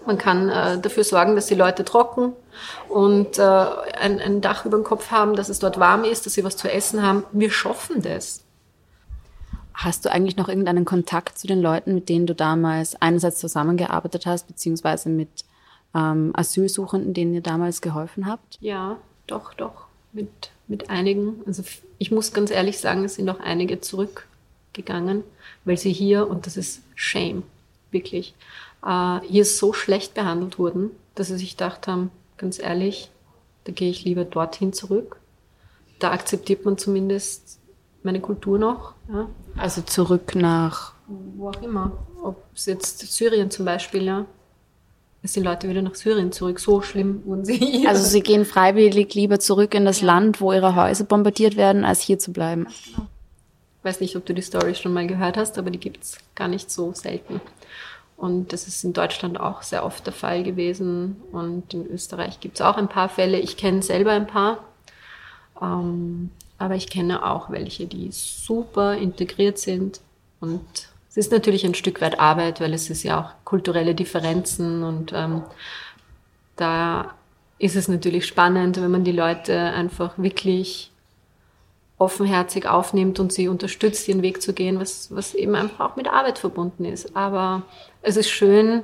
man 0.06 0.18
kann 0.18 0.48
äh, 0.48 0.78
dafür 0.78 1.04
sorgen, 1.04 1.34
dass 1.34 1.46
die 1.46 1.54
Leute 1.54 1.84
trocken 1.84 2.32
und 2.88 3.38
äh, 3.38 3.42
ein, 3.42 4.20
ein 4.20 4.40
Dach 4.40 4.66
über 4.66 4.76
dem 4.76 4.84
Kopf 4.84 5.10
haben, 5.10 5.34
dass 5.34 5.48
es 5.48 5.58
dort 5.58 5.78
warm 5.78 6.04
ist, 6.04 6.26
dass 6.26 6.34
sie 6.34 6.44
was 6.44 6.56
zu 6.56 6.70
essen 6.70 7.02
haben. 7.02 7.24
Wir 7.32 7.50
schaffen 7.50 8.02
das. 8.02 8.44
Hast 9.72 10.04
du 10.04 10.12
eigentlich 10.12 10.36
noch 10.36 10.48
irgendeinen 10.48 10.84
Kontakt 10.84 11.38
zu 11.38 11.46
den 11.46 11.60
Leuten, 11.60 11.94
mit 11.94 12.08
denen 12.08 12.26
du 12.26 12.34
damals 12.34 13.00
einerseits 13.00 13.38
zusammengearbeitet 13.38 14.26
hast, 14.26 14.46
beziehungsweise 14.46 15.08
mit 15.08 15.44
ähm, 15.94 16.32
Asylsuchenden, 16.34 17.14
denen 17.14 17.34
ihr 17.34 17.40
damals 17.40 17.80
geholfen 17.80 18.26
habt? 18.26 18.58
Ja, 18.60 18.98
doch, 19.26 19.54
doch, 19.54 19.86
mit, 20.12 20.50
mit 20.66 20.90
einigen. 20.90 21.40
Also 21.46 21.62
ich 21.98 22.10
muss 22.10 22.32
ganz 22.32 22.50
ehrlich 22.50 22.78
sagen, 22.78 23.04
es 23.04 23.16
sind 23.16 23.28
auch 23.28 23.40
einige 23.40 23.80
zurückgegangen, 23.80 25.24
weil 25.64 25.76
sie 25.76 25.92
hier, 25.92 26.28
und 26.28 26.46
das 26.46 26.56
ist 26.56 26.82
Shame, 26.94 27.42
wirklich, 27.90 28.34
äh, 28.84 29.20
hier 29.20 29.44
so 29.44 29.72
schlecht 29.72 30.14
behandelt 30.14 30.58
wurden, 30.58 30.90
dass 31.14 31.28
sie 31.28 31.38
sich 31.38 31.56
gedacht 31.56 31.86
haben, 31.86 32.10
ganz 32.36 32.58
ehrlich, 32.58 33.10
da 33.64 33.72
gehe 33.72 33.90
ich 33.90 34.04
lieber 34.04 34.24
dorthin 34.24 34.72
zurück. 34.72 35.16
Da 35.98 36.10
akzeptiert 36.10 36.64
man 36.64 36.76
zumindest 36.76 37.58
meine 38.02 38.20
Kultur 38.20 38.58
noch. 38.58 38.94
Ja. 39.08 39.28
Also 39.56 39.80
zurück 39.82 40.34
nach 40.34 40.94
wo 41.06 41.48
auch 41.48 41.62
immer. 41.62 41.92
Ob 42.22 42.42
es 42.54 42.66
jetzt 42.66 43.00
Syrien 43.00 43.50
zum 43.50 43.64
Beispiel, 43.64 44.04
ja. 44.04 44.26
Es 45.24 45.32
sind 45.32 45.44
Leute 45.44 45.70
wieder 45.70 45.80
nach 45.80 45.94
Syrien 45.94 46.32
zurück. 46.32 46.60
So 46.60 46.82
schlimm 46.82 47.22
wurden 47.24 47.46
sie 47.46 47.56
hier. 47.58 47.88
Also 47.88 48.04
sie 48.04 48.20
gehen 48.20 48.44
freiwillig 48.44 49.14
lieber 49.14 49.40
zurück 49.40 49.74
in 49.74 49.86
das 49.86 50.02
ja. 50.02 50.06
Land, 50.06 50.42
wo 50.42 50.52
ihre 50.52 50.76
Häuser 50.76 51.04
bombardiert 51.04 51.56
werden, 51.56 51.86
als 51.86 52.02
hier 52.02 52.18
zu 52.18 52.30
bleiben. 52.30 52.66
Ich 52.68 53.84
weiß 53.84 54.00
nicht, 54.00 54.16
ob 54.16 54.26
du 54.26 54.34
die 54.34 54.42
Story 54.42 54.74
schon 54.74 54.92
mal 54.92 55.06
gehört 55.06 55.38
hast, 55.38 55.58
aber 55.58 55.70
die 55.70 55.80
gibt's 55.80 56.18
gar 56.34 56.48
nicht 56.48 56.70
so 56.70 56.92
selten. 56.92 57.40
Und 58.18 58.52
das 58.52 58.68
ist 58.68 58.84
in 58.84 58.92
Deutschland 58.92 59.40
auch 59.40 59.62
sehr 59.62 59.86
oft 59.86 60.04
der 60.04 60.12
Fall 60.12 60.42
gewesen. 60.42 61.16
Und 61.32 61.72
in 61.72 61.86
Österreich 61.86 62.40
gibt 62.40 62.56
es 62.56 62.60
auch 62.60 62.76
ein 62.76 62.88
paar 62.88 63.08
Fälle. 63.08 63.40
Ich 63.40 63.56
kenne 63.56 63.82
selber 63.82 64.12
ein 64.12 64.26
paar. 64.26 64.62
Ähm, 65.60 66.30
aber 66.58 66.74
ich 66.74 66.90
kenne 66.90 67.24
auch 67.24 67.48
welche, 67.48 67.86
die 67.86 68.10
super 68.12 68.94
integriert 68.98 69.58
sind. 69.58 70.00
Und 70.40 70.60
es 71.14 71.26
ist 71.26 71.32
natürlich 71.32 71.64
ein 71.64 71.74
Stück 71.74 72.00
weit 72.00 72.18
Arbeit, 72.18 72.60
weil 72.60 72.74
es 72.74 72.90
ist 72.90 73.04
ja 73.04 73.20
auch 73.20 73.44
kulturelle 73.44 73.94
Differenzen. 73.94 74.82
Und 74.82 75.12
ähm, 75.14 75.44
da 76.56 77.14
ist 77.58 77.76
es 77.76 77.86
natürlich 77.86 78.26
spannend, 78.26 78.82
wenn 78.82 78.90
man 78.90 79.04
die 79.04 79.12
Leute 79.12 79.56
einfach 79.56 80.18
wirklich 80.18 80.90
offenherzig 81.98 82.66
aufnimmt 82.66 83.20
und 83.20 83.32
sie 83.32 83.46
unterstützt, 83.46 84.08
ihren 84.08 84.22
Weg 84.22 84.42
zu 84.42 84.52
gehen, 84.54 84.80
was, 84.80 85.14
was 85.14 85.34
eben 85.34 85.54
einfach 85.54 85.88
auch 85.88 85.96
mit 85.96 86.08
Arbeit 86.08 86.40
verbunden 86.40 86.84
ist. 86.84 87.14
Aber 87.14 87.62
es 88.02 88.16
ist 88.16 88.28
schön, 88.28 88.82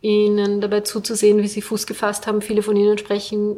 ihnen 0.00 0.60
dabei 0.60 0.80
zuzusehen, 0.80 1.38
wie 1.44 1.48
sie 1.48 1.62
Fuß 1.62 1.86
gefasst 1.86 2.26
haben. 2.26 2.42
Viele 2.42 2.64
von 2.64 2.74
ihnen 2.74 2.98
sprechen 2.98 3.54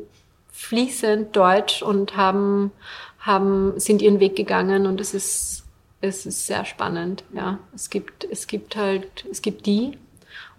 fließend 0.53 1.35
Deutsch 1.35 1.83
und 1.83 2.19
haben, 2.19 2.71
haben, 3.19 3.81
sind 3.81 4.03
ihren 4.03 4.21
Weg 4.21 4.37
gegangen 4.37 4.87
und 4.87 5.01
es 5.01 5.15
ist, 5.15 5.64
es 6.05 6.27
ist 6.27 6.47
sehr 6.47 6.65
spannend. 6.65 7.25
Ja, 7.35 7.59
es 7.75 7.91
gibt, 7.91 8.25
es 8.31 8.47
gibt 8.47 8.77
halt, 8.77 9.25
es 9.31 9.43
gibt 9.43 9.67
die 9.67 9.99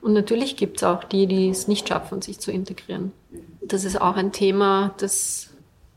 und 0.02 0.14
natürlich 0.14 0.58
gibt 0.58 0.78
es 0.78 0.84
auch 0.84 1.04
die, 1.04 1.28
die 1.28 1.50
es 1.50 1.68
nicht 1.68 1.90
schaffen, 1.90 2.22
sich 2.22 2.40
zu 2.40 2.52
integrieren. 2.52 3.12
Das 3.62 3.84
ist 3.84 4.00
auch 4.00 4.16
ein 4.16 4.32
Thema, 4.32 4.94
das 4.98 5.50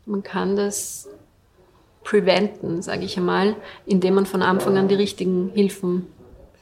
man 0.07 0.23
kann 0.23 0.57
das 0.57 1.09
preventen, 2.03 2.81
sage 2.81 3.05
ich 3.05 3.19
einmal, 3.19 3.55
indem 3.85 4.15
man 4.15 4.25
von 4.25 4.41
Anfang 4.41 4.79
an 4.79 4.89
die 4.89 4.95
richtigen 4.95 5.51
Hilfen 5.55 6.07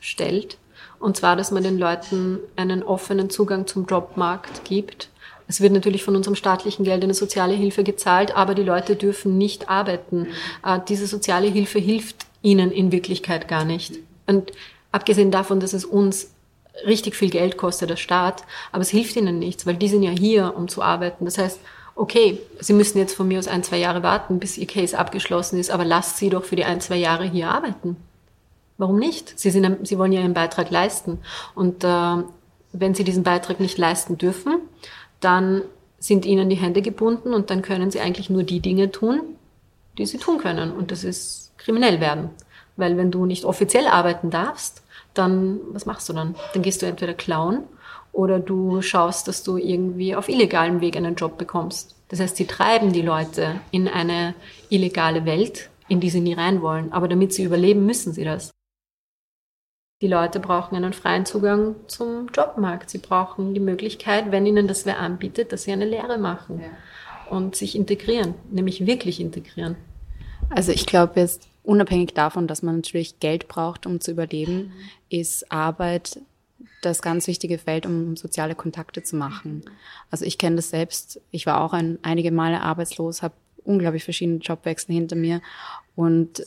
stellt. 0.01 0.59
Und 0.99 1.17
zwar, 1.17 1.37
dass 1.37 1.53
man 1.53 1.63
den 1.63 1.79
Leuten 1.79 2.41
einen 2.57 2.83
offenen 2.83 3.31
Zugang 3.31 3.69
zum 3.69 3.87
Jobmarkt 3.87 4.65
gibt. 4.65 5.09
Es 5.47 5.61
wird 5.61 5.73
natürlich 5.73 6.03
von 6.03 6.17
unserem 6.17 6.35
staatlichen 6.35 6.85
Geld 6.85 7.05
eine 7.05 7.15
soziale 7.15 7.55
Hilfe 7.55 7.85
gezahlt, 7.85 8.37
aber 8.37 8.57
die 8.57 8.65
Leute 8.65 8.97
dürfen 8.97 9.39
nicht 9.39 9.69
arbeiten. 9.69 10.27
Äh, 10.65 10.81
diese 10.89 11.07
soziale 11.07 11.47
Hilfe 11.47 11.79
hilft 11.79 12.26
ihnen 12.47 12.71
in 12.71 12.93
Wirklichkeit 12.93 13.49
gar 13.49 13.65
nicht. 13.65 13.99
Und 14.27 14.53
abgesehen 14.93 15.33
davon, 15.33 15.59
dass 15.59 15.73
es 15.73 15.85
uns 15.85 16.31
richtig 16.87 17.17
viel 17.17 17.31
Geld 17.31 17.57
kostet, 17.57 17.91
der 17.91 17.97
Staat, 17.97 18.45
aber 18.71 18.83
es 18.83 18.91
hilft 18.91 19.17
ihnen 19.17 19.39
nichts, 19.41 19.67
weil 19.67 19.75
die 19.75 19.89
sind 19.89 20.05
ja 20.05 20.13
hier, 20.13 20.55
um 20.57 20.69
zu 20.69 20.81
arbeiten. 20.81 21.25
Das 21.25 21.39
heißt, 21.39 21.59
okay, 21.97 22.39
Sie 22.61 22.73
müssen 22.73 22.99
jetzt 22.99 23.15
von 23.15 23.27
mir 23.27 23.41
aus 23.41 23.49
ein, 23.49 23.65
zwei 23.65 23.79
Jahre 23.79 24.05
warten, 24.05 24.39
bis 24.39 24.59
Ihr 24.59 24.67
Case 24.67 24.97
abgeschlossen 24.97 25.59
ist, 25.59 25.71
aber 25.71 25.85
lasst 25.85 26.19
Sie 26.19 26.31
doch 26.31 26.45
für 26.45 26.55
die 26.55 26.65
ein, 26.65 26.81
zwei 26.81 26.97
Jahre 26.97 27.25
hier 27.25 27.51
arbeiten. 27.51 27.97
Warum 28.79 28.99
nicht? 28.99 29.37
Sie, 29.37 29.51
sind, 29.51 29.87
Sie 29.87 29.99
wollen 29.99 30.13
ja 30.13 30.21
Ihren 30.21 30.35
Beitrag 30.35 30.71
leisten. 30.71 31.19
Und 31.55 31.83
äh, 31.83 32.23
wenn 32.73 32.95
Sie 32.95 33.05
diesen 33.05 33.25
Beitrag 33.25 33.59
nicht 33.59 33.79
leisten 33.79 34.19
dürfen, 34.19 34.59
dann 35.21 35.63
sind 35.99 36.27
Ihnen 36.27 36.49
die 36.49 36.57
Hände 36.57 36.83
gebunden 36.83 37.35
und 37.35 37.51
dann 37.51 37.63
können 37.63 37.91
Sie 37.91 38.01
eigentlich 38.01 38.31
nur 38.31 38.45
die 38.45 38.61
Dinge 38.61 38.93
tun, 38.93 39.21
die 39.99 40.07
Sie 40.07 40.19
tun 40.19 40.39
können. 40.39 40.71
Und 40.71 40.93
das 40.93 41.03
ist 41.03 41.46
kriminell 41.67 42.01
werden. 42.01 42.31
Weil 42.77 42.97
wenn 42.97 43.11
du 43.11 43.27
nicht 43.27 43.45
offiziell 43.45 43.87
arbeiten 43.87 44.31
darfst, 44.31 44.83
dann, 45.15 45.61
was 45.73 45.85
machst 45.85 46.09
du 46.09 46.13
dann? 46.13 46.35
Dann 46.55 46.63
gehst 46.63 46.81
du 46.81 46.87
entweder 46.87 47.15
klauen 47.15 47.65
oder 48.13 48.39
du 48.39 48.81
schaust, 48.81 49.29
dass 49.29 49.43
du 49.43 49.57
irgendwie 49.59 50.15
auf 50.15 50.29
illegalem 50.29 50.81
Weg 50.81 50.97
einen 50.97 51.17
Job 51.17 51.37
bekommst. 51.37 51.97
Das 52.09 52.21
heißt, 52.21 52.37
sie 52.37 52.47
treiben 52.47 52.93
die 52.93 53.03
Leute 53.03 53.61
in 53.73 53.89
eine 53.89 54.35
illegale 54.71 55.25
Welt, 55.25 55.71
in 55.89 56.01
die 56.01 56.11
sie 56.11 56.21
nie 56.21 56.35
rein 56.35 56.63
wollen. 56.63 56.93
Aber 56.93 57.09
damit 57.09 57.33
sie 57.33 57.45
überleben, 57.45 57.85
müssen 57.85 58.13
sie 58.13 58.25
das. 58.25 58.53
Die 60.03 60.09
Leute 60.09 60.41
brauchen 60.41 60.77
einen 60.77 60.93
freien 60.93 61.27
Zugang 61.27 61.75
zum 61.89 62.29
Jobmarkt. 62.29 62.91
Sie 62.91 62.99
brauchen 62.99 63.55
die 63.55 63.61
Möglichkeit, 63.61 64.31
wenn 64.31 64.47
ihnen 64.47 64.69
das 64.69 64.87
wer 64.87 65.01
anbietet, 65.01 65.53
dass 65.53 65.65
sie 65.65 65.73
eine 65.73 65.87
Lehre 65.87 66.19
machen 66.19 66.61
ja. 66.61 67.35
und 67.35 67.57
sich 67.57 67.75
integrieren, 67.75 68.35
nämlich 68.51 68.87
wirklich 68.87 69.21
integrieren. 69.21 69.77
Also 70.51 70.73
ich 70.73 70.87
glaube 70.87 71.19
jetzt, 71.19 71.49
unabhängig 71.67 72.15
davon, 72.15 72.47
dass 72.47 72.63
man 72.63 72.77
natürlich 72.77 73.21
Geld 73.21 73.49
braucht, 73.49 73.87
um 73.87 74.01
zu 74.01 74.13
überleben, 74.13 74.73
ist 75.09 75.51
Arbeit 75.51 76.21
das 76.83 77.03
ganz 77.03 77.27
wichtige 77.27 77.59
Feld, 77.59 77.85
um 77.85 78.17
soziale 78.17 78.55
Kontakte 78.55 79.03
zu 79.03 79.17
machen. 79.17 79.63
Also 80.11 80.25
ich 80.25 80.39
kenne 80.39 80.57
das 80.57 80.71
selbst. 80.71 81.21
Ich 81.31 81.47
war 81.47 81.61
auch 81.61 81.73
ein, 81.73 81.99
einige 82.03 82.31
Male 82.31 82.63
arbeitslos, 82.63 83.23
habe 83.23 83.35
unglaublich 83.65 84.05
verschiedene 84.05 84.39
Jobwechsel 84.39 84.95
hinter 84.95 85.17
mir 85.17 85.43
und 85.97 86.47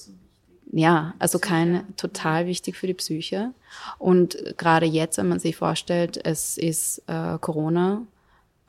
ja, 0.71 1.15
also 1.17 1.39
keine 1.39 1.83
total 1.97 2.45
wichtig 2.45 2.77
für 2.77 2.87
die 2.87 2.93
Psyche. 2.93 3.51
Und 3.97 4.37
gerade 4.57 4.85
jetzt, 4.85 5.17
wenn 5.17 5.27
man 5.27 5.39
sich 5.39 5.55
vorstellt, 5.55 6.19
es 6.23 6.57
ist 6.57 7.01
äh, 7.07 7.39
Corona, 7.39 8.03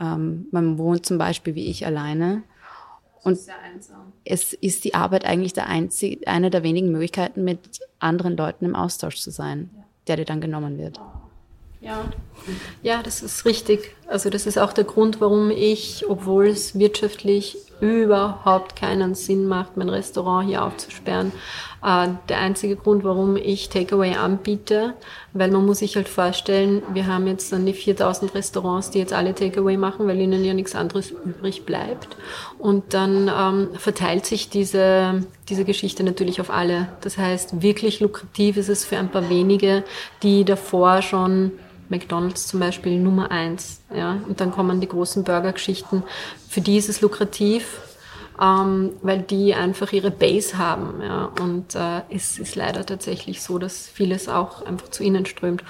ähm, 0.01 0.47
man 0.51 0.79
wohnt 0.79 1.05
zum 1.05 1.19
Beispiel 1.19 1.55
wie 1.55 1.67
ich 1.67 1.87
alleine. 1.87 2.43
Und 3.23 3.39
es 4.25 4.53
ist 4.53 4.85
die 4.85 4.95
Arbeit 4.95 5.25
eigentlich 5.25 5.53
der 5.53 5.69
einzige, 5.69 6.27
eine 6.27 6.51
der 6.51 6.63
wenigen 6.63 6.91
Möglichkeiten, 6.91 7.45
mit 7.45 7.81
anderen 7.99 8.37
Leuten 8.37 8.65
im 8.65 8.75
Austausch 8.75 9.17
zu 9.17 9.31
sein, 9.31 9.71
der 10.07 10.17
dir 10.17 10.25
dann 10.25 10.41
genommen 10.41 10.79
wird. 10.79 11.01
Ja. 11.81 12.05
ja, 12.83 13.03
das 13.03 13.23
ist 13.23 13.45
richtig. 13.47 13.97
Also 14.07 14.29
das 14.29 14.47
ist 14.47 14.59
auch 14.59 14.73
der 14.73 14.85
Grund, 14.85 15.21
warum 15.21 15.51
ich, 15.51 16.05
obwohl 16.09 16.49
es 16.49 16.79
wirtschaftlich 16.79 17.57
überhaupt 17.81 18.77
keinen 18.77 19.15
Sinn 19.15 19.47
macht, 19.47 19.77
mein 19.77 19.89
Restaurant 19.89 20.49
hier 20.49 20.65
aufzusperren. 20.65 21.33
Äh, 21.83 22.09
der 22.29 22.39
einzige 22.39 22.77
Grund, 22.77 23.05
warum 23.05 23.37
ich 23.37 23.71
Takeaway 23.71 24.15
anbiete, 24.15 24.95
weil 25.33 25.51
man 25.51 25.65
muss 25.65 25.79
sich 25.79 25.97
halt 25.97 26.09
vorstellen, 26.09 26.83
wir 26.93 27.07
haben 27.07 27.27
jetzt 27.27 27.53
dann 27.53 27.65
die 27.65 27.73
4000 27.73 28.35
Restaurants, 28.35 28.91
die 28.91 28.99
jetzt 28.99 29.13
alle 29.13 29.35
Takeaway 29.35 29.77
machen, 29.77 30.07
weil 30.07 30.21
ihnen 30.21 30.45
ja 30.45 30.53
nichts 30.53 30.75
anderes 30.75 31.11
übrig 31.11 31.65
bleibt. 31.65 32.17
Und 32.59 32.93
dann 32.93 33.31
ähm, 33.35 33.69
verteilt 33.79 34.27
sich 34.27 34.51
diese, 34.51 35.25
diese 35.49 35.65
Geschichte 35.65 36.05
natürlich 36.05 36.41
auf 36.41 36.51
alle. 36.51 36.89
Das 37.01 37.17
heißt, 37.17 37.63
wirklich 37.63 38.01
lukrativ 38.01 38.57
ist 38.57 38.69
es 38.69 38.85
für 38.85 38.99
ein 38.99 39.11
paar 39.11 39.31
wenige, 39.31 39.85
die 40.23 40.45
davor 40.45 41.01
schon 41.03 41.53
McDonald's 41.91 42.47
zum 42.47 42.61
Beispiel 42.61 42.99
Nummer 42.99 43.31
eins, 43.31 43.81
ja, 43.95 44.19
und 44.27 44.41
dann 44.41 44.53
kommen 44.53 44.81
die 44.81 44.89
großen 44.89 45.25
Burgergeschichten. 45.25 46.03
Für 46.49 46.61
die 46.61 46.79
ist 46.79 46.89
es 46.89 47.01
lukrativ, 47.01 47.81
ähm, 48.41 48.93
weil 49.03 49.21
die 49.21 49.55
einfach 49.55 49.93
ihre 49.93 50.11
Base 50.11 50.57
haben, 50.57 51.03
ja, 51.03 51.31
und 51.41 51.75
äh, 51.75 52.03
es 52.09 52.39
ist 52.39 52.57
leider 52.57 52.87
tatsächlich 52.87 53.43
so, 53.43 53.59
dass 53.59 53.89
vieles 53.89 54.29
auch 54.29 54.65
einfach 54.65 54.89
zu 54.89 55.03
ihnen 55.03 55.27
strömt. 55.27 55.65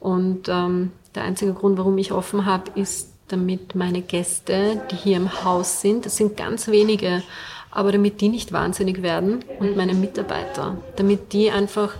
Und 0.00 0.48
ähm, 0.48 0.92
der 1.14 1.24
einzige 1.24 1.52
Grund, 1.54 1.78
warum 1.78 1.98
ich 1.98 2.12
offen 2.12 2.46
habe, 2.46 2.70
ist, 2.74 3.10
damit 3.28 3.74
meine 3.74 4.02
Gäste, 4.02 4.82
die 4.90 4.96
hier 4.96 5.16
im 5.16 5.44
Haus 5.44 5.80
sind, 5.80 6.04
das 6.04 6.16
sind 6.16 6.36
ganz 6.36 6.68
wenige, 6.68 7.22
aber 7.70 7.90
damit 7.90 8.20
die 8.20 8.28
nicht 8.28 8.52
wahnsinnig 8.52 9.02
werden 9.02 9.44
und 9.58 9.76
meine 9.76 9.94
Mitarbeiter, 9.94 10.76
damit 10.96 11.32
die 11.32 11.50
einfach 11.50 11.94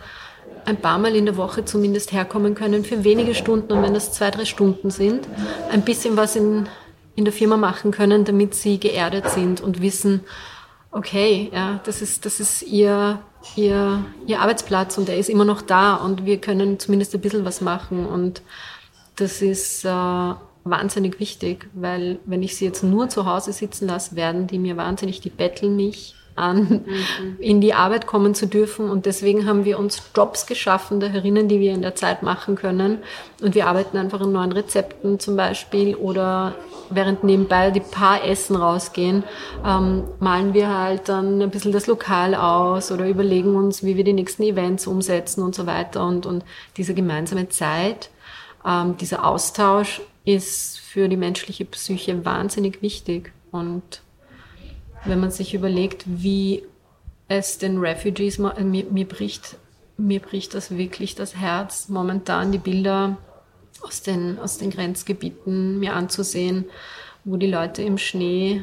ein 0.67 0.77
paar 0.77 0.99
Mal 0.99 1.15
in 1.15 1.27
der 1.27 1.37
Woche 1.37 1.65
zumindest 1.65 2.13
herkommen 2.13 2.55
können 2.55 2.85
für 2.85 3.05
wenige 3.05 3.35
Stunden. 3.35 3.73
Und 3.73 3.83
wenn 3.83 3.95
das 3.95 4.13
zwei, 4.13 4.31
drei 4.31 4.45
Stunden 4.45 4.91
sind, 4.91 5.29
ein 5.71 5.83
bisschen 5.83 6.17
was 6.17 6.37
in, 6.37 6.69
in 7.15 7.25
der 7.25 7.33
Firma 7.33 7.57
machen 7.57 7.91
können, 7.91 8.25
damit 8.25 8.55
sie 8.55 8.79
geerdet 8.79 9.31
sind 9.31 9.61
und 9.61 9.81
wissen, 9.81 10.21
okay, 10.91 11.51
ja, 11.53 11.81
das 11.85 12.03
ist, 12.03 12.25
das 12.25 12.41
ist 12.41 12.63
ihr, 12.63 13.19
ihr, 13.57 14.05
ihr 14.27 14.41
Arbeitsplatz 14.41 14.97
und 14.97 15.09
er 15.09 15.19
ist 15.19 15.29
immer 15.29 15.45
noch 15.45 15.63
da 15.63 15.97
und 15.97 16.25
wir 16.25 16.41
können 16.41 16.79
zumindest 16.79 17.15
ein 17.15 17.21
bisschen 17.21 17.45
was 17.45 17.61
machen. 17.61 18.07
Und 18.07 18.43
das 19.17 19.43
ist 19.43 19.85
äh, 19.85 19.89
wahnsinnig 20.65 21.21
wichtig, 21.21 21.69
weil 21.75 22.19
wenn 22.25 22.43
ich 22.43 22.57
sie 22.57 22.65
jetzt 22.65 22.83
nur 22.83 23.09
zu 23.09 23.27
Hause 23.27 23.53
sitzen 23.53 23.89
lasse, 23.89 24.17
werden 24.17 24.47
die 24.47 24.59
mir 24.59 24.77
wahnsinnig, 24.77 25.21
die 25.21 25.31
betteln 25.31 25.77
mich 25.77 26.14
an, 26.37 26.85
mhm. 26.87 27.37
in 27.39 27.61
die 27.61 27.75
Arbeit 27.75 28.07
kommen 28.07 28.35
zu 28.35 28.47
dürfen. 28.47 28.91
Und 28.91 29.07
deswegen 29.07 29.47
haben 29.47 29.65
wir 29.65 29.79
uns 29.79 30.03
Jobs 30.15 30.47
geschaffen, 30.47 31.01
da 31.01 31.07
herinnen, 31.07 31.49
die 31.49 31.61
wir 31.61 31.73
in 31.73 31.83
der 31.83 31.95
Zeit 31.95 32.23
machen 32.23 32.57
können. 32.57 32.99
Und 33.43 33.55
wir 33.55 33.67
arbeiten 33.67 33.97
einfach 33.97 34.21
an 34.21 34.33
neuen 34.33 34.53
Rezepten 34.53 35.21
zum 35.21 35.37
Beispiel 35.37 35.95
oder 35.95 36.55
während 36.91 37.25
nebenbei 37.25 37.71
die 37.71 37.81
paar 37.81 38.25
Essen 38.25 38.57
rausgehen, 38.57 39.25
ähm, 39.65 40.05
malen 40.21 40.55
wir 40.55 40.69
halt 40.69 41.09
dann 41.09 41.41
ein 41.41 41.51
bisschen 41.51 41.73
das 41.73 41.87
Lokal 41.87 42.35
aus 42.35 42.93
oder 42.93 43.09
überlegen 43.09 43.57
uns, 43.57 43.83
wie 43.83 43.97
wir 43.97 44.05
die 44.05 44.13
nächsten 44.13 44.43
Events 44.43 44.87
umsetzen 44.87 45.43
und 45.43 45.55
so 45.55 45.67
weiter. 45.67 46.07
Und, 46.07 46.27
und 46.27 46.45
diese 46.77 46.95
gemeinsame 46.95 47.49
Zeit, 47.49 48.11
ähm, 48.67 48.97
dieser 48.97 49.25
Austausch 49.25 50.01
ist 50.25 50.79
für 50.79 51.09
die 51.09 51.17
menschliche 51.17 51.65
Psyche 51.65 52.25
wahnsinnig 52.25 52.83
wichtig. 52.83 53.33
Und 53.51 54.03
wenn 55.05 55.21
man 55.21 55.31
sich 55.31 55.55
überlegt, 55.55 56.05
wie 56.07 56.63
es 57.29 57.59
den 57.59 57.79
Refugees, 57.79 58.39
mir, 58.39 58.55
mir, 58.59 59.09
bricht, 59.09 59.57
mir 59.97 60.21
bricht 60.21 60.55
das 60.55 60.77
wirklich 60.77 61.15
das 61.15 61.37
Herz, 61.37 61.89
momentan 61.89 62.53
die 62.53 62.59
Bilder 62.59 63.17
aus 63.83 64.03
den, 64.03 64.39
aus 64.39 64.59
den 64.59 64.71
Grenzgebieten 64.71 65.79
mir 65.79 65.95
anzusehen, 65.95 66.67
wo 67.25 67.37
die 67.37 67.47
Leute 67.51 67.83
im 67.83 67.99
Schnee 67.99 68.63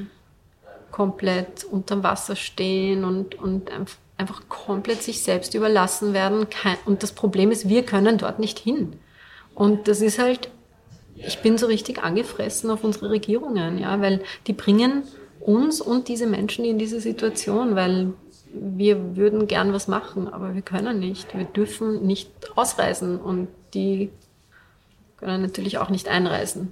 komplett 0.91 1.63
unterm 1.63 2.04
Wasser 2.04 2.36
stehen 2.36 3.04
und, 3.06 3.36
und 3.36 3.71
einfach 4.17 4.41
komplett 4.49 5.01
sich 5.01 5.23
selbst 5.23 5.54
überlassen 5.54 6.13
werden. 6.13 6.45
Und 6.86 7.04
das 7.04 7.12
Problem 7.12 7.51
ist, 7.51 7.69
wir 7.69 7.84
können 7.84 8.17
dort 8.17 8.39
nicht 8.39 8.60
hin. 8.60 8.93
Und 9.56 9.88
das 9.88 10.01
ist 10.01 10.19
halt, 10.19 10.49
ich 11.15 11.39
bin 11.39 11.58
so 11.58 11.65
richtig 11.65 12.04
angefressen 12.04 12.69
auf 12.69 12.84
unsere 12.84 13.10
Regierungen, 13.10 13.77
ja, 13.77 13.99
weil 14.01 14.23
die 14.47 14.54
bringen 14.54 15.04
uns 15.45 15.82
und 15.82 16.08
diese 16.08 16.27
Menschen 16.27 16.65
in 16.65 16.77
diese 16.77 16.99
Situation, 16.99 17.75
weil 17.75 18.13
wir 18.54 19.15
würden 19.15 19.47
gern 19.47 19.73
was 19.73 19.88
machen, 19.88 20.27
aber 20.27 20.56
wir 20.56 20.62
können 20.62 20.99
nicht. 20.99 21.36
Wir 21.36 21.45
dürfen 21.45 22.06
nicht 22.06 22.30
ausreisen 22.56 23.19
und 23.19 23.47
die 23.73 24.10
können 25.17 25.41
natürlich 25.41 25.77
auch 25.77 25.89
nicht 25.89 26.08
einreisen. 26.08 26.69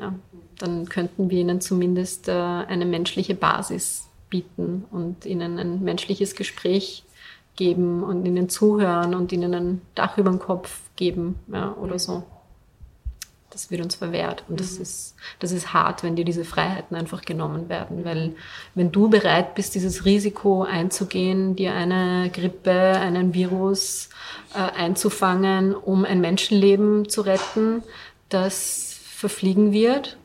Ja, 0.00 0.14
dann 0.58 0.88
könnten 0.88 1.30
wir 1.30 1.38
ihnen 1.38 1.60
zumindest 1.60 2.28
äh, 2.28 2.32
eine 2.32 2.86
menschliche 2.86 3.34
Basis 3.34 4.08
bieten 4.30 4.84
und 4.90 5.26
ihnen 5.26 5.58
ein 5.58 5.82
menschliches 5.82 6.34
Gespräch 6.34 7.04
geben 7.54 8.02
und 8.02 8.24
ihnen 8.24 8.48
zuhören 8.48 9.14
und 9.14 9.30
ihnen 9.30 9.54
ein 9.54 9.82
Dach 9.94 10.16
über 10.18 10.30
den 10.30 10.38
Kopf 10.38 10.80
geben 10.96 11.36
ja, 11.52 11.74
oder 11.74 11.98
so 11.98 12.24
das 13.52 13.70
wird 13.70 13.82
uns 13.82 13.94
verwehrt. 13.94 14.44
Und 14.48 14.60
das 14.60 14.76
mhm. 14.76 14.82
ist, 14.82 15.14
das 15.38 15.52
ist 15.52 15.72
hart, 15.72 16.02
wenn 16.02 16.16
dir 16.16 16.24
diese 16.24 16.44
Freiheiten 16.44 16.96
einfach 16.96 17.22
genommen 17.22 17.68
werden. 17.68 18.04
Weil 18.04 18.34
wenn 18.74 18.90
du 18.90 19.08
bereit 19.08 19.54
bist, 19.54 19.74
dieses 19.74 20.04
Risiko 20.04 20.62
einzugehen, 20.62 21.54
dir 21.54 21.74
eine 21.74 22.30
Grippe, 22.32 22.72
einen 22.72 23.34
Virus 23.34 24.08
äh, 24.54 24.58
einzufangen, 24.58 25.74
um 25.74 26.04
ein 26.04 26.20
Menschenleben 26.20 27.08
zu 27.08 27.22
retten, 27.22 27.82
das 28.28 28.98
verfliegen 29.04 29.72
wird, 29.72 30.16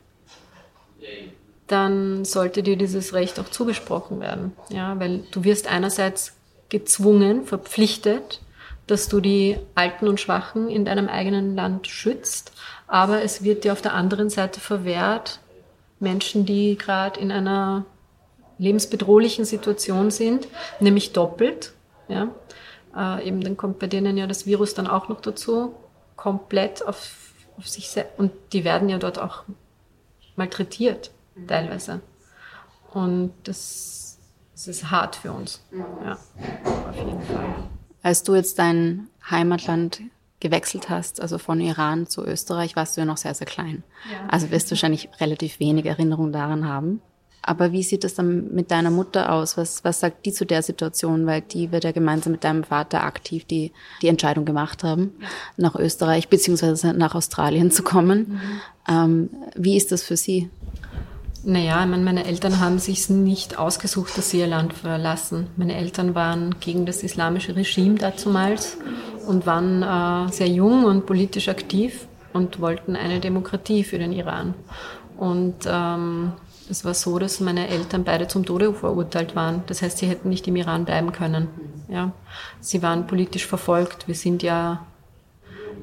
dann 1.67 2.23
sollte 2.23 2.63
dir 2.63 2.77
dieses 2.77 3.13
Recht 3.13 3.39
auch 3.39 3.49
zugesprochen 3.49 4.21
werden. 4.21 4.53
Ja, 4.69 4.97
weil 4.99 5.23
du 5.31 5.43
wirst 5.43 5.67
einerseits 5.67 6.33
gezwungen, 6.69 7.45
verpflichtet, 7.45 8.41
dass 8.87 9.09
du 9.09 9.19
die 9.19 9.57
Alten 9.75 10.07
und 10.07 10.19
Schwachen 10.21 10.69
in 10.69 10.85
deinem 10.85 11.09
eigenen 11.09 11.55
Land 11.55 11.87
schützt 11.87 12.53
aber 12.87 13.21
es 13.21 13.43
wird 13.43 13.63
dir 13.63 13.73
auf 13.73 13.81
der 13.81 13.93
anderen 13.93 14.29
Seite 14.29 14.59
verwehrt, 14.59 15.39
Menschen, 15.99 16.45
die 16.45 16.77
gerade 16.77 17.19
in 17.19 17.31
einer 17.31 17.85
lebensbedrohlichen 18.57 19.45
Situation 19.45 20.09
sind, 20.11 20.47
nämlich 20.79 21.13
doppelt. 21.13 21.73
Ja, 22.07 22.29
äh, 22.95 23.27
eben 23.27 23.41
dann 23.41 23.57
kommt 23.57 23.79
bei 23.79 23.87
denen 23.87 24.17
ja 24.17 24.27
das 24.27 24.45
Virus 24.45 24.73
dann 24.73 24.87
auch 24.87 25.09
noch 25.09 25.21
dazu, 25.21 25.75
komplett 26.15 26.85
auf, 26.85 27.33
auf 27.57 27.67
sich 27.67 27.89
selbst. 27.89 28.17
Und 28.17 28.31
die 28.53 28.63
werden 28.63 28.89
ja 28.89 28.97
dort 28.97 29.19
auch 29.19 29.43
malträtiert, 30.35 31.11
teilweise. 31.47 32.01
Und 32.93 33.33
das, 33.43 34.17
das 34.53 34.67
ist 34.67 34.89
hart 34.89 35.17
für 35.17 35.31
uns. 35.31 35.61
Ja, 36.03 36.17
auf 36.89 36.95
jeden 36.95 37.21
Fall. 37.23 37.45
Als 38.01 38.23
du 38.23 38.35
jetzt 38.35 38.57
dein 38.57 39.09
Heimatland 39.29 40.01
gewechselt 40.39 40.89
hast, 40.89 41.21
also 41.21 41.37
von 41.37 41.59
Iran 41.59 42.07
zu 42.07 42.23
Österreich, 42.23 42.75
warst 42.75 42.95
du 42.95 43.01
ja 43.01 43.05
noch 43.05 43.17
sehr, 43.17 43.33
sehr 43.33 43.47
klein. 43.47 43.83
Ja. 44.11 44.27
Also 44.29 44.51
wirst 44.51 44.67
du 44.67 44.71
wahrscheinlich 44.71 45.09
relativ 45.19 45.59
wenig 45.59 45.85
Erinnerung 45.85 46.31
daran 46.31 46.67
haben. 46.67 47.01
Aber 47.41 47.71
wie 47.71 47.81
sieht 47.81 48.03
es 48.03 48.13
dann 48.13 48.53
mit 48.53 48.71
deiner 48.71 48.91
Mutter 48.91 49.31
aus? 49.31 49.55
Was, 49.55 49.83
was 49.85 50.01
sagt 50.01 50.25
die 50.25 50.33
zu 50.33 50.45
der 50.45 50.61
Situation? 50.61 51.25
Weil 51.25 51.41
die 51.41 51.71
wird 51.71 51.85
ja 51.85 51.93
gemeinsam 51.93 52.33
mit 52.33 52.43
deinem 52.43 52.65
Vater 52.65 53.03
aktiv 53.03 53.45
die, 53.45 53.71
die 54.01 54.09
Entscheidung 54.09 54.43
gemacht 54.43 54.83
haben, 54.83 55.13
nach 55.55 55.75
Österreich 55.75 56.27
beziehungsweise 56.27 56.93
nach 56.93 57.15
Australien 57.15 57.71
zu 57.71 57.83
kommen. 57.83 58.19
Mhm. 58.27 58.39
Ähm, 58.89 59.29
wie 59.55 59.77
ist 59.77 59.93
das 59.93 60.03
für 60.03 60.17
sie? 60.17 60.49
Naja, 61.49 61.81
ich 61.81 61.89
meine, 61.89 62.03
meine 62.03 62.25
Eltern 62.25 62.59
haben 62.59 62.77
sich 62.77 63.09
nicht 63.09 63.57
ausgesucht, 63.57 64.17
dass 64.17 64.31
sie 64.31 64.39
ihr 64.39 64.47
Land 64.47 64.73
verlassen. 64.73 65.47
Meine 65.55 65.77
Eltern 65.77 66.13
waren 66.13 66.59
gegen 66.59 66.85
das 66.85 67.03
islamische 67.03 67.55
Regime 67.55 67.95
dazumals 67.95 68.77
und 69.25 69.45
waren 69.45 69.81
äh, 69.81 70.29
sehr 70.29 70.49
jung 70.49 70.83
und 70.83 71.05
politisch 71.05 71.47
aktiv 71.47 72.05
und 72.33 72.59
wollten 72.59 72.97
eine 72.97 73.21
Demokratie 73.21 73.85
für 73.85 73.97
den 73.97 74.11
Iran. 74.11 74.55
Und 75.15 75.55
ähm, 75.65 76.33
es 76.69 76.83
war 76.83 76.93
so, 76.93 77.17
dass 77.17 77.39
meine 77.39 77.69
Eltern 77.69 78.03
beide 78.03 78.27
zum 78.27 78.45
Tode 78.45 78.73
verurteilt 78.73 79.33
waren. 79.37 79.63
Das 79.67 79.81
heißt, 79.81 79.99
sie 79.99 80.07
hätten 80.07 80.27
nicht 80.27 80.49
im 80.49 80.57
Iran 80.57 80.83
bleiben 80.83 81.13
können. 81.13 81.47
Ja, 81.87 82.11
sie 82.59 82.81
waren 82.81 83.07
politisch 83.07 83.47
verfolgt. 83.47 84.09
Wir 84.09 84.15
sind 84.15 84.43
ja 84.43 84.85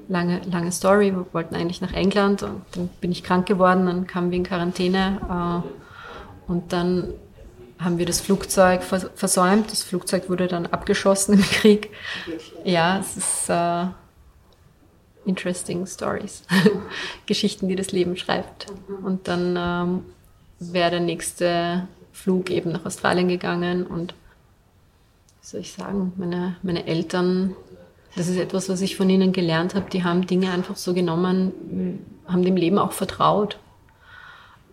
lange, 0.09 0.41
lange 0.51 0.73
Story. 0.73 1.15
Wir 1.15 1.27
wollten 1.33 1.55
eigentlich 1.55 1.81
nach 1.81 1.93
England 1.93 2.43
und 2.43 2.63
dann 2.73 2.89
bin 3.01 3.13
ich 3.13 3.23
krank 3.23 3.47
geworden, 3.47 3.87
dann 3.87 4.07
kamen 4.07 4.31
wir 4.31 4.39
in 4.39 4.45
Quarantäne 4.45 5.63
äh, 6.49 6.51
und 6.51 6.73
dann 6.73 7.15
haben 7.79 7.99
wir 7.99 8.07
das 8.07 8.21
Flugzeug 8.21 8.83
versäumt. 8.83 9.71
Das 9.71 9.83
Flugzeug 9.83 10.29
wurde 10.29 10.47
dann 10.47 10.67
abgeschossen 10.67 11.35
im 11.35 11.43
Krieg. 11.43 11.91
Ja, 12.65 12.99
es 12.99 13.17
ist 13.17 13.51
äh, 13.51 13.87
interesting 15.27 15.87
stories. 15.87 16.45
Geschichten, 17.27 17.69
die 17.69 17.77
das 17.77 17.93
Leben 17.93 18.17
schreibt. 18.17 18.67
Und 19.03 19.29
dann 19.29 19.57
ähm, 19.59 20.05
wäre 20.61 20.93
der 20.93 21.01
nächste 21.01 21.89
Flug 22.13 22.51
eben 22.51 22.73
nach 22.73 22.87
Australien 22.87 23.29
gegangen 23.29 23.87
und 23.87 24.15
wie 25.43 25.47
soll 25.47 25.61
ich 25.61 25.73
sagen, 25.73 26.13
meine, 26.17 26.57
meine 26.63 26.87
Eltern 26.87 27.55
das 28.17 28.29
ist 28.29 28.37
etwas, 28.37 28.69
was 28.69 28.81
ich 28.81 28.97
von 28.97 29.11
ihnen 29.11 29.33
gelernt 29.33 29.75
habe. 29.75 29.91
Die 29.91 30.05
haben 30.05 30.27
Dinge 30.27 30.51
einfach 30.51 30.77
so 30.77 30.95
genommen, 30.95 32.01
haben 32.27 32.45
dem 32.45 32.57
Leben 32.57 32.79
auch 32.79 32.93
vertraut. 32.93 33.59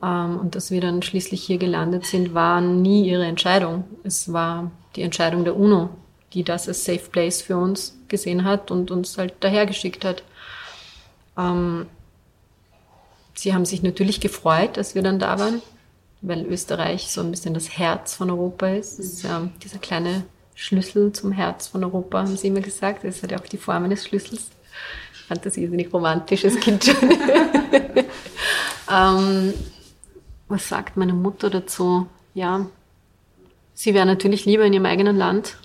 Ähm, 0.04 0.40
und 0.40 0.56
dass 0.56 0.72
wir 0.72 0.82
dann 0.82 1.02
schließlich 1.02 1.44
hier 1.44 1.58
gelandet 1.58 2.06
sind, 2.06 2.34
war 2.34 2.62
nie 2.62 3.10
ihre 3.10 3.26
Entscheidung. 3.26 3.86
Es 4.04 4.32
war 4.32 4.72
die 4.96 5.02
Entscheidung 5.02 5.44
der 5.44 5.56
UNO, 5.56 5.90
die 6.34 6.44
das 6.44 6.68
als 6.68 6.86
Safe 6.86 7.10
Place 7.12 7.42
für 7.42 7.58
uns 7.58 7.98
gesehen 8.08 8.44
hat 8.44 8.72
und 8.72 8.92
uns 8.92 9.18
halt 9.18 9.34
dahergeschickt 9.40 10.06
hat. 10.06 10.24
Ähm, 11.38 11.88
sie 13.34 13.54
haben 13.54 13.66
sich 13.66 13.82
natürlich 13.82 14.20
gefreut, 14.20 14.78
dass 14.78 14.96
wir 14.96 15.02
dann 15.02 15.20
da 15.20 15.40
waren, 15.40 15.62
weil 16.22 16.46
Österreich 16.46 17.12
so 17.12 17.22
ein 17.22 17.32
bisschen 17.32 17.54
das 17.54 17.78
Herz 17.78 18.16
von 18.16 18.30
Europa 18.30 18.68
ist. 18.68 19.00
Das 19.00 19.06
ist 19.06 19.24
ja 19.24 19.50
dieser 19.64 19.80
kleine 19.80 20.26
Schlüssel 20.56 21.12
zum 21.14 21.32
Herz 21.32 21.68
von 21.68 21.84
Europa, 21.84 22.20
haben 22.20 22.38
sie 22.38 22.48
immer 22.48 22.62
gesagt. 22.62 23.04
Das 23.04 23.24
hat 23.24 23.32
ja 23.32 23.40
auch 23.40 23.48
die 23.48 23.58
Form 23.58 23.84
eines 23.84 24.06
Schlüssels. 24.06 24.52
Ich 25.14 25.22
fand 25.22 25.46
das 25.46 25.58
irrsinnig 25.58 25.92
romantisch 25.94 26.46
als 26.46 26.60
Kind 26.60 26.84
schon. 26.84 27.12
ähm, 28.92 29.54
was 30.48 30.68
sagt 30.68 30.98
meine 30.98 31.14
Mutter 31.14 31.50
dazu? 31.50 32.08
Ja, 32.34 32.66
sie 33.74 33.94
wäre 33.94 34.06
natürlich 34.06 34.46
lieber 34.46 34.66
in 34.66 34.74
ihrem 34.74 34.86
eigenen 34.86 35.18
Land, 35.18 35.58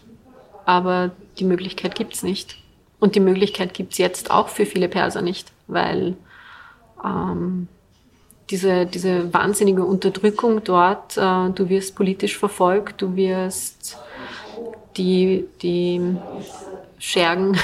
aber 0.65 1.11
die 1.39 1.45
Möglichkeit 1.45 1.95
gibt's 1.95 2.23
nicht. 2.23 2.57
Und 2.99 3.15
die 3.15 3.21
Möglichkeit 3.21 3.75
gibt's 3.75 3.99
jetzt 3.99 4.31
auch 4.31 4.49
für 4.49 4.65
viele 4.65 4.89
Perser 4.89 5.23
nicht, 5.23 5.53
weil 5.67 6.17
ähm, 7.05 7.69
diese, 8.51 8.87
diese 8.87 9.33
wahnsinnige 9.35 9.85
Unterdrückung 9.85 10.63
dort, 10.65 11.17
äh, 11.17 11.51
du 11.51 11.69
wirst 11.69 11.97
politisch 11.97 12.39
verfolgt, 12.39 13.03
du 13.03 13.17
wirst 13.17 13.99
die, 14.97 15.47
die 15.63 16.17
Schergen 16.99 17.59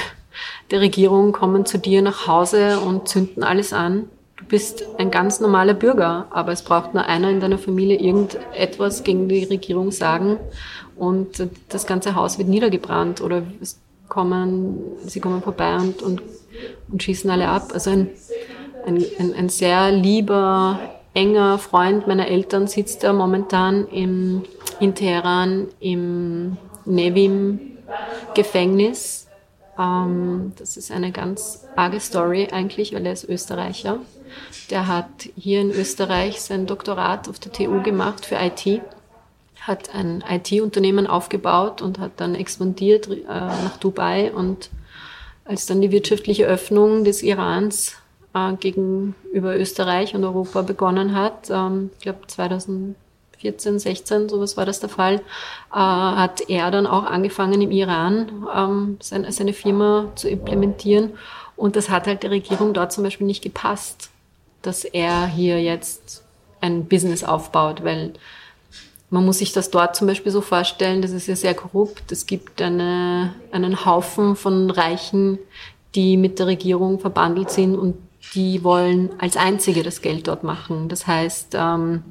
der 0.71 0.81
Regierung 0.81 1.31
kommen 1.31 1.65
zu 1.65 1.77
dir 1.77 2.01
nach 2.01 2.27
Hause 2.27 2.79
und 2.79 3.07
zünden 3.07 3.43
alles 3.43 3.73
an. 3.73 4.09
Du 4.37 4.45
bist 4.45 4.83
ein 4.97 5.11
ganz 5.11 5.39
normaler 5.39 5.73
Bürger, 5.73 6.27
aber 6.31 6.51
es 6.51 6.63
braucht 6.63 6.93
nur 6.93 7.05
einer 7.05 7.29
in 7.29 7.39
deiner 7.39 7.57
Familie 7.57 7.99
irgendetwas 7.99 9.03
gegen 9.03 9.29
die 9.29 9.43
Regierung 9.43 9.91
sagen 9.91 10.37
und 10.95 11.47
das 11.69 11.85
ganze 11.85 12.15
Haus 12.15 12.37
wird 12.37 12.49
niedergebrannt 12.49 13.21
oder 13.21 13.43
es 13.61 13.79
kommen, 14.09 14.79
sie 15.05 15.19
kommen 15.19 15.41
vorbei 15.41 15.75
und, 15.75 16.01
und, 16.01 16.21
und 16.91 17.03
schießen 17.03 17.29
alle 17.29 17.47
ab. 17.47 17.71
Also 17.73 17.91
ein, 17.91 18.09
ein, 18.85 19.03
ein, 19.17 19.33
ein 19.33 19.49
sehr 19.49 19.91
lieber, 19.91 20.79
enger 21.13 21.57
Freund 21.57 22.07
meiner 22.07 22.27
Eltern 22.27 22.67
sitzt 22.67 23.03
da 23.03 23.13
momentan 23.13 23.87
im, 23.87 24.43
in 24.79 24.93
Teheran 24.93 25.67
im 25.79 26.57
Nevim-Gefängnis. 26.85 29.27
Ähm, 29.77 30.53
das 30.57 30.77
ist 30.77 30.91
eine 30.91 31.11
ganz 31.11 31.65
arge 31.75 31.99
Story 31.99 32.47
eigentlich, 32.51 32.93
weil 32.93 33.05
er 33.05 33.13
ist 33.13 33.27
Österreicher. 33.27 33.99
Der 34.69 34.87
hat 34.87 35.29
hier 35.35 35.61
in 35.61 35.71
Österreich 35.71 36.41
sein 36.41 36.65
Doktorat 36.65 37.29
auf 37.29 37.39
der 37.39 37.51
TU 37.51 37.81
gemacht 37.81 38.25
für 38.25 38.35
IT, 38.35 38.81
hat 39.61 39.93
ein 39.93 40.23
IT-Unternehmen 40.27 41.07
aufgebaut 41.07 41.81
und 41.81 41.99
hat 41.99 42.11
dann 42.17 42.35
expandiert 42.35 43.07
äh, 43.07 43.23
nach 43.27 43.77
Dubai 43.77 44.33
und 44.33 44.69
als 45.45 45.65
dann 45.65 45.81
die 45.81 45.91
wirtschaftliche 45.91 46.45
Öffnung 46.45 47.03
des 47.03 47.21
Irans 47.21 47.97
äh, 48.33 48.53
gegenüber 48.53 49.57
Österreich 49.57 50.15
und 50.15 50.23
Europa 50.23 50.61
begonnen 50.61 51.15
hat, 51.15 51.49
ähm, 51.49 51.91
ich 51.97 52.03
glaube 52.03 52.19
2014, 53.43 53.79
16, 53.79 54.29
sowas 54.29 54.57
war 54.57 54.65
das 54.65 54.79
der 54.79 54.89
Fall, 54.89 55.15
äh, 55.15 55.21
hat 55.71 56.49
er 56.49 56.71
dann 56.71 56.87
auch 56.87 57.03
angefangen 57.03 57.61
im 57.61 57.71
Iran 57.71 58.47
ähm, 58.55 58.97
seine, 59.01 59.31
seine 59.31 59.53
Firma 59.53 60.11
zu 60.15 60.29
implementieren 60.29 61.11
und 61.55 61.75
das 61.75 61.89
hat 61.89 62.07
halt 62.07 62.23
der 62.23 62.31
Regierung 62.31 62.73
dort 62.73 62.91
zum 62.91 63.03
Beispiel 63.03 63.27
nicht 63.27 63.43
gepasst 63.43 64.09
dass 64.63 64.85
er 64.85 65.27
hier 65.27 65.61
jetzt 65.61 66.23
ein 66.59 66.85
Business 66.85 67.23
aufbaut, 67.23 67.83
weil 67.83 68.13
man 69.11 69.25
muss 69.25 69.37
sich 69.37 69.51
das 69.51 69.69
dort 69.69 69.95
zum 69.95 70.07
Beispiel 70.07 70.31
so 70.31 70.41
vorstellen, 70.41 71.03
das 71.03 71.11
ist 71.11 71.27
ja 71.27 71.35
sehr 71.35 71.53
korrupt. 71.53 72.11
Es 72.11 72.25
gibt 72.25 72.61
eine, 72.61 73.35
einen 73.51 73.85
Haufen 73.85 74.35
von 74.35 74.71
Reichen, 74.71 75.37
die 75.93 76.17
mit 76.17 76.39
der 76.39 76.47
Regierung 76.47 76.99
verbandelt 76.99 77.51
sind 77.51 77.75
und 77.75 77.95
die 78.33 78.63
wollen 78.63 79.11
als 79.19 79.37
einzige 79.37 79.83
das 79.83 80.01
Geld 80.01 80.27
dort 80.27 80.43
machen. 80.43 80.89
Das 80.89 81.05
heißt, 81.05 81.49
ähm, 81.53 82.03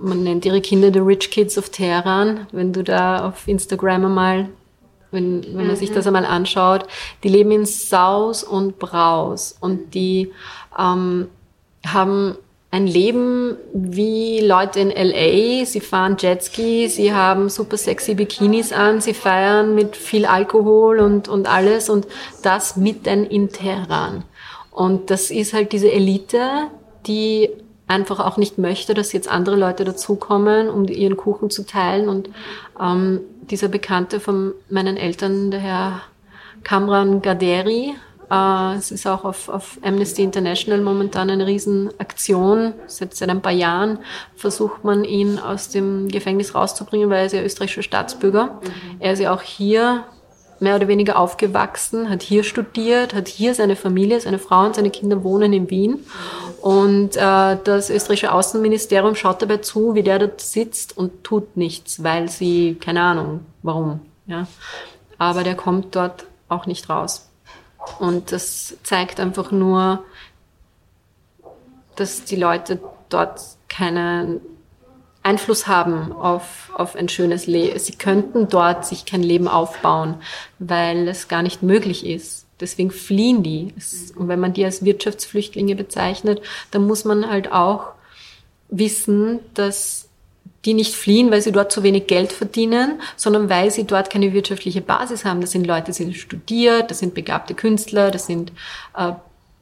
man 0.00 0.22
nennt 0.22 0.44
ihre 0.44 0.60
Kinder 0.60 0.92
The 0.92 1.00
Rich 1.00 1.30
Kids 1.30 1.58
of 1.58 1.70
Teheran. 1.70 2.46
Wenn 2.52 2.72
du 2.72 2.84
da 2.84 3.28
auf 3.28 3.48
Instagram 3.48 4.06
einmal, 4.06 4.48
wenn, 5.10 5.42
wenn 5.44 5.56
man 5.56 5.68
mhm. 5.68 5.76
sich 5.76 5.92
das 5.92 6.06
einmal 6.06 6.24
anschaut, 6.24 6.86
die 7.22 7.28
leben 7.28 7.50
in 7.50 7.66
Saus 7.66 8.44
und 8.44 8.78
Braus 8.78 9.56
und 9.60 9.94
die 9.94 10.32
ähm, 10.78 11.28
haben 11.86 12.36
ein 12.70 12.86
Leben 12.86 13.56
wie 13.72 14.40
Leute 14.40 14.80
in 14.80 14.90
LA. 14.90 15.64
Sie 15.64 15.80
fahren 15.80 16.16
Jetski, 16.18 16.88
sie 16.88 17.14
haben 17.14 17.48
super 17.48 17.78
sexy 17.78 18.14
Bikinis 18.14 18.72
an, 18.72 19.00
sie 19.00 19.14
feiern 19.14 19.74
mit 19.74 19.96
viel 19.96 20.26
Alkohol 20.26 21.00
und, 21.00 21.28
und 21.28 21.48
alles 21.48 21.88
und 21.88 22.06
das 22.42 22.76
mitten 22.76 23.24
in 23.24 23.48
Teheran. 23.48 24.24
Und 24.70 25.10
das 25.10 25.30
ist 25.30 25.54
halt 25.54 25.72
diese 25.72 25.90
Elite, 25.90 26.68
die 27.06 27.48
einfach 27.88 28.20
auch 28.20 28.36
nicht 28.36 28.58
möchte, 28.58 28.94
dass 28.94 29.12
jetzt 29.12 29.28
andere 29.28 29.56
Leute 29.56 29.84
dazukommen, 29.84 30.68
um 30.68 30.86
ihren 30.86 31.16
Kuchen 31.16 31.50
zu 31.50 31.66
teilen. 31.66 32.08
Und 32.08 32.30
ähm, 32.80 33.20
dieser 33.50 33.68
Bekannte 33.68 34.20
von 34.20 34.52
meinen 34.68 34.96
Eltern, 34.96 35.50
der 35.50 35.60
Herr 35.60 36.00
Kamran 36.62 37.22
Gaderi, 37.22 37.94
äh, 38.30 38.74
es 38.76 38.90
ist 38.90 39.06
auch 39.06 39.24
auf, 39.24 39.48
auf 39.48 39.78
Amnesty 39.82 40.22
International 40.22 40.82
momentan 40.82 41.30
eine 41.30 41.46
Riesenaktion. 41.46 42.74
Seit, 42.86 43.14
seit 43.14 43.30
ein 43.30 43.42
paar 43.42 43.52
Jahren 43.52 43.98
versucht 44.36 44.84
man 44.84 45.04
ihn 45.04 45.38
aus 45.38 45.70
dem 45.70 46.08
Gefängnis 46.08 46.54
rauszubringen, 46.54 47.08
weil 47.10 47.20
er 47.20 47.26
ist 47.26 47.32
ja 47.32 47.42
österreichischer 47.42 47.82
Staatsbürger. 47.82 48.60
Er 48.98 49.12
ist 49.14 49.20
ja 49.20 49.32
auch 49.32 49.42
hier 49.42 50.04
mehr 50.60 50.76
oder 50.76 50.88
weniger 50.88 51.18
aufgewachsen, 51.18 52.08
hat 52.10 52.22
hier 52.22 52.44
studiert, 52.44 53.14
hat 53.14 53.28
hier 53.28 53.54
seine 53.54 53.76
Familie, 53.76 54.20
seine 54.20 54.38
Frau 54.38 54.64
und 54.64 54.74
seine 54.74 54.90
Kinder 54.90 55.22
wohnen 55.22 55.52
in 55.52 55.70
Wien. 55.70 56.04
Und 56.60 57.16
äh, 57.16 57.56
das 57.62 57.90
österreichische 57.90 58.32
Außenministerium 58.32 59.14
schaut 59.14 59.42
dabei 59.42 59.58
zu, 59.58 59.94
wie 59.94 60.02
der 60.02 60.18
dort 60.18 60.40
sitzt 60.40 60.96
und 60.96 61.24
tut 61.24 61.56
nichts, 61.56 62.02
weil 62.02 62.28
sie, 62.28 62.74
keine 62.74 63.02
Ahnung, 63.02 63.46
warum. 63.62 64.00
Ja. 64.26 64.46
Aber 65.18 65.44
der 65.44 65.54
kommt 65.54 65.94
dort 65.94 66.26
auch 66.48 66.66
nicht 66.66 66.88
raus. 66.88 67.28
Und 67.98 68.32
das 68.32 68.76
zeigt 68.82 69.20
einfach 69.20 69.50
nur, 69.50 70.04
dass 71.96 72.24
die 72.24 72.36
Leute 72.36 72.80
dort 73.08 73.40
keinen 73.68 74.40
Einfluss 75.28 75.66
haben 75.66 76.12
auf, 76.12 76.70
auf 76.74 76.96
ein 76.96 77.08
schönes 77.08 77.46
Leben. 77.46 77.78
Sie 77.78 77.92
könnten 77.92 78.48
dort 78.48 78.86
sich 78.86 79.04
kein 79.04 79.22
Leben 79.22 79.46
aufbauen, 79.46 80.14
weil 80.58 81.06
es 81.06 81.28
gar 81.28 81.42
nicht 81.42 81.62
möglich 81.62 82.06
ist. 82.06 82.46
Deswegen 82.60 82.90
fliehen 82.90 83.42
die. 83.42 83.74
Und 84.16 84.28
wenn 84.28 84.40
man 84.40 84.54
die 84.54 84.64
als 84.64 84.84
Wirtschaftsflüchtlinge 84.84 85.76
bezeichnet, 85.76 86.40
dann 86.70 86.86
muss 86.86 87.04
man 87.04 87.28
halt 87.28 87.52
auch 87.52 87.92
wissen, 88.70 89.40
dass 89.54 90.08
die 90.64 90.74
nicht 90.74 90.94
fliehen, 90.94 91.30
weil 91.30 91.40
sie 91.40 91.52
dort 91.52 91.70
zu 91.70 91.82
wenig 91.82 92.06
Geld 92.06 92.32
verdienen, 92.32 93.00
sondern 93.16 93.48
weil 93.48 93.70
sie 93.70 93.84
dort 93.84 94.10
keine 94.10 94.32
wirtschaftliche 94.32 94.80
Basis 94.80 95.24
haben. 95.24 95.40
Das 95.40 95.52
sind 95.52 95.66
Leute, 95.66 95.86
die 95.86 95.92
sind 95.92 96.16
studiert, 96.16 96.90
das 96.90 96.98
sind 96.98 97.14
begabte 97.14 97.54
Künstler, 97.54 98.10
das 98.10 98.26
sind 98.26 98.52
äh, 98.96 99.12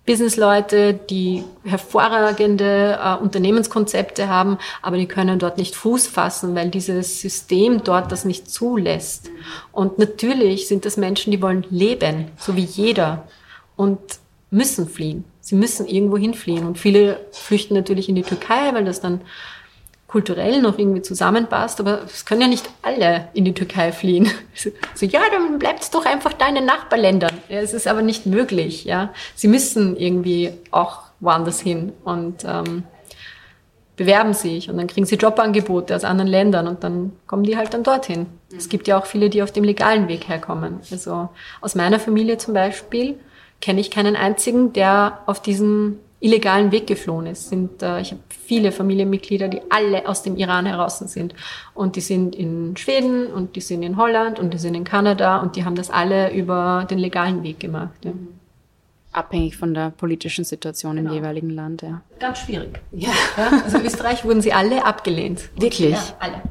Businessleute, 0.07 0.95
die 0.95 1.42
hervorragende 1.64 2.99
äh, 3.03 3.16
Unternehmenskonzepte 3.16 4.29
haben, 4.29 4.59
aber 4.81 4.97
die 4.97 5.07
können 5.07 5.38
dort 5.38 5.59
nicht 5.59 5.75
Fuß 5.75 6.07
fassen, 6.07 6.55
weil 6.55 6.71
dieses 6.71 7.21
System 7.21 7.83
dort 7.83 8.12
das 8.12 8.25
nicht 8.25 8.49
zulässt. 8.49 9.31
Und 9.73 9.99
natürlich 9.99 10.69
sind 10.69 10.85
das 10.85 10.97
Menschen, 10.97 11.33
die 11.33 11.42
wollen 11.42 11.66
leben, 11.71 12.29
so 12.38 12.57
wie 12.57 12.64
jeder, 12.64 13.27
und 13.75 13.99
müssen 14.51 14.88
fliehen. 14.88 15.25
Sie 15.40 15.57
müssen 15.57 15.87
irgendwo 15.87 16.16
hinfliehen. 16.16 16.66
Und 16.66 16.79
viele 16.79 17.21
flüchten 17.33 17.75
natürlich 17.75 18.09
in 18.09 18.14
die 18.14 18.23
Türkei, 18.23 18.73
weil 18.73 18.85
das 18.85 19.01
dann 19.01 19.21
kulturell 20.09 20.62
noch 20.62 20.79
irgendwie 20.79 21.03
zusammenpasst, 21.03 21.81
aber 21.81 22.05
es 22.05 22.25
können 22.25 22.40
ja 22.40 22.49
nicht 22.49 22.69
alle 22.83 23.29
in 23.35 23.45
die 23.45 23.55
Türkei 23.55 23.92
fliehen. 23.92 24.31
So, 24.95 25.05
ja, 25.05 25.21
dann 25.31 25.59
bleibt 25.59 25.92
doch 25.95 26.07
einfach 26.07 26.33
da 26.33 26.49
in 26.49 26.55
den 26.55 26.64
Nachbarländern. 26.64 27.38
Ja, 27.49 27.59
es 27.59 27.75
ist 27.75 27.87
aber 27.87 28.03
nicht 28.03 28.25
möglich, 28.25 28.85
ja. 28.85 29.12
Sie 29.35 29.49
müssen 29.49 29.97
irgendwie 29.97 30.53
auch 30.71 31.03
woanders 31.21 31.61
hin 31.61 31.92
und 32.05 32.45
ähm, 32.45 32.85
bewerben 33.97 34.35
sich 34.35 34.71
und 34.71 34.77
dann 34.77 34.87
kriegen 34.87 35.07
sie 35.07 35.16
Jobangebote 35.16 35.97
aus 35.97 36.05
anderen 36.05 36.31
Ländern 36.31 36.69
und 36.69 36.85
dann 36.85 37.12
kommen 37.27 37.42
die 37.42 37.57
halt 37.57 37.75
dann 37.75 37.83
dorthin. 37.83 38.21
Mhm. 38.51 38.57
Es 38.57 38.69
gibt 38.69 38.88
ja 38.88 38.99
auch 38.99 39.07
viele, 39.07 39.31
die 39.31 39.42
auf 39.42 39.53
dem 39.53 39.64
legalen 39.64 40.09
Weg 40.09 40.29
herkommen. 40.29 40.81
Also 40.90 41.31
aus 41.61 41.75
meiner 41.75 41.99
Familie 41.99 42.38
zum 42.38 42.55
Beispiel 42.55 43.19
kenne 43.61 43.81
ich 43.81 43.90
keinen 43.90 44.17
einzigen, 44.17 44.73
der 44.73 45.21
auf 45.27 45.40
diesen 45.40 45.98
illegalen 46.27 46.72
Weg 46.72 46.87
geflohen 46.87 47.27
ist. 47.27 47.48
Sind, 47.48 47.83
äh, 47.83 48.00
ich 48.00 48.10
habe 48.12 48.20
viele 48.29 48.72
Familienmitglieder, 48.72 49.48
die 49.48 49.60
alle 49.70 50.08
aus 50.08 50.22
dem 50.22 50.37
Iran 50.37 50.66
heraus 50.66 50.98
sind. 50.98 51.35
Und 51.74 51.96
die 51.96 52.00
sind 52.00 52.35
in 52.37 52.77
Schweden 52.77 53.29
und 53.29 53.56
die 53.56 53.60
sind 53.60 53.83
in 53.83 53.96
Holland 53.96 54.38
und 54.38 54.52
die 54.52 54.58
sind 54.58 54.74
in 54.74 54.85
Kanada 54.85 55.38
und 55.38 55.56
die 55.56 55.64
haben 55.64 55.74
das 55.77 55.90
alle 55.90 56.33
über 56.33 56.87
den 56.90 56.98
legalen 56.98 57.42
Weg 57.42 57.60
gemacht. 57.60 57.98
Ja. 58.04 58.12
Abhängig 59.12 59.56
von 59.56 59.72
der 59.72 59.90
politischen 59.90 60.44
Situation 60.44 60.96
Genau. 60.96 61.10
im 61.10 61.16
jeweiligen 61.16 61.50
Land, 61.50 61.81
ja. 61.83 62.02
Ganz 62.20 62.38
schwierig. 62.40 62.81
Ja. 62.92 63.08
Ja, 63.37 63.62
also 63.64 63.79
Österreich 63.79 64.24
wurden 64.27 64.42
sie 64.42 64.52
alle 64.52 64.85
abgelehnt. 64.85 65.48
Wirklich? 65.58 65.92
Ja, 65.92 66.02
alle. 66.18 66.42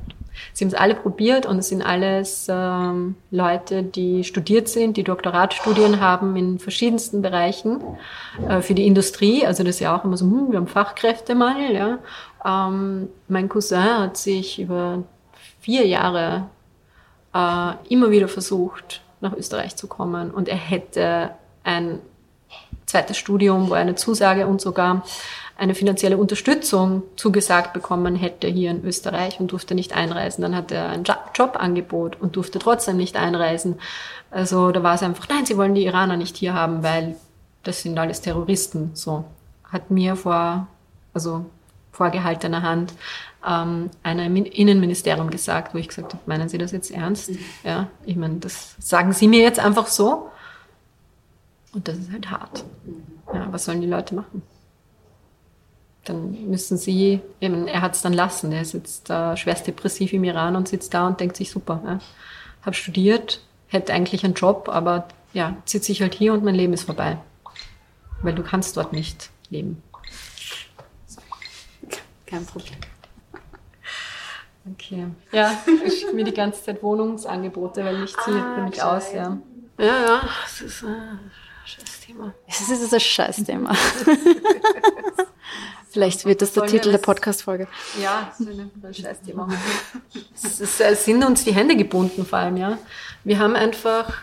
Sie 0.55 0.63
haben 0.63 0.69
es 0.69 0.73
alle 0.73 0.95
probiert 0.95 1.45
und 1.45 1.59
es 1.59 1.67
sind 1.67 1.81
alles 1.81 2.47
ähm, 2.49 3.17
Leute, 3.29 3.83
die 3.83 4.23
studiert 4.23 4.69
sind, 4.69 4.95
die 4.95 5.03
Doktoratstudien 5.03 5.99
haben 5.99 6.37
in 6.37 6.59
verschiedensten 6.59 7.21
Bereichen 7.21 7.83
äh, 8.47 8.61
für 8.61 8.73
die 8.73 8.87
Industrie. 8.87 9.45
Also 9.45 9.63
das 9.63 9.75
ist 9.75 9.79
ja 9.81 9.93
auch 9.93 10.05
immer 10.05 10.15
so, 10.15 10.23
hm, 10.23 10.51
wir 10.51 10.57
haben 10.57 10.67
Fachkräftemangel. 10.67 11.75
Ja. 11.75 11.97
Ähm, 12.45 13.09
mein 13.27 13.49
Cousin 13.49 13.99
hat 13.99 14.15
sich 14.15 14.61
über 14.61 15.03
vier 15.59 15.85
Jahre 15.85 16.45
äh, 17.33 17.73
immer 17.89 18.11
wieder 18.11 18.29
versucht, 18.29 19.01
nach 19.19 19.33
Österreich 19.33 19.75
zu 19.75 19.87
kommen 19.87 20.31
und 20.31 20.47
er 20.47 20.55
hätte 20.55 21.31
ein 21.65 21.99
zweites 22.85 23.17
Studium, 23.17 23.69
wo 23.69 23.73
er 23.73 23.81
eine 23.81 23.95
Zusage 23.95 24.47
und 24.47 24.61
sogar 24.61 25.03
eine 25.57 25.75
finanzielle 25.75 26.17
Unterstützung 26.17 27.03
zugesagt 27.15 27.73
bekommen 27.73 28.15
hätte 28.15 28.47
hier 28.47 28.71
in 28.71 28.83
Österreich 28.83 29.39
und 29.39 29.51
durfte 29.51 29.73
nicht 29.73 29.95
einreisen. 29.95 30.41
Dann 30.41 30.55
hat 30.55 30.71
er 30.71 30.89
ein 30.89 31.03
Jo- 31.05 31.13
Jobangebot 31.33 32.19
und 32.21 32.35
durfte 32.35 32.59
trotzdem 32.59 32.97
nicht 32.97 33.15
einreisen. 33.15 33.79
Also 34.31 34.71
da 34.71 34.83
war 34.83 34.95
es 34.95 35.03
einfach, 35.03 35.29
nein, 35.29 35.45
sie 35.45 35.55
wollen 35.57 35.75
die 35.75 35.85
Iraner 35.85 36.17
nicht 36.17 36.35
hier 36.35 36.53
haben, 36.53 36.83
weil 36.83 37.15
das 37.63 37.81
sind 37.81 37.97
alles 37.97 38.21
Terroristen. 38.21 38.91
So 38.93 39.23
hat 39.63 39.91
mir 39.91 40.15
vor, 40.17 40.67
also 41.13 41.45
vorgehaltener 41.93 42.61
Hand 42.61 42.93
ähm, 43.47 43.89
einer 44.03 44.25
im 44.25 44.35
Innenministerium 44.35 45.29
gesagt, 45.29 45.73
wo 45.73 45.77
ich 45.77 45.87
gesagt 45.87 46.13
habe, 46.13 46.23
meinen 46.25 46.49
Sie 46.49 46.57
das 46.57 46.71
jetzt 46.73 46.91
ernst? 46.91 47.31
Ja, 47.63 47.87
ich 48.05 48.17
meine, 48.17 48.35
das 48.39 48.75
sagen 48.79 49.13
Sie 49.13 49.27
mir 49.29 49.41
jetzt 49.41 49.59
einfach 49.59 49.87
so. 49.87 50.29
Und 51.73 51.87
das 51.87 51.97
ist 51.97 52.11
halt 52.11 52.29
hart. 52.29 52.65
Ja, 53.33 53.47
was 53.51 53.65
sollen 53.65 53.79
die 53.81 53.87
Leute 53.87 54.15
machen? 54.15 54.41
Dann 56.05 56.49
müssen 56.49 56.77
sie, 56.77 57.19
eben, 57.41 57.67
er 57.67 57.81
hat 57.81 57.95
es 57.95 58.01
dann 58.01 58.13
lassen. 58.13 58.51
Er 58.51 58.61
ist 58.61 58.73
jetzt 58.73 59.09
äh, 59.09 59.35
schwerst 59.35 59.67
depressiv 59.67 60.13
im 60.13 60.23
Iran 60.23 60.55
und 60.55 60.67
sitzt 60.67 60.93
da 60.93 61.07
und 61.07 61.19
denkt 61.19 61.35
sich, 61.35 61.49
super, 61.51 61.81
ja, 61.83 61.99
habe 62.61 62.75
studiert, 62.75 63.41
hätte 63.67 63.93
eigentlich 63.93 64.23
einen 64.23 64.35
Job, 64.35 64.69
aber 64.69 65.07
ja, 65.33 65.57
zieht 65.65 65.83
sich 65.83 66.01
halt 66.01 66.13
hier 66.13 66.33
und 66.33 66.43
mein 66.43 66.55
Leben 66.55 66.73
ist 66.73 66.83
vorbei. 66.83 67.17
Weil 68.21 68.35
du 68.35 68.43
kannst 68.43 68.77
dort 68.77 68.93
nicht 68.93 69.29
leben. 69.49 69.81
Kein 72.25 72.45
Problem. 72.45 72.77
Okay. 74.73 75.07
Ja, 75.31 75.53
ich 75.85 75.99
schicke 75.99 76.13
mir 76.13 76.23
die 76.23 76.33
ganze 76.33 76.63
Zeit 76.63 76.81
Wohnungsangebote, 76.81 77.83
weil 77.85 78.03
ich 78.03 78.15
ziehe 78.17 78.37
Ah, 78.37 78.55
für 78.55 78.61
mich 78.63 78.81
aus, 78.81 79.11
ja. 79.13 79.37
Ja, 79.77 79.85
ja, 79.85 80.29
das 80.43 80.61
ist 80.61 80.83
ein 80.83 81.19
scheiß 81.65 81.99
Thema. 82.01 82.33
Das 82.47 82.61
ist 82.69 82.93
ein 82.93 82.99
Scheißthema. 82.99 83.75
Vielleicht 85.95 86.25
wird 86.25 86.41
das 86.41 86.51
der 86.51 86.65
Titel 86.65 86.91
der 86.91 86.97
Podcast-Folge. 86.97 87.69
Ja, 88.03 88.29
das 88.37 88.41
ist 88.41 88.59
ein 88.59 88.93
scheiß 88.93 89.21
Thema. 89.21 89.47
Es 90.35 90.59
ist, 90.59 90.81
es 90.81 91.05
sind 91.05 91.23
uns 91.23 91.45
die 91.45 91.53
Hände 91.53 91.77
gebunden 91.77 92.25
vor 92.25 92.39
allem, 92.39 92.57
ja. 92.57 92.77
Wir 93.23 93.39
haben 93.39 93.55
einfach, 93.55 94.13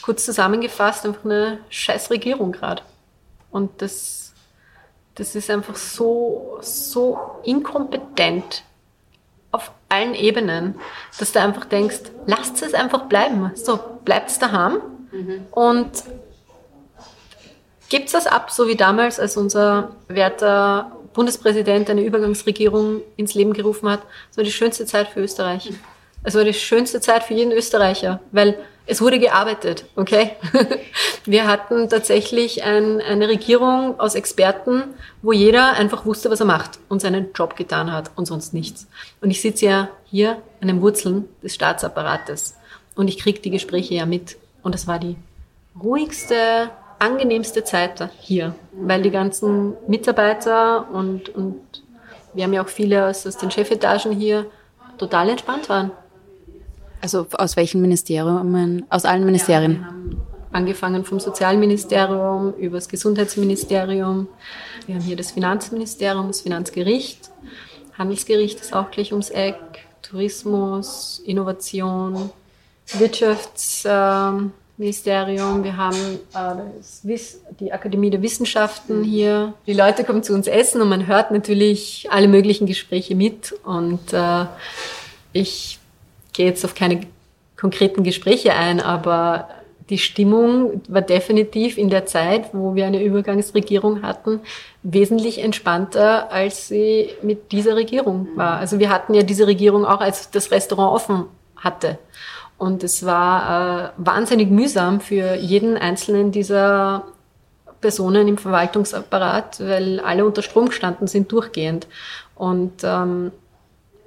kurz 0.00 0.24
zusammengefasst, 0.24 1.04
einfach 1.04 1.24
eine 1.24 1.58
scheiß 1.70 2.10
Regierung 2.10 2.52
gerade. 2.52 2.82
Und 3.50 3.82
das, 3.82 4.32
das 5.16 5.34
ist 5.34 5.50
einfach 5.50 5.74
so, 5.74 6.56
so 6.60 7.18
inkompetent 7.42 8.62
auf 9.50 9.72
allen 9.88 10.14
Ebenen, 10.14 10.76
dass 11.18 11.32
du 11.32 11.40
einfach 11.40 11.64
denkst, 11.64 12.12
lasst 12.26 12.62
es 12.62 12.74
einfach 12.74 13.06
bleiben. 13.06 13.50
So, 13.56 13.80
bleibt's 14.04 14.38
daheim 14.38 14.76
und 15.50 15.90
Gibt 17.92 18.14
das 18.14 18.26
ab, 18.26 18.50
so 18.50 18.68
wie 18.68 18.74
damals, 18.74 19.20
als 19.20 19.36
unser 19.36 19.90
werter 20.08 20.92
Bundespräsident 21.12 21.90
eine 21.90 22.00
Übergangsregierung 22.00 23.02
ins 23.18 23.34
Leben 23.34 23.52
gerufen 23.52 23.86
hat? 23.86 24.00
Das 24.30 24.38
war 24.38 24.44
die 24.44 24.50
schönste 24.50 24.86
Zeit 24.86 25.08
für 25.08 25.20
Österreich. 25.20 25.70
Es 26.22 26.34
war 26.34 26.42
die 26.42 26.54
schönste 26.54 27.02
Zeit 27.02 27.22
für 27.22 27.34
jeden 27.34 27.52
Österreicher, 27.52 28.20
weil 28.30 28.56
es 28.86 29.02
wurde 29.02 29.18
gearbeitet, 29.18 29.84
okay? 29.94 30.30
Wir 31.26 31.46
hatten 31.46 31.90
tatsächlich 31.90 32.64
ein, 32.64 33.02
eine 33.02 33.28
Regierung 33.28 34.00
aus 34.00 34.14
Experten, 34.14 34.84
wo 35.20 35.32
jeder 35.32 35.74
einfach 35.74 36.06
wusste, 36.06 36.30
was 36.30 36.40
er 36.40 36.46
macht 36.46 36.78
und 36.88 37.02
seinen 37.02 37.34
Job 37.34 37.56
getan 37.56 37.92
hat 37.92 38.10
und 38.16 38.24
sonst 38.24 38.54
nichts. 38.54 38.86
Und 39.20 39.30
ich 39.30 39.42
sitze 39.42 39.66
ja 39.66 39.88
hier 40.06 40.38
an 40.62 40.68
den 40.68 40.80
Wurzeln 40.80 41.28
des 41.42 41.54
Staatsapparates 41.54 42.56
und 42.94 43.08
ich 43.08 43.18
kriege 43.18 43.40
die 43.40 43.50
Gespräche 43.50 43.96
ja 43.96 44.06
mit. 44.06 44.38
Und 44.62 44.74
das 44.74 44.86
war 44.86 44.98
die 44.98 45.16
ruhigste, 45.78 46.70
angenehmste 47.02 47.64
Zeit 47.64 48.08
hier, 48.20 48.54
weil 48.72 49.02
die 49.02 49.10
ganzen 49.10 49.74
Mitarbeiter 49.88 50.88
und, 50.92 51.28
und 51.30 51.60
wir 52.32 52.44
haben 52.44 52.52
ja 52.52 52.62
auch 52.62 52.68
viele 52.68 53.06
aus, 53.06 53.26
aus 53.26 53.36
den 53.36 53.50
Chefetagen 53.50 54.12
hier 54.12 54.46
total 54.98 55.30
entspannt 55.30 55.68
waren. 55.68 55.90
Also 57.00 57.26
aus 57.32 57.56
welchen 57.56 57.82
Ministerien? 57.82 58.86
Aus 58.88 59.04
allen 59.04 59.24
Ministerien. 59.24 59.84
Haben 59.84 60.22
angefangen 60.52 61.04
vom 61.04 61.18
Sozialministerium 61.18 62.54
über 62.54 62.76
das 62.76 62.88
Gesundheitsministerium. 62.88 64.28
Wir 64.86 64.94
haben 64.94 65.02
hier 65.02 65.16
das 65.16 65.32
Finanzministerium, 65.32 66.28
das 66.28 66.42
Finanzgericht. 66.42 67.30
Handelsgericht 67.98 68.60
ist 68.60 68.72
auch 68.72 68.90
gleich 68.90 69.12
ums 69.12 69.30
Eck. 69.30 69.56
Tourismus, 70.02 71.22
Innovation, 71.24 72.30
Wirtschaftsministerium. 74.76 75.64
Wir 75.64 75.76
haben 75.76 76.18
äh, 76.34 77.18
die 77.60 77.72
Akademie 77.72 78.10
der 78.10 78.22
Wissenschaften 78.22 79.04
hier. 79.04 79.54
Die 79.66 79.74
Leute 79.74 80.04
kommen 80.04 80.22
zu 80.22 80.34
uns 80.34 80.46
essen 80.46 80.80
und 80.80 80.88
man 80.88 81.06
hört 81.06 81.30
natürlich 81.30 82.08
alle 82.10 82.28
möglichen 82.28 82.66
Gespräche 82.66 83.14
mit. 83.14 83.54
Und 83.64 84.12
äh, 84.12 84.46
ich 85.32 85.78
gehe 86.32 86.46
jetzt 86.46 86.64
auf 86.64 86.74
keine 86.74 87.00
konkreten 87.56 88.02
Gespräche 88.02 88.54
ein, 88.54 88.80
aber 88.80 89.48
die 89.90 89.98
Stimmung 89.98 90.80
war 90.88 91.02
definitiv 91.02 91.76
in 91.76 91.90
der 91.90 92.06
Zeit, 92.06 92.54
wo 92.54 92.74
wir 92.74 92.86
eine 92.86 93.02
Übergangsregierung 93.02 94.02
hatten, 94.02 94.40
wesentlich 94.82 95.38
entspannter, 95.38 96.32
als 96.32 96.68
sie 96.68 97.10
mit 97.22 97.52
dieser 97.52 97.76
Regierung 97.76 98.28
war. 98.36 98.56
Also 98.56 98.78
wir 98.78 98.88
hatten 98.88 99.12
ja 99.12 99.22
diese 99.22 99.46
Regierung 99.46 99.84
auch, 99.84 100.00
als 100.00 100.30
das 100.30 100.50
Restaurant 100.50 100.94
offen 100.94 101.24
hatte. 101.56 101.98
Und 102.62 102.84
es 102.84 103.04
war 103.04 103.88
äh, 103.88 103.90
wahnsinnig 103.96 104.48
mühsam 104.48 105.00
für 105.00 105.34
jeden 105.34 105.76
einzelnen 105.76 106.30
dieser 106.30 107.02
Personen 107.80 108.28
im 108.28 108.38
Verwaltungsapparat, 108.38 109.58
weil 109.58 109.98
alle 109.98 110.24
unter 110.24 110.42
Strom 110.42 110.66
gestanden 110.66 111.08
sind 111.08 111.32
durchgehend. 111.32 111.88
Und, 112.36 112.84
ähm, 112.84 113.32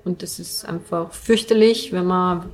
und 0.06 0.24
das 0.24 0.40
ist 0.40 0.64
einfach 0.64 1.12
fürchterlich, 1.12 1.92
wenn 1.92 2.06
man 2.06 2.46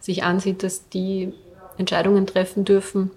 sich 0.00 0.24
ansieht, 0.24 0.62
dass 0.62 0.88
die 0.88 1.34
Entscheidungen 1.76 2.26
treffen 2.26 2.64
dürfen 2.64 3.10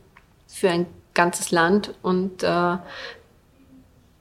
für 0.45 0.69
ein 0.69 0.87
ganzes 1.13 1.51
Land 1.51 1.93
und 2.01 2.43
äh, 2.43 2.75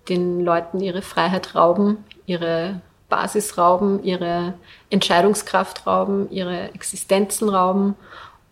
den 0.08 0.44
Leuten 0.44 0.78
ihre 0.78 1.02
Freiheit 1.02 1.56
rauben, 1.56 2.04
ihre 2.26 2.80
Basis 3.08 3.56
rauben, 3.56 4.02
ihre 4.04 4.54
Entscheidungskraft 4.90 5.86
rauben, 5.86 6.30
ihre 6.30 6.72
Existenzen 6.74 7.48
rauben 7.48 7.94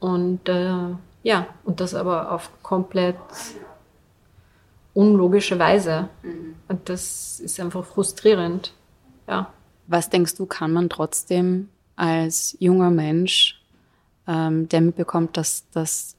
und 0.01 0.49
äh, 0.49 0.95
ja, 1.23 1.47
und 1.65 1.81
das 1.81 1.95
aber 1.95 2.33
auf 2.33 2.51
komplett 2.63 3.17
unlogische 4.95 5.59
Weise. 5.59 6.09
Und 6.69 6.89
das 6.89 7.41
ist 7.41 7.61
einfach 7.61 7.85
frustrierend. 7.85 8.73
Ja. 9.29 9.53
Was 9.89 10.09
denkst 10.09 10.37
du, 10.37 10.47
kann 10.47 10.73
man 10.73 10.89
trotzdem 10.89 11.69
als 11.97 12.57
junger 12.61 12.91
Mensch, 12.91 13.61
ähm, 14.27 14.69
der 14.69 14.81
mitbekommt, 14.81 15.37
dass, 15.37 15.69
dass 15.71 16.17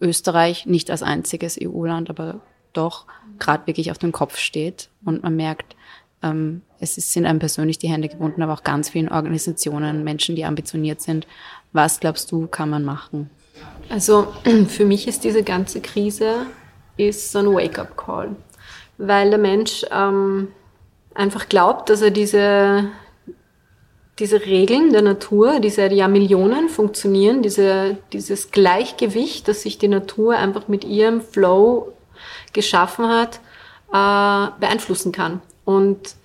Österreich 0.00 0.66
nicht 0.66 0.90
als 0.90 1.02
einziges 1.02 1.58
EU-Land, 1.62 2.10
aber 2.10 2.40
doch 2.72 3.06
gerade 3.38 3.66
wirklich 3.66 3.90
auf 3.90 3.98
dem 3.98 4.12
Kopf 4.12 4.36
steht 4.38 4.88
und 5.04 5.22
man 5.22 5.36
merkt, 5.36 5.76
ähm, 6.22 6.62
es 6.82 6.98
ist, 6.98 7.12
sind 7.12 7.26
einem 7.26 7.38
persönlich 7.38 7.78
die 7.78 7.88
Hände 7.88 8.08
gebunden, 8.08 8.42
aber 8.42 8.52
auch 8.54 8.64
ganz 8.64 8.90
vielen 8.90 9.08
Organisationen, 9.08 10.02
Menschen, 10.02 10.34
die 10.34 10.44
ambitioniert 10.44 11.00
sind. 11.00 11.28
Was 11.72 12.00
glaubst 12.00 12.32
du, 12.32 12.48
kann 12.48 12.70
man 12.70 12.84
machen? 12.84 13.30
Also 13.88 14.32
für 14.68 14.84
mich 14.84 15.06
ist 15.06 15.22
diese 15.22 15.44
ganze 15.44 15.80
Krise 15.80 16.46
ist 16.96 17.30
so 17.30 17.38
ein 17.38 17.46
Wake-up-Call, 17.46 18.34
weil 18.98 19.30
der 19.30 19.38
Mensch 19.38 19.86
ähm, 19.92 20.48
einfach 21.14 21.48
glaubt, 21.48 21.88
dass 21.88 22.02
er 22.02 22.10
diese, 22.10 22.88
diese 24.18 24.44
Regeln 24.44 24.92
der 24.92 25.02
Natur, 25.02 25.60
die 25.60 25.70
seit 25.70 25.92
Jahrmillionen 25.92 26.68
funktionieren, 26.68 27.42
diese, 27.42 27.96
dieses 28.12 28.50
Gleichgewicht, 28.50 29.46
das 29.46 29.62
sich 29.62 29.78
die 29.78 29.88
Natur 29.88 30.36
einfach 30.36 30.66
mit 30.66 30.84
ihrem 30.84 31.20
Flow 31.20 31.92
geschaffen 32.52 33.08
hat, 33.08 33.40
äh, 33.92 34.50
beeinflussen 34.60 35.12
kann. 35.12 35.40
Und 35.64 36.16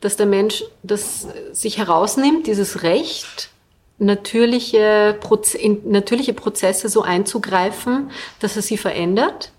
dass 0.00 0.16
der 0.16 0.26
Mensch 0.26 0.64
das 0.82 1.26
sich 1.52 1.78
herausnimmt, 1.78 2.46
dieses 2.46 2.82
Recht, 2.82 3.50
natürliche, 3.98 5.16
Proze 5.20 5.58
natürliche 5.84 6.32
Prozesse 6.32 6.88
so 6.88 7.02
einzugreifen, 7.02 8.10
dass 8.40 8.56
er 8.56 8.62
sie 8.62 8.76
verändert, 8.76 9.50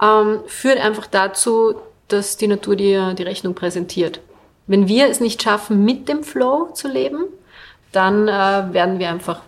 ähm, 0.00 0.40
führt 0.46 0.78
einfach 0.78 1.06
dazu, 1.06 1.74
dass 2.08 2.36
die 2.36 2.48
Natur 2.48 2.76
dir 2.76 3.14
die 3.14 3.22
Rechnung 3.22 3.54
präsentiert. 3.54 4.20
Wenn 4.66 4.88
wir 4.88 5.08
es 5.08 5.20
nicht 5.20 5.42
schaffen, 5.42 5.84
mit 5.84 6.08
dem 6.08 6.22
Flow 6.22 6.70
zu 6.72 6.88
leben, 6.88 7.24
dann 7.92 8.28
äh, 8.28 8.72
werden 8.72 8.98
wir 8.98 9.08
einfach 9.08 9.42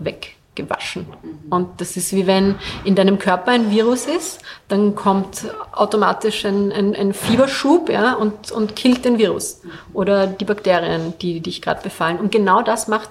weggewaschen. 0.56 1.06
Und 1.50 1.80
das 1.80 1.96
ist 1.96 2.12
wie 2.12 2.26
wenn 2.26 2.56
in 2.84 2.94
deinem 2.94 3.18
Körper 3.18 3.52
ein 3.52 3.70
Virus 3.70 4.06
ist, 4.06 4.40
dann 4.68 4.94
kommt 4.94 5.44
automatisch 5.72 6.44
ein, 6.44 6.72
ein, 6.72 6.94
ein 6.94 7.12
Fieberschub 7.12 7.88
ja, 7.90 8.14
und, 8.14 8.50
und 8.50 8.76
killt 8.76 9.04
den 9.04 9.18
Virus 9.18 9.60
oder 9.92 10.26
die 10.26 10.44
Bakterien, 10.44 11.14
die 11.20 11.40
dich 11.40 11.62
gerade 11.62 11.82
befallen. 11.82 12.18
Und 12.18 12.32
genau 12.32 12.62
das 12.62 12.88
macht 12.88 13.10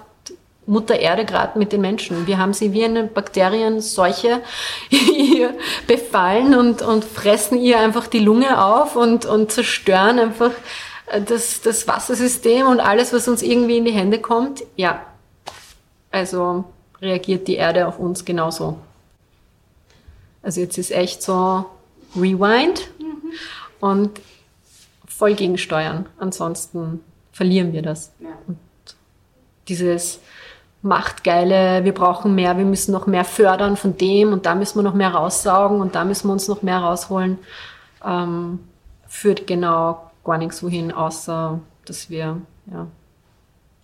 Mutter 0.68 0.98
Erde 0.98 1.24
gerade 1.24 1.56
mit 1.60 1.72
den 1.72 1.80
Menschen. 1.80 2.26
Wir 2.26 2.38
haben 2.38 2.52
sie 2.52 2.72
wie 2.72 2.84
eine 2.84 3.04
Bakterienseuche 3.04 4.40
befallen 5.86 6.56
und, 6.56 6.82
und 6.82 7.04
fressen 7.04 7.60
ihr 7.60 7.78
einfach 7.78 8.08
die 8.08 8.18
Lunge 8.18 8.64
auf 8.64 8.96
und, 8.96 9.26
und 9.26 9.52
zerstören 9.52 10.18
einfach 10.18 10.50
äh, 11.06 11.20
das, 11.22 11.60
das 11.60 11.86
Wassersystem 11.86 12.66
und 12.66 12.80
alles, 12.80 13.12
was 13.12 13.28
uns 13.28 13.42
irgendwie 13.42 13.78
in 13.78 13.84
die 13.84 13.92
Hände 13.92 14.18
kommt. 14.18 14.64
Ja, 14.74 15.06
also 16.10 16.64
reagiert 17.00 17.48
die 17.48 17.56
Erde 17.56 17.86
auf 17.86 17.98
uns 17.98 18.24
genauso. 18.24 18.78
Also 20.42 20.60
jetzt 20.60 20.78
ist 20.78 20.92
echt 20.92 21.22
so 21.22 21.66
Rewind 22.14 22.88
mhm. 22.98 23.32
und 23.80 24.20
voll 25.06 25.34
gegensteuern. 25.34 26.06
Ansonsten 26.18 27.00
verlieren 27.32 27.72
wir 27.72 27.82
das. 27.82 28.12
Ja. 28.20 28.28
Und 28.46 28.58
dieses 29.68 30.20
machtgeile, 30.82 31.84
wir 31.84 31.92
brauchen 31.92 32.34
mehr, 32.34 32.56
wir 32.58 32.64
müssen 32.64 32.92
noch 32.92 33.06
mehr 33.06 33.24
fördern 33.24 33.76
von 33.76 33.96
dem 33.96 34.32
und 34.32 34.46
da 34.46 34.54
müssen 34.54 34.78
wir 34.78 34.82
noch 34.82 34.94
mehr 34.94 35.10
raussaugen 35.10 35.80
und 35.80 35.94
da 35.94 36.04
müssen 36.04 36.28
wir 36.28 36.32
uns 36.32 36.48
noch 36.48 36.62
mehr 36.62 36.78
rausholen, 36.78 37.38
ähm, 38.04 38.60
führt 39.08 39.46
genau 39.46 40.10
gar 40.24 40.38
nichts 40.38 40.62
wohin, 40.62 40.92
außer 40.92 41.58
dass 41.84 42.08
wir 42.10 42.40
ja, 42.70 42.86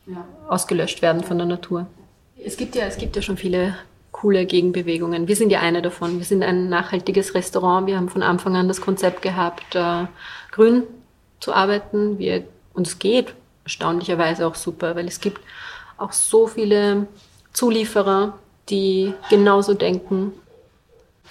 ja. 0.07 0.25
ausgelöscht 0.49 1.03
werden 1.03 1.25
von 1.25 1.39
der 1.39 1.47
Natur. 1.47 1.87
Es 2.45 2.57
gibt 2.57 2.75
ja, 2.75 2.87
es 2.87 2.97
gibt 2.97 3.17
ja 3.17 3.23
schon 3.23 3.37
viele 3.37 3.77
coole 4.11 4.47
Gegenbewegungen. 4.47 5.27
Wir 5.27 5.37
sind 5.37 5.51
ja 5.51 5.61
eine 5.61 5.83
davon. 5.83 6.19
Wir 6.19 6.25
sind 6.25 6.43
ein 6.43 6.69
nachhaltiges 6.69 7.35
Restaurant. 7.35 7.87
Wir 7.87 7.97
haben 7.97 8.09
von 8.09 8.23
Anfang 8.23 8.57
an 8.57 8.69
das 8.69 8.81
Konzept 8.81 9.23
gehabt, 9.23 9.75
äh, 9.75 10.07
grün 10.51 10.85
zu 11.41 11.53
arbeiten. 11.53 12.19
Wir, 12.19 12.45
und 12.75 12.87
es 12.87 12.99
geht 12.99 13.35
erstaunlicherweise 13.65 14.47
auch 14.47 14.55
super, 14.55 14.97
weil 14.97 15.09
es 15.09 15.21
gibt 15.21 15.41
auch 15.97 16.13
so 16.13 16.47
viele 16.47 17.07
Zulieferer, 17.53 18.39
die 18.69 19.15
genauso 19.31 19.75
denken. 19.75 20.33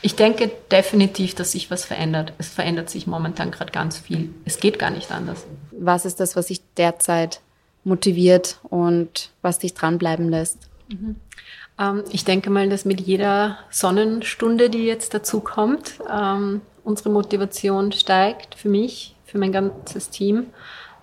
Ich 0.02 0.16
denke 0.16 0.52
definitiv, 0.72 1.36
dass 1.36 1.52
sich 1.52 1.70
was 1.70 1.86
verändert. 1.86 2.34
Es 2.40 2.50
verändert 2.50 2.90
sich 2.90 3.06
momentan 3.06 3.52
gerade 3.52 3.72
ganz 3.72 4.00
viel. 4.00 4.34
Es 4.46 4.60
geht 4.60 4.80
gar 4.80 4.90
nicht 4.90 5.12
anders. 5.12 5.46
Was 5.72 6.06
ist 6.06 6.20
das, 6.20 6.36
was 6.36 6.48
dich 6.48 6.62
derzeit 6.76 7.42
motiviert 7.84 8.60
und 8.64 9.30
was 9.42 9.60
dich 9.60 9.74
dranbleiben 9.74 10.30
lässt? 10.30 10.71
Ähm, 11.80 12.04
ich 12.12 12.26
denke 12.26 12.50
mal, 12.50 12.70
dass 12.70 12.86
mit 12.86 13.02
jeder 13.02 13.60
Sonnenstunde, 13.70 14.70
die 14.70 14.86
jetzt 14.86 15.14
dazu 15.14 15.40
kommt, 15.40 16.00
ähm, 16.12 16.62
unsere 16.84 17.10
Motivation 17.10 17.92
steigt 17.92 18.56
für 18.56 18.70
mich, 18.70 19.16
für 19.26 19.38
mein 19.38 19.52
ganzes 19.52 20.10
Team 20.10 20.48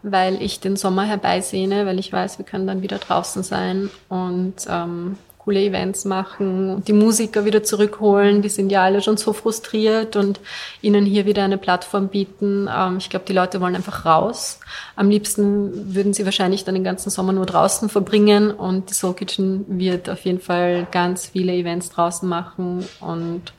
weil 0.02 0.40
ich 0.42 0.60
den 0.60 0.76
Sommer 0.76 1.04
herbeisehne, 1.04 1.86
weil 1.86 1.98
ich 1.98 2.12
weiß, 2.12 2.38
wir 2.38 2.44
können 2.44 2.66
dann 2.66 2.82
wieder 2.82 2.98
draußen 2.98 3.42
sein 3.42 3.90
und 4.08 4.54
ähm, 4.68 5.16
coole 5.48 5.64
Events 5.64 6.04
machen 6.04 6.68
und 6.68 6.88
die 6.88 6.92
Musiker 6.92 7.46
wieder 7.46 7.62
zurückholen. 7.62 8.42
Die 8.42 8.50
sind 8.50 8.70
ja 8.70 8.82
alle 8.82 9.00
schon 9.00 9.16
so 9.16 9.32
frustriert 9.32 10.14
und 10.14 10.40
ihnen 10.82 11.06
hier 11.06 11.24
wieder 11.24 11.42
eine 11.42 11.56
Plattform 11.56 12.08
bieten. 12.08 12.68
Ähm, 12.70 12.98
ich 12.98 13.08
glaube, 13.08 13.24
die 13.26 13.32
Leute 13.32 13.62
wollen 13.62 13.74
einfach 13.74 14.04
raus. 14.04 14.60
Am 14.94 15.08
liebsten 15.08 15.94
würden 15.94 16.12
sie 16.12 16.26
wahrscheinlich 16.26 16.64
dann 16.64 16.74
den 16.74 16.84
ganzen 16.84 17.08
Sommer 17.08 17.32
nur 17.32 17.46
draußen 17.46 17.88
verbringen 17.88 18.50
und 18.50 18.90
die 18.90 18.94
Soul 18.94 19.14
Kitchen 19.14 19.64
wird 19.78 20.10
auf 20.10 20.20
jeden 20.20 20.40
Fall 20.40 20.86
ganz 20.90 21.28
viele 21.28 21.54
Events 21.54 21.88
draußen 21.88 22.28
machen 22.28 22.84
und 23.00 23.54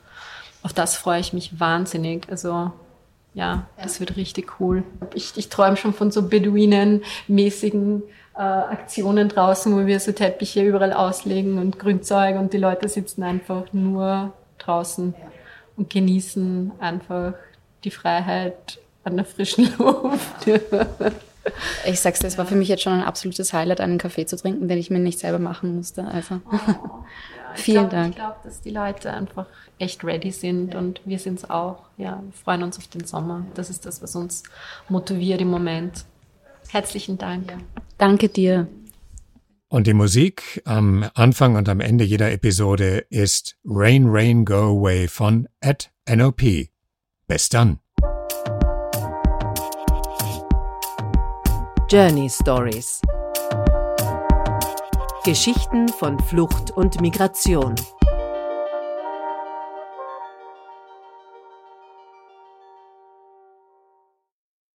auf 0.62 0.72
das 0.72 0.94
freue 0.94 1.18
ich 1.18 1.32
mich 1.32 1.58
wahnsinnig. 1.58 2.28
Also 2.30 2.70
ja, 3.34 3.66
das 3.82 3.98
wird 3.98 4.16
richtig 4.16 4.60
cool. 4.60 4.84
Ich, 5.14 5.32
ich 5.36 5.48
träume 5.48 5.76
schon 5.76 5.92
von 5.92 6.12
so 6.12 6.22
Beduinen-mäßigen 6.22 8.02
äh, 8.40 8.42
Aktionen 8.42 9.28
draußen, 9.28 9.70
wo 9.74 9.86
wir 9.86 10.00
so 10.00 10.12
Teppiche 10.12 10.62
überall 10.62 10.94
auslegen 10.94 11.58
und 11.58 11.78
Grünzeug 11.78 12.36
und 12.36 12.54
die 12.54 12.58
Leute 12.58 12.88
sitzen 12.88 13.22
einfach 13.22 13.70
nur 13.74 14.32
draußen 14.56 15.14
ja. 15.18 15.26
und 15.76 15.90
genießen 15.90 16.72
einfach 16.80 17.34
die 17.84 17.90
Freiheit 17.90 18.78
an 19.04 19.16
der 19.16 19.26
frischen 19.26 19.70
Luft. 19.78 20.46
ich 21.84 22.00
sag's 22.00 22.20
dir, 22.20 22.28
es 22.28 22.38
war 22.38 22.46
für 22.46 22.54
mich 22.54 22.68
jetzt 22.68 22.82
schon 22.82 22.94
ein 22.94 23.04
absolutes 23.04 23.52
Highlight, 23.52 23.82
einen 23.82 23.98
Kaffee 23.98 24.24
zu 24.24 24.38
trinken, 24.38 24.68
den 24.68 24.78
ich 24.78 24.88
mir 24.88 25.00
nicht 25.00 25.18
selber 25.18 25.38
machen 25.38 25.76
musste. 25.76 26.06
Also 26.06 26.40
oh, 26.50 26.54
ja, 26.54 26.80
vielen 27.54 27.90
glaub, 27.90 27.90
Dank. 27.90 28.10
Ich 28.10 28.16
glaube, 28.16 28.36
dass 28.42 28.62
die 28.62 28.70
Leute 28.70 29.12
einfach 29.12 29.46
echt 29.78 30.02
ready 30.02 30.30
sind 30.30 30.74
und 30.74 31.02
wir 31.04 31.18
sind 31.18 31.40
es 31.40 31.50
auch. 31.50 31.80
Ja, 31.98 32.22
wir 32.22 32.32
freuen 32.32 32.62
uns 32.62 32.78
auf 32.78 32.86
den 32.86 33.04
Sommer. 33.04 33.44
Das 33.52 33.68
ist 33.68 33.84
das, 33.84 34.00
was 34.02 34.16
uns 34.16 34.44
motiviert 34.88 35.42
im 35.42 35.50
Moment. 35.50 36.06
Herzlichen 36.70 37.18
Dank. 37.18 37.52
Danke 37.98 38.28
dir. 38.28 38.68
Und 39.68 39.86
die 39.86 39.94
Musik 39.94 40.62
am 40.64 41.08
Anfang 41.14 41.56
und 41.56 41.68
am 41.68 41.80
Ende 41.80 42.04
jeder 42.04 42.32
Episode 42.32 43.04
ist 43.10 43.56
Rain, 43.64 44.06
Rain, 44.08 44.44
Go 44.44 44.78
Away 44.78 45.06
von 45.06 45.48
at 45.60 45.90
NOP. 46.08 46.42
Bis 47.28 47.48
dann. 47.48 47.78
Journey 51.88 52.28
Stories 52.30 53.00
Geschichten 55.24 55.88
von 55.88 56.18
Flucht 56.18 56.70
und 56.70 57.00
Migration. 57.02 57.74